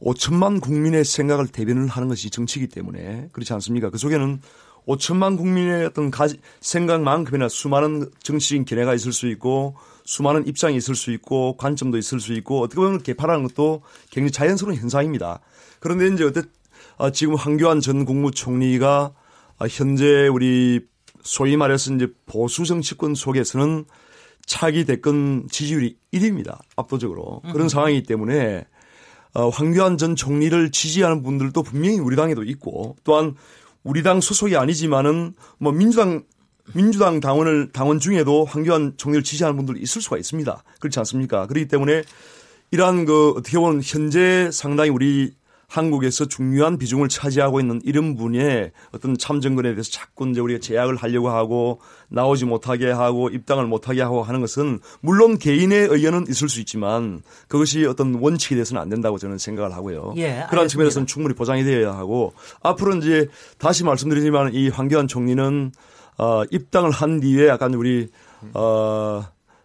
5천만 0.01 0.61
국민의 0.61 1.03
생각을 1.05 1.47
대변을 1.47 1.87
하는 1.87 2.07
것이 2.07 2.29
정치이기 2.29 2.67
때문에 2.67 3.29
그렇지 3.31 3.51
않습니까? 3.53 3.89
그 3.89 3.97
속에는 3.97 4.41
5천만 4.87 5.37
국민의 5.37 5.85
어떤 5.85 6.11
가지, 6.11 6.37
생각만큼이나 6.61 7.49
수많은 7.49 8.11
정치적인 8.21 8.65
견해가 8.65 8.93
있을 8.93 9.11
수 9.11 9.27
있고 9.27 9.75
수많은 10.05 10.47
입장이 10.47 10.77
있을 10.77 10.95
수 10.95 11.11
있고 11.11 11.57
관점도 11.57 11.97
있을 11.97 12.19
수 12.19 12.33
있고 12.33 12.61
어떻게 12.61 12.79
보면 12.81 13.01
개파라는 13.01 13.47
것도 13.47 13.81
굉장히 14.11 14.31
자연스러운 14.31 14.75
현상입니다. 14.75 15.41
그런데 15.79 16.07
이제 16.07 16.23
어때 16.23 16.41
아, 16.97 17.11
지금 17.11 17.35
황교안 17.35 17.81
전 17.81 18.05
국무총리가 18.05 19.13
아, 19.57 19.67
현재 19.69 20.27
우리 20.27 20.81
소위 21.23 21.57
말해서 21.57 21.93
이제 21.93 22.07
보수 22.25 22.65
정치권 22.65 23.15
속에서는 23.15 23.85
차기 24.45 24.85
대권 24.85 25.47
지지율이 25.49 25.97
1위입니다. 26.13 26.59
압도적으로. 26.75 27.41
그런 27.51 27.61
음. 27.61 27.69
상황이기 27.69 28.03
때문에 28.05 28.65
어, 29.33 29.49
황교안 29.49 29.97
전 29.97 30.15
총리를 30.15 30.71
지지하는 30.71 31.23
분들도 31.23 31.63
분명히 31.63 31.99
우리 31.99 32.15
당에도 32.15 32.43
있고 32.43 32.95
또한 33.03 33.35
우리 33.83 34.03
당 34.03 34.21
소속이 34.21 34.55
아니지만은 34.55 35.33
뭐 35.57 35.71
민주당 35.71 36.23
민주당 36.73 37.19
당원을 37.19 37.69
당원 37.71 37.99
중에도 37.99 38.45
황교안 38.45 38.93
총리를 38.97 39.23
지지하는 39.23 39.55
분들 39.57 39.81
있을 39.81 40.01
수가 40.01 40.17
있습니다. 40.17 40.63
그렇지 40.79 40.99
않습니까? 40.99 41.47
그렇기 41.47 41.67
때문에 41.67 42.03
이러한 42.71 43.05
그 43.05 43.33
어떻게 43.37 43.57
보면 43.57 43.81
현재 43.83 44.49
상당히 44.51 44.89
우리 44.89 45.33
한국에서 45.67 46.25
중요한 46.25 46.77
비중을 46.77 47.09
차지하고 47.09 47.59
있는 47.59 47.81
이런 47.83 48.15
분의 48.15 48.71
어떤 48.91 49.17
참정권에 49.17 49.71
대해서 49.71 49.91
자꾸 49.91 50.29
이제 50.29 50.39
우리가 50.39 50.59
제약을 50.59 50.95
하려고 50.95 51.29
하고 51.29 51.81
나오지 52.09 52.45
못하게 52.45 52.91
하고 52.91 53.29
입당을 53.29 53.65
못하게 53.65 54.01
하고 54.01 54.23
하는 54.23 54.41
것은 54.41 54.79
물론 55.01 55.37
개인의 55.37 55.87
의견은 55.89 56.25
있을 56.29 56.49
수 56.49 56.59
있지만 56.59 57.21
그것이 57.47 57.85
어떤 57.85 58.15
원칙이 58.15 58.55
돼서는 58.55 58.81
안 58.81 58.89
된다고 58.89 59.17
저는 59.17 59.37
생각을 59.37 59.73
하고요. 59.73 60.13
예, 60.17 60.45
그런 60.49 60.67
측면에서는 60.67 61.07
충분히 61.07 61.35
보장이 61.35 61.63
되어야 61.63 61.93
하고 61.93 62.33
앞으로 62.61 62.95
이제 62.97 63.27
다시 63.57 63.83
말씀드리지만 63.83 64.53
이 64.53 64.69
황교안 64.69 65.07
총리는 65.07 65.71
어, 66.17 66.43
입당을 66.51 66.91
한 66.91 67.19
뒤에 67.19 67.47
약간 67.47 67.73
우리 67.73 68.09
어, 68.53 69.23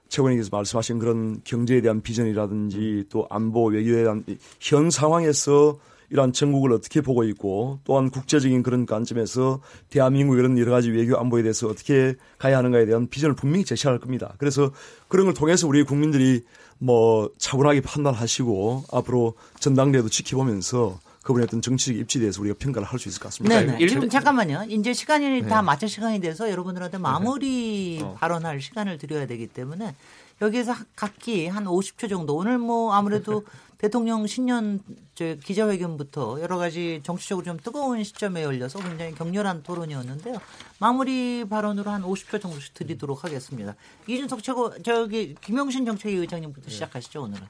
최고님께서 0.09 0.49
말씀하신 0.53 0.99
그런 0.99 1.41
경제에 1.45 1.81
대한 1.81 2.03
비전이라든지 2.03 3.05
또 3.09 3.27
안보 3.31 3.67
외교에 3.67 4.03
대한 4.03 4.25
현 4.59 4.91
상황에서 4.91 5.79
이러한 6.11 6.33
전국을 6.33 6.73
어떻게 6.73 7.01
보고 7.01 7.23
있고 7.23 7.79
또한 7.85 8.11
국제적인 8.11 8.65
그런 8.65 8.85
관점에서 8.85 9.61
대한민국 9.91 10.39
이런 10.39 10.59
여러 10.59 10.73
가지 10.73 10.91
외교 10.91 11.17
안보에 11.17 11.43
대해서 11.43 11.69
어떻게 11.69 12.17
가야 12.39 12.59
하는가에 12.59 12.85
대한 12.85 13.09
비전을 13.09 13.37
분명히 13.37 13.65
제시할 13.65 13.99
겁니다. 13.99 14.35
그래서 14.39 14.73
그런 15.07 15.27
걸 15.27 15.35
통해서 15.35 15.69
우리 15.69 15.85
국민들이 15.85 16.43
뭐 16.79 17.31
차분하게 17.39 17.83
판단하시고 17.83 18.87
앞으로 18.93 19.35
전당대회도 19.61 20.09
지켜보면서 20.09 20.99
그분의 21.23 21.45
어떤 21.45 21.61
정치적 21.61 21.97
입지에 21.97 22.21
대해서 22.21 22.41
우리가 22.41 22.57
평가를 22.59 22.87
할 22.89 22.99
수 22.99 23.09
있을 23.09 23.21
것 23.21 23.29
같습니다. 23.29 23.61
네, 23.61 23.79
네. 23.79 23.87
지금 23.87 24.09
잠깐만요. 24.09 24.65
이제 24.69 24.93
시간이 24.93 25.43
네. 25.43 25.49
다 25.49 25.63
맞출 25.63 25.89
시간이 25.89 26.21
돼서 26.21 26.51
여러분들한테 26.51 26.99
마무리 26.99 27.99
네. 28.01 28.05
어. 28.05 28.15
발언할 28.19 28.61
시간을 28.61 28.99
드려야 28.99 29.27
되기 29.27 29.47
때문에 29.47 29.95
여기에서 30.43 30.75
각기 30.97 31.47
한 31.47 31.65
50초 31.65 32.09
정도 32.09 32.37
오늘 32.37 32.59
뭐 32.59 32.93
아무래도 32.95 33.45
대통령 33.79 34.27
신년 34.27 34.81
기자회견부터 35.15 36.41
여러 36.43 36.59
가지 36.59 37.01
정치적으로 37.03 37.45
좀 37.45 37.59
뜨거운 37.59 38.03
시점에 38.05 38.43
열려서 38.43 38.79
굉장히 38.79 39.15
격렬한 39.15 39.63
토론이었는데요. 39.63 40.37
마무리 40.79 41.47
발언으로 41.49 41.91
한 41.91 42.03
50초 42.03 42.41
정도씩 42.41 42.75
드리도록 42.75 43.25
하겠습니다. 43.25 43.75
이준석 44.07 44.43
최고 44.43 44.71
저기 44.83 45.35
김영신 45.41 45.87
정책위 45.87 46.17
의장님부터 46.17 46.67
네. 46.67 46.73
시작하시죠 46.73 47.23
오늘은. 47.23 47.47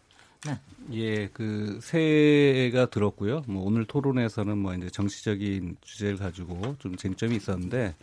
네. 0.46 0.58
예, 0.92 1.28
그 1.28 1.78
새해가 1.82 2.86
들었고요. 2.86 3.42
뭐 3.46 3.64
오늘 3.64 3.84
토론에서는 3.84 4.58
뭐 4.58 4.74
이제 4.74 4.88
정치적인 4.88 5.76
주제를 5.82 6.16
가지고 6.16 6.76
좀 6.78 6.96
쟁점이 6.96 7.36
있었는데 7.36 7.94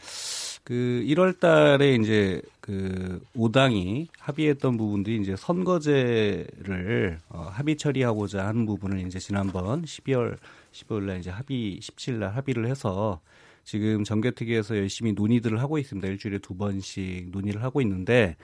그 0.64 1.04
1월 1.08 1.40
달에 1.40 1.96
이제 1.96 2.42
그 2.62 3.22
5당이 3.36 4.08
합의했던 4.20 4.78
부분들이 4.78 5.20
이제 5.22 5.36
선거제를 5.36 7.20
어, 7.30 7.50
합의 7.52 7.78
처리하고자 7.78 8.46
하는 8.46 8.66
부분을 8.66 9.06
이제 9.08 9.20
지난번 9.20 9.84
12월 9.84 10.38
15일 10.72 11.04
날 11.04 11.20
이제 11.20 11.30
합의 11.30 11.80
17일 11.82 12.14
날 12.16 12.36
합의를 12.36 12.68
해서 12.68 13.20
지금 13.64 14.04
정개특위에서 14.04 14.78
열심히 14.78 15.12
논의들을 15.12 15.60
하고 15.60 15.78
있습니다. 15.78 16.08
일주일에 16.08 16.38
두 16.38 16.56
번씩 16.56 17.32
논의를 17.32 17.64
하고 17.64 17.82
있는데 17.82 18.38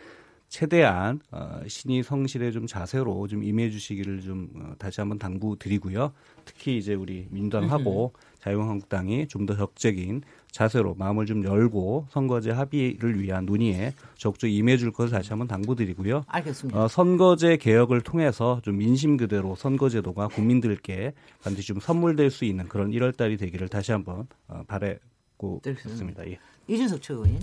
최대한 0.53 1.19
어, 1.31 1.61
신의 1.67 2.03
성실에 2.03 2.51
좀 2.51 2.67
자세로 2.67 3.27
좀 3.27 3.43
임해 3.43 3.71
주시기를 3.71 4.21
좀 4.21 4.49
어, 4.55 4.73
다시 4.77 5.01
한번 5.01 5.17
당부드리고요. 5.17 6.13
특히 6.45 6.77
이제 6.77 6.93
우리 6.93 7.25
민주당하고 7.31 8.13
자유한국당이 8.39 9.27
좀 9.27 9.47
더 9.47 9.57
적극적인 9.57 10.21
자세로 10.51 10.93
마음을 10.93 11.25
좀 11.25 11.43
열고 11.43 12.05
선거제 12.11 12.51
합의를 12.51 13.19
위한 13.19 13.47
논의에 13.47 13.93
적극 14.15 14.47
임해 14.47 14.77
줄 14.77 14.91
것을 14.91 15.09
다시 15.09 15.29
한번 15.29 15.47
당부드리고요. 15.47 16.23
알겠습니다. 16.27 16.83
어, 16.83 16.87
선거제 16.87 17.57
개혁을 17.57 18.01
통해서 18.01 18.61
좀 18.61 18.77
민심 18.77 19.17
그대로 19.17 19.55
선거제도가 19.55 20.27
국민들께 20.27 21.13
반드시 21.41 21.69
좀 21.69 21.79
선물될 21.79 22.29
수 22.29 22.45
있는 22.45 22.67
그런 22.67 22.91
1월 22.91 23.17
달이 23.17 23.37
되기를 23.37 23.69
다시 23.69 23.91
한번 23.91 24.27
어, 24.47 24.61
바라고 24.67 25.61
있습니다. 25.65 26.27
예. 26.27 26.37
이준석 26.67 27.01
최고인. 27.01 27.39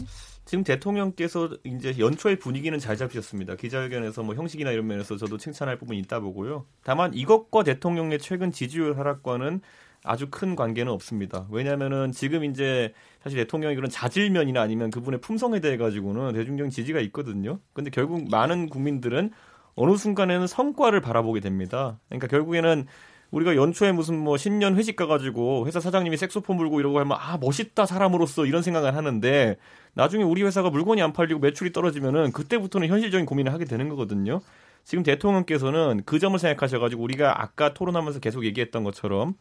지금 0.50 0.64
대통령께서 0.64 1.48
이제 1.62 1.94
연초의 1.96 2.40
분위기는 2.40 2.76
잘 2.80 2.96
잡으셨습니다. 2.96 3.54
기자회견에서 3.54 4.24
뭐 4.24 4.34
형식이나 4.34 4.72
이런 4.72 4.88
면에서 4.88 5.16
저도 5.16 5.38
칭찬할 5.38 5.78
부분이 5.78 5.96
있다 6.00 6.18
보고요. 6.18 6.66
다만 6.82 7.14
이것과 7.14 7.62
대통령의 7.62 8.18
최근 8.18 8.50
지지율 8.50 8.98
하락과는 8.98 9.60
아주 10.02 10.26
큰 10.28 10.56
관계는 10.56 10.90
없습니다. 10.90 11.46
왜냐하면은 11.52 12.10
지금 12.10 12.42
이제 12.42 12.92
사실 13.22 13.38
대통령이 13.38 13.76
그런 13.76 13.88
자질면이나 13.88 14.60
아니면 14.60 14.90
그분의 14.90 15.20
품성에 15.20 15.60
대해 15.60 15.76
가지고는 15.76 16.32
대중적인 16.32 16.72
지지가 16.72 16.98
있거든요. 16.98 17.60
근데 17.72 17.90
결국 17.90 18.28
많은 18.28 18.68
국민들은 18.68 19.30
어느 19.76 19.96
순간에는 19.96 20.48
성과를 20.48 21.00
바라보게 21.00 21.38
됩니다. 21.38 22.00
그러니까 22.08 22.26
결국에는 22.26 22.88
우리가 23.30 23.56
연초에 23.56 23.92
무슨 23.92 24.18
뭐 24.18 24.36
신년 24.36 24.76
회식 24.76 24.96
가가지고 24.96 25.66
회사 25.66 25.80
사장님이 25.80 26.16
색소폰 26.16 26.56
불고 26.56 26.80
이러고 26.80 26.98
하면 27.00 27.16
아 27.20 27.38
멋있다 27.38 27.86
사람으로서 27.86 28.46
이런 28.46 28.62
생각을 28.62 28.96
하는데 28.96 29.56
나중에 29.94 30.24
우리 30.24 30.42
회사가 30.42 30.70
물건이 30.70 31.00
안 31.02 31.12
팔리고 31.12 31.40
매출이 31.40 31.72
떨어지면은 31.72 32.32
그때부터는 32.32 32.88
현실적인 32.88 33.26
고민을 33.26 33.52
하게 33.52 33.64
되는 33.64 33.88
거거든요. 33.88 34.40
지금 34.84 35.04
대통령께서는 35.04 36.02
그 36.04 36.18
점을 36.18 36.36
생각하셔가지고 36.38 37.02
우리가 37.02 37.42
아까 37.42 37.74
토론하면서 37.74 38.20
계속 38.20 38.44
얘기했던 38.44 38.82
것처럼 38.82 39.34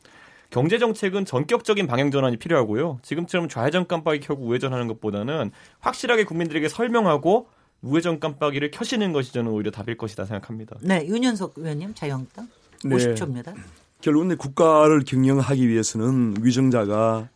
경제 0.50 0.80
정책은 0.80 1.26
전격적인 1.26 1.88
방향 1.88 2.12
전환이 2.12 2.38
필요하고요. 2.38 3.00
지금처럼 3.04 3.50
좌회전 3.50 3.88
깜빡이 3.88 4.20
켜고 4.20 4.44
우회전하는 4.44 4.88
것보다는 4.88 5.52
확실하게 5.80 6.24
국민들에게 6.26 6.68
설명하고 6.70 7.48
우회전 7.82 8.20
깜빡이를 8.20 8.72
켜시는 8.72 9.14
것이 9.14 9.32
저는 9.32 9.52
오히려 9.52 9.72
답일 9.72 9.98
것이다 9.98 10.26
생각합니다. 10.26 10.78
네, 10.82 11.06
윤현석 11.06 11.54
의원님 11.58 11.94
자유한국당 11.94 12.50
네. 12.84 12.96
50초입니다. 12.96 13.56
결국은 14.02 14.36
국가를 14.38 15.04
경영하기 15.04 15.68
위해서는 15.68 16.36
위정자가 16.42 17.30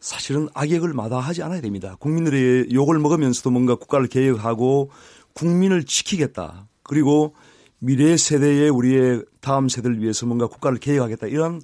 사실은 0.00 0.48
악역을 0.54 0.94
마다하지 0.94 1.42
않아야 1.42 1.60
됩니다. 1.60 1.96
국민들의 1.98 2.68
욕을 2.72 2.98
먹으면서도 2.98 3.50
뭔가 3.50 3.74
국가를 3.74 4.06
개혁하고 4.06 4.90
국민을 5.34 5.84
지키겠다. 5.84 6.68
그리고 6.82 7.34
미래 7.78 8.16
세대의 8.16 8.70
우리의 8.70 9.24
다음 9.40 9.68
세대를 9.68 10.00
위해서 10.00 10.24
뭔가 10.26 10.46
국가를 10.46 10.78
개혁하겠다. 10.78 11.26
이런 11.26 11.60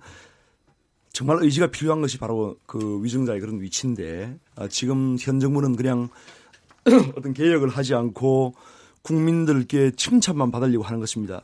정말 1.12 1.42
의지가 1.42 1.68
필요한 1.68 2.00
것이 2.00 2.18
바로 2.18 2.56
그 2.66 3.02
위정자의 3.02 3.40
그런 3.40 3.60
위치인데 3.60 4.38
아, 4.56 4.68
지금 4.68 5.16
현 5.20 5.40
정부는 5.40 5.76
그냥 5.76 6.08
어떤 7.16 7.32
개혁을 7.32 7.68
하지 7.68 7.94
않고 7.94 8.54
국민들께 9.02 9.92
칭찬만 9.96 10.50
받으려고 10.50 10.84
하는 10.84 11.00
것입니다. 11.00 11.42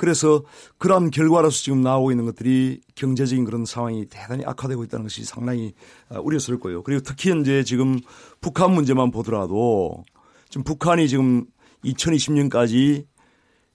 그래서 0.00 0.42
그러한 0.78 1.10
결과로서 1.10 1.62
지금 1.62 1.82
나오고 1.82 2.10
있는 2.10 2.24
것들이 2.24 2.80
경제적인 2.94 3.44
그런 3.44 3.66
상황이 3.66 4.06
대단히 4.06 4.46
악화되고 4.46 4.82
있다는 4.84 5.02
것이 5.02 5.24
상당히 5.24 5.74
아, 6.08 6.18
우려스럽고요. 6.20 6.82
그리고 6.84 7.02
특히 7.02 7.38
이제 7.38 7.62
지금 7.64 8.00
북한 8.40 8.72
문제만 8.72 9.10
보더라도 9.10 10.02
지금 10.48 10.64
북한이 10.64 11.06
지금 11.06 11.44
2020년까지 11.84 13.04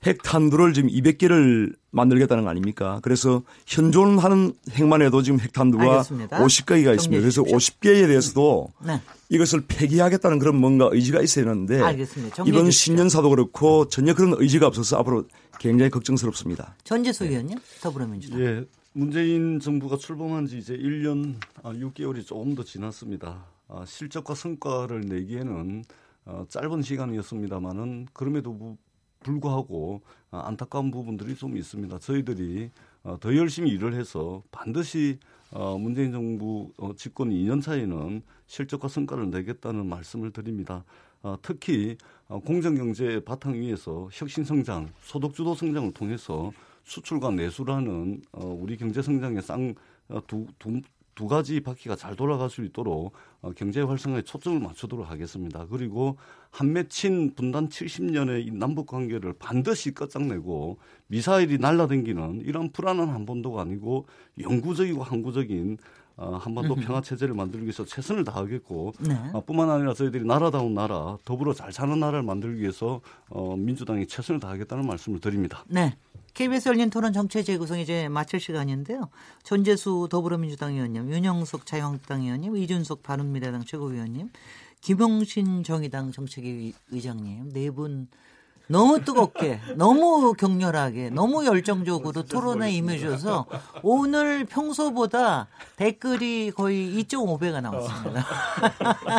핵탄두를 0.04 0.74
지금 0.74 0.90
200개를 0.90 1.76
만들겠다는 1.92 2.44
거 2.44 2.50
아닙니까? 2.50 3.00
그래서 3.04 3.44
현존하는 3.66 4.54
핵만 4.72 5.02
해도 5.02 5.22
지금 5.22 5.40
핵탄두가 5.40 5.84
알겠습니다. 5.84 6.38
50개가 6.40 6.96
있습니다. 6.96 7.22
그래서 7.22 7.44
50개에 7.44 8.08
대해서도 8.08 8.68
네. 8.86 9.02
이것을 9.30 9.64
폐기하겠다는 9.68 10.40
그런 10.40 10.58
뭔가 10.58 10.90
의지가 10.92 11.22
있어야 11.22 11.46
하는데 11.46 11.82
알겠습니다. 11.82 12.44
이번 12.46 12.70
신년사도 12.70 13.30
그렇고 13.30 13.88
전혀 13.88 14.14
그런 14.14 14.36
의지가 14.38 14.68
없어서 14.68 14.98
앞으로 14.98 15.26
굉장히 15.60 15.90
걱정스럽습니다. 15.90 16.76
전재수 16.84 17.26
의원님 17.26 17.58
더불어민주당. 17.82 18.40
예. 18.42 18.66
문재인 18.94 19.60
정부가 19.60 19.98
출범한 19.98 20.46
지 20.46 20.58
이제 20.58 20.76
1년 20.78 21.36
6개월이 21.64 22.20
아, 22.20 22.24
조금 22.24 22.56
더 22.56 22.64
지났습니다. 22.64 23.46
아, 23.68 23.84
실적과 23.86 24.36
성과를 24.36 25.02
내기에는 25.02 25.84
어, 26.26 26.46
짧은 26.50 26.82
시간이었습니다만은 26.82 28.08
그럼에도 28.14 28.78
불구하고 29.26 30.02
아, 30.30 30.44
안타까운 30.46 30.92
부분들이 30.92 31.36
좀 31.36 31.58
있습니다. 31.58 31.98
저희들이 31.98 32.70
어, 33.04 33.18
더 33.20 33.36
열심히 33.36 33.72
일을 33.72 33.96
해서 33.96 34.44
반드시 34.52 35.18
어, 35.52 35.78
문재인 35.78 36.12
정부 36.12 36.72
집권 36.96 37.30
2년 37.32 37.62
차에는 37.62 38.22
실적과 38.46 38.88
성과를 38.88 39.32
내겠다는 39.32 39.88
말씀을 39.88 40.32
드립니다. 40.32 40.84
특히 41.42 41.98
공정경제 42.28 43.22
바탕 43.26 43.56
위에서 43.56 44.10
혁신성장, 44.12 44.90
소득주도 45.02 45.56
성장을 45.56 45.92
통해서 45.94 46.52
수출과 46.84 47.32
내수라는 47.32 48.22
우리 48.34 48.78
경제 48.78 49.02
성장의 49.02 49.42
쌍두 49.42 50.46
두 50.60 50.82
가지 51.28 51.62
바퀴가 51.62 51.96
잘 51.96 52.16
돌아갈 52.16 52.50
수 52.50 52.64
있도록 52.64 53.14
어, 53.42 53.52
경제 53.56 53.82
활성화에 53.82 54.24
초점을 54.24 54.60
맞추도록 54.60 55.10
하겠습니다. 55.10 55.66
그리고 55.68 56.18
한맺힌 56.52 57.36
분단 57.36 57.70
70년의 57.70 58.54
남북 58.54 58.88
관계를 58.88 59.34
반드시 59.40 59.92
끝장내고 59.92 60.78
미사일이 61.08 61.58
날라댕기는 61.58 62.42
이런 62.44 62.72
불안한 62.72 63.10
한반도가 63.10 63.62
아니고 63.62 64.08
영구적이고 64.40 65.04
항구적인 65.04 65.78
어, 66.18 66.38
한반도 66.38 66.76
평화 66.76 67.02
체제를 67.02 67.34
만들기 67.36 67.66
위해서 67.66 67.84
최선을 67.86 68.24
다하겠고 68.24 68.94
네. 69.00 69.16
어, 69.34 69.42
뿐만 69.46 69.70
아니라 69.70 69.94
저희들이 69.94 70.26
나라다운 70.26 70.74
나라 70.74 71.18
더불어 71.26 71.54
잘 71.54 71.74
사는 71.74 72.00
나라를 72.00 72.24
만들기 72.24 72.62
위해서 72.62 73.02
어, 73.30 73.56
민주당이 73.58 74.08
최선을 74.08 74.40
다하겠다는 74.40 74.86
말씀을 74.88 75.20
드립니다. 75.20 75.66
네. 75.68 75.96
KBS 76.34 76.68
열린 76.70 76.90
토론 76.90 77.14
정체 77.14 77.44
재구성 77.44 77.80
이제 77.80 78.10
마칠 78.10 78.42
시간인데요. 78.42 79.10
전재수 79.44 80.10
더불어민주당 80.12 80.74
의원님, 80.74 81.10
윤영숙 81.10 81.66
자유한국당 81.66 82.24
의원님, 82.24 82.58
이준석 82.58 83.04
바른미래당 83.04 83.64
최고위원님, 83.64 84.30
김용신 84.82 85.64
정의당 85.64 86.12
정책위 86.12 86.74
의장님 86.92 87.54
네 87.54 87.70
분 87.72 88.08
너무 88.68 89.04
뜨겁게, 89.04 89.60
너무 89.76 90.34
격렬하게, 90.34 91.12
너무 91.12 91.46
열정적으로 91.46 92.24
토론에 92.24 92.72
임해주셔서 92.72 93.46
오늘 93.84 94.46
평소보다 94.46 95.48
댓글이 95.76 96.52
거의 96.52 97.04
2.5배가 97.04 97.62
나왔습니다. 97.62 98.26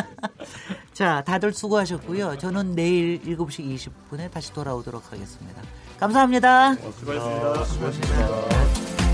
자, 0.93 1.23
다들 1.23 1.53
수고하셨고요. 1.53 2.37
저는 2.39 2.75
내일 2.75 3.21
7시 3.21 3.91
20분에 4.11 4.31
다시 4.31 4.51
돌아오도록 4.53 5.11
하겠습니다. 5.11 5.61
감사합니다. 5.99 6.75
수고하셨습니다. 6.75 7.63
수고하셨습니다. 7.65 9.06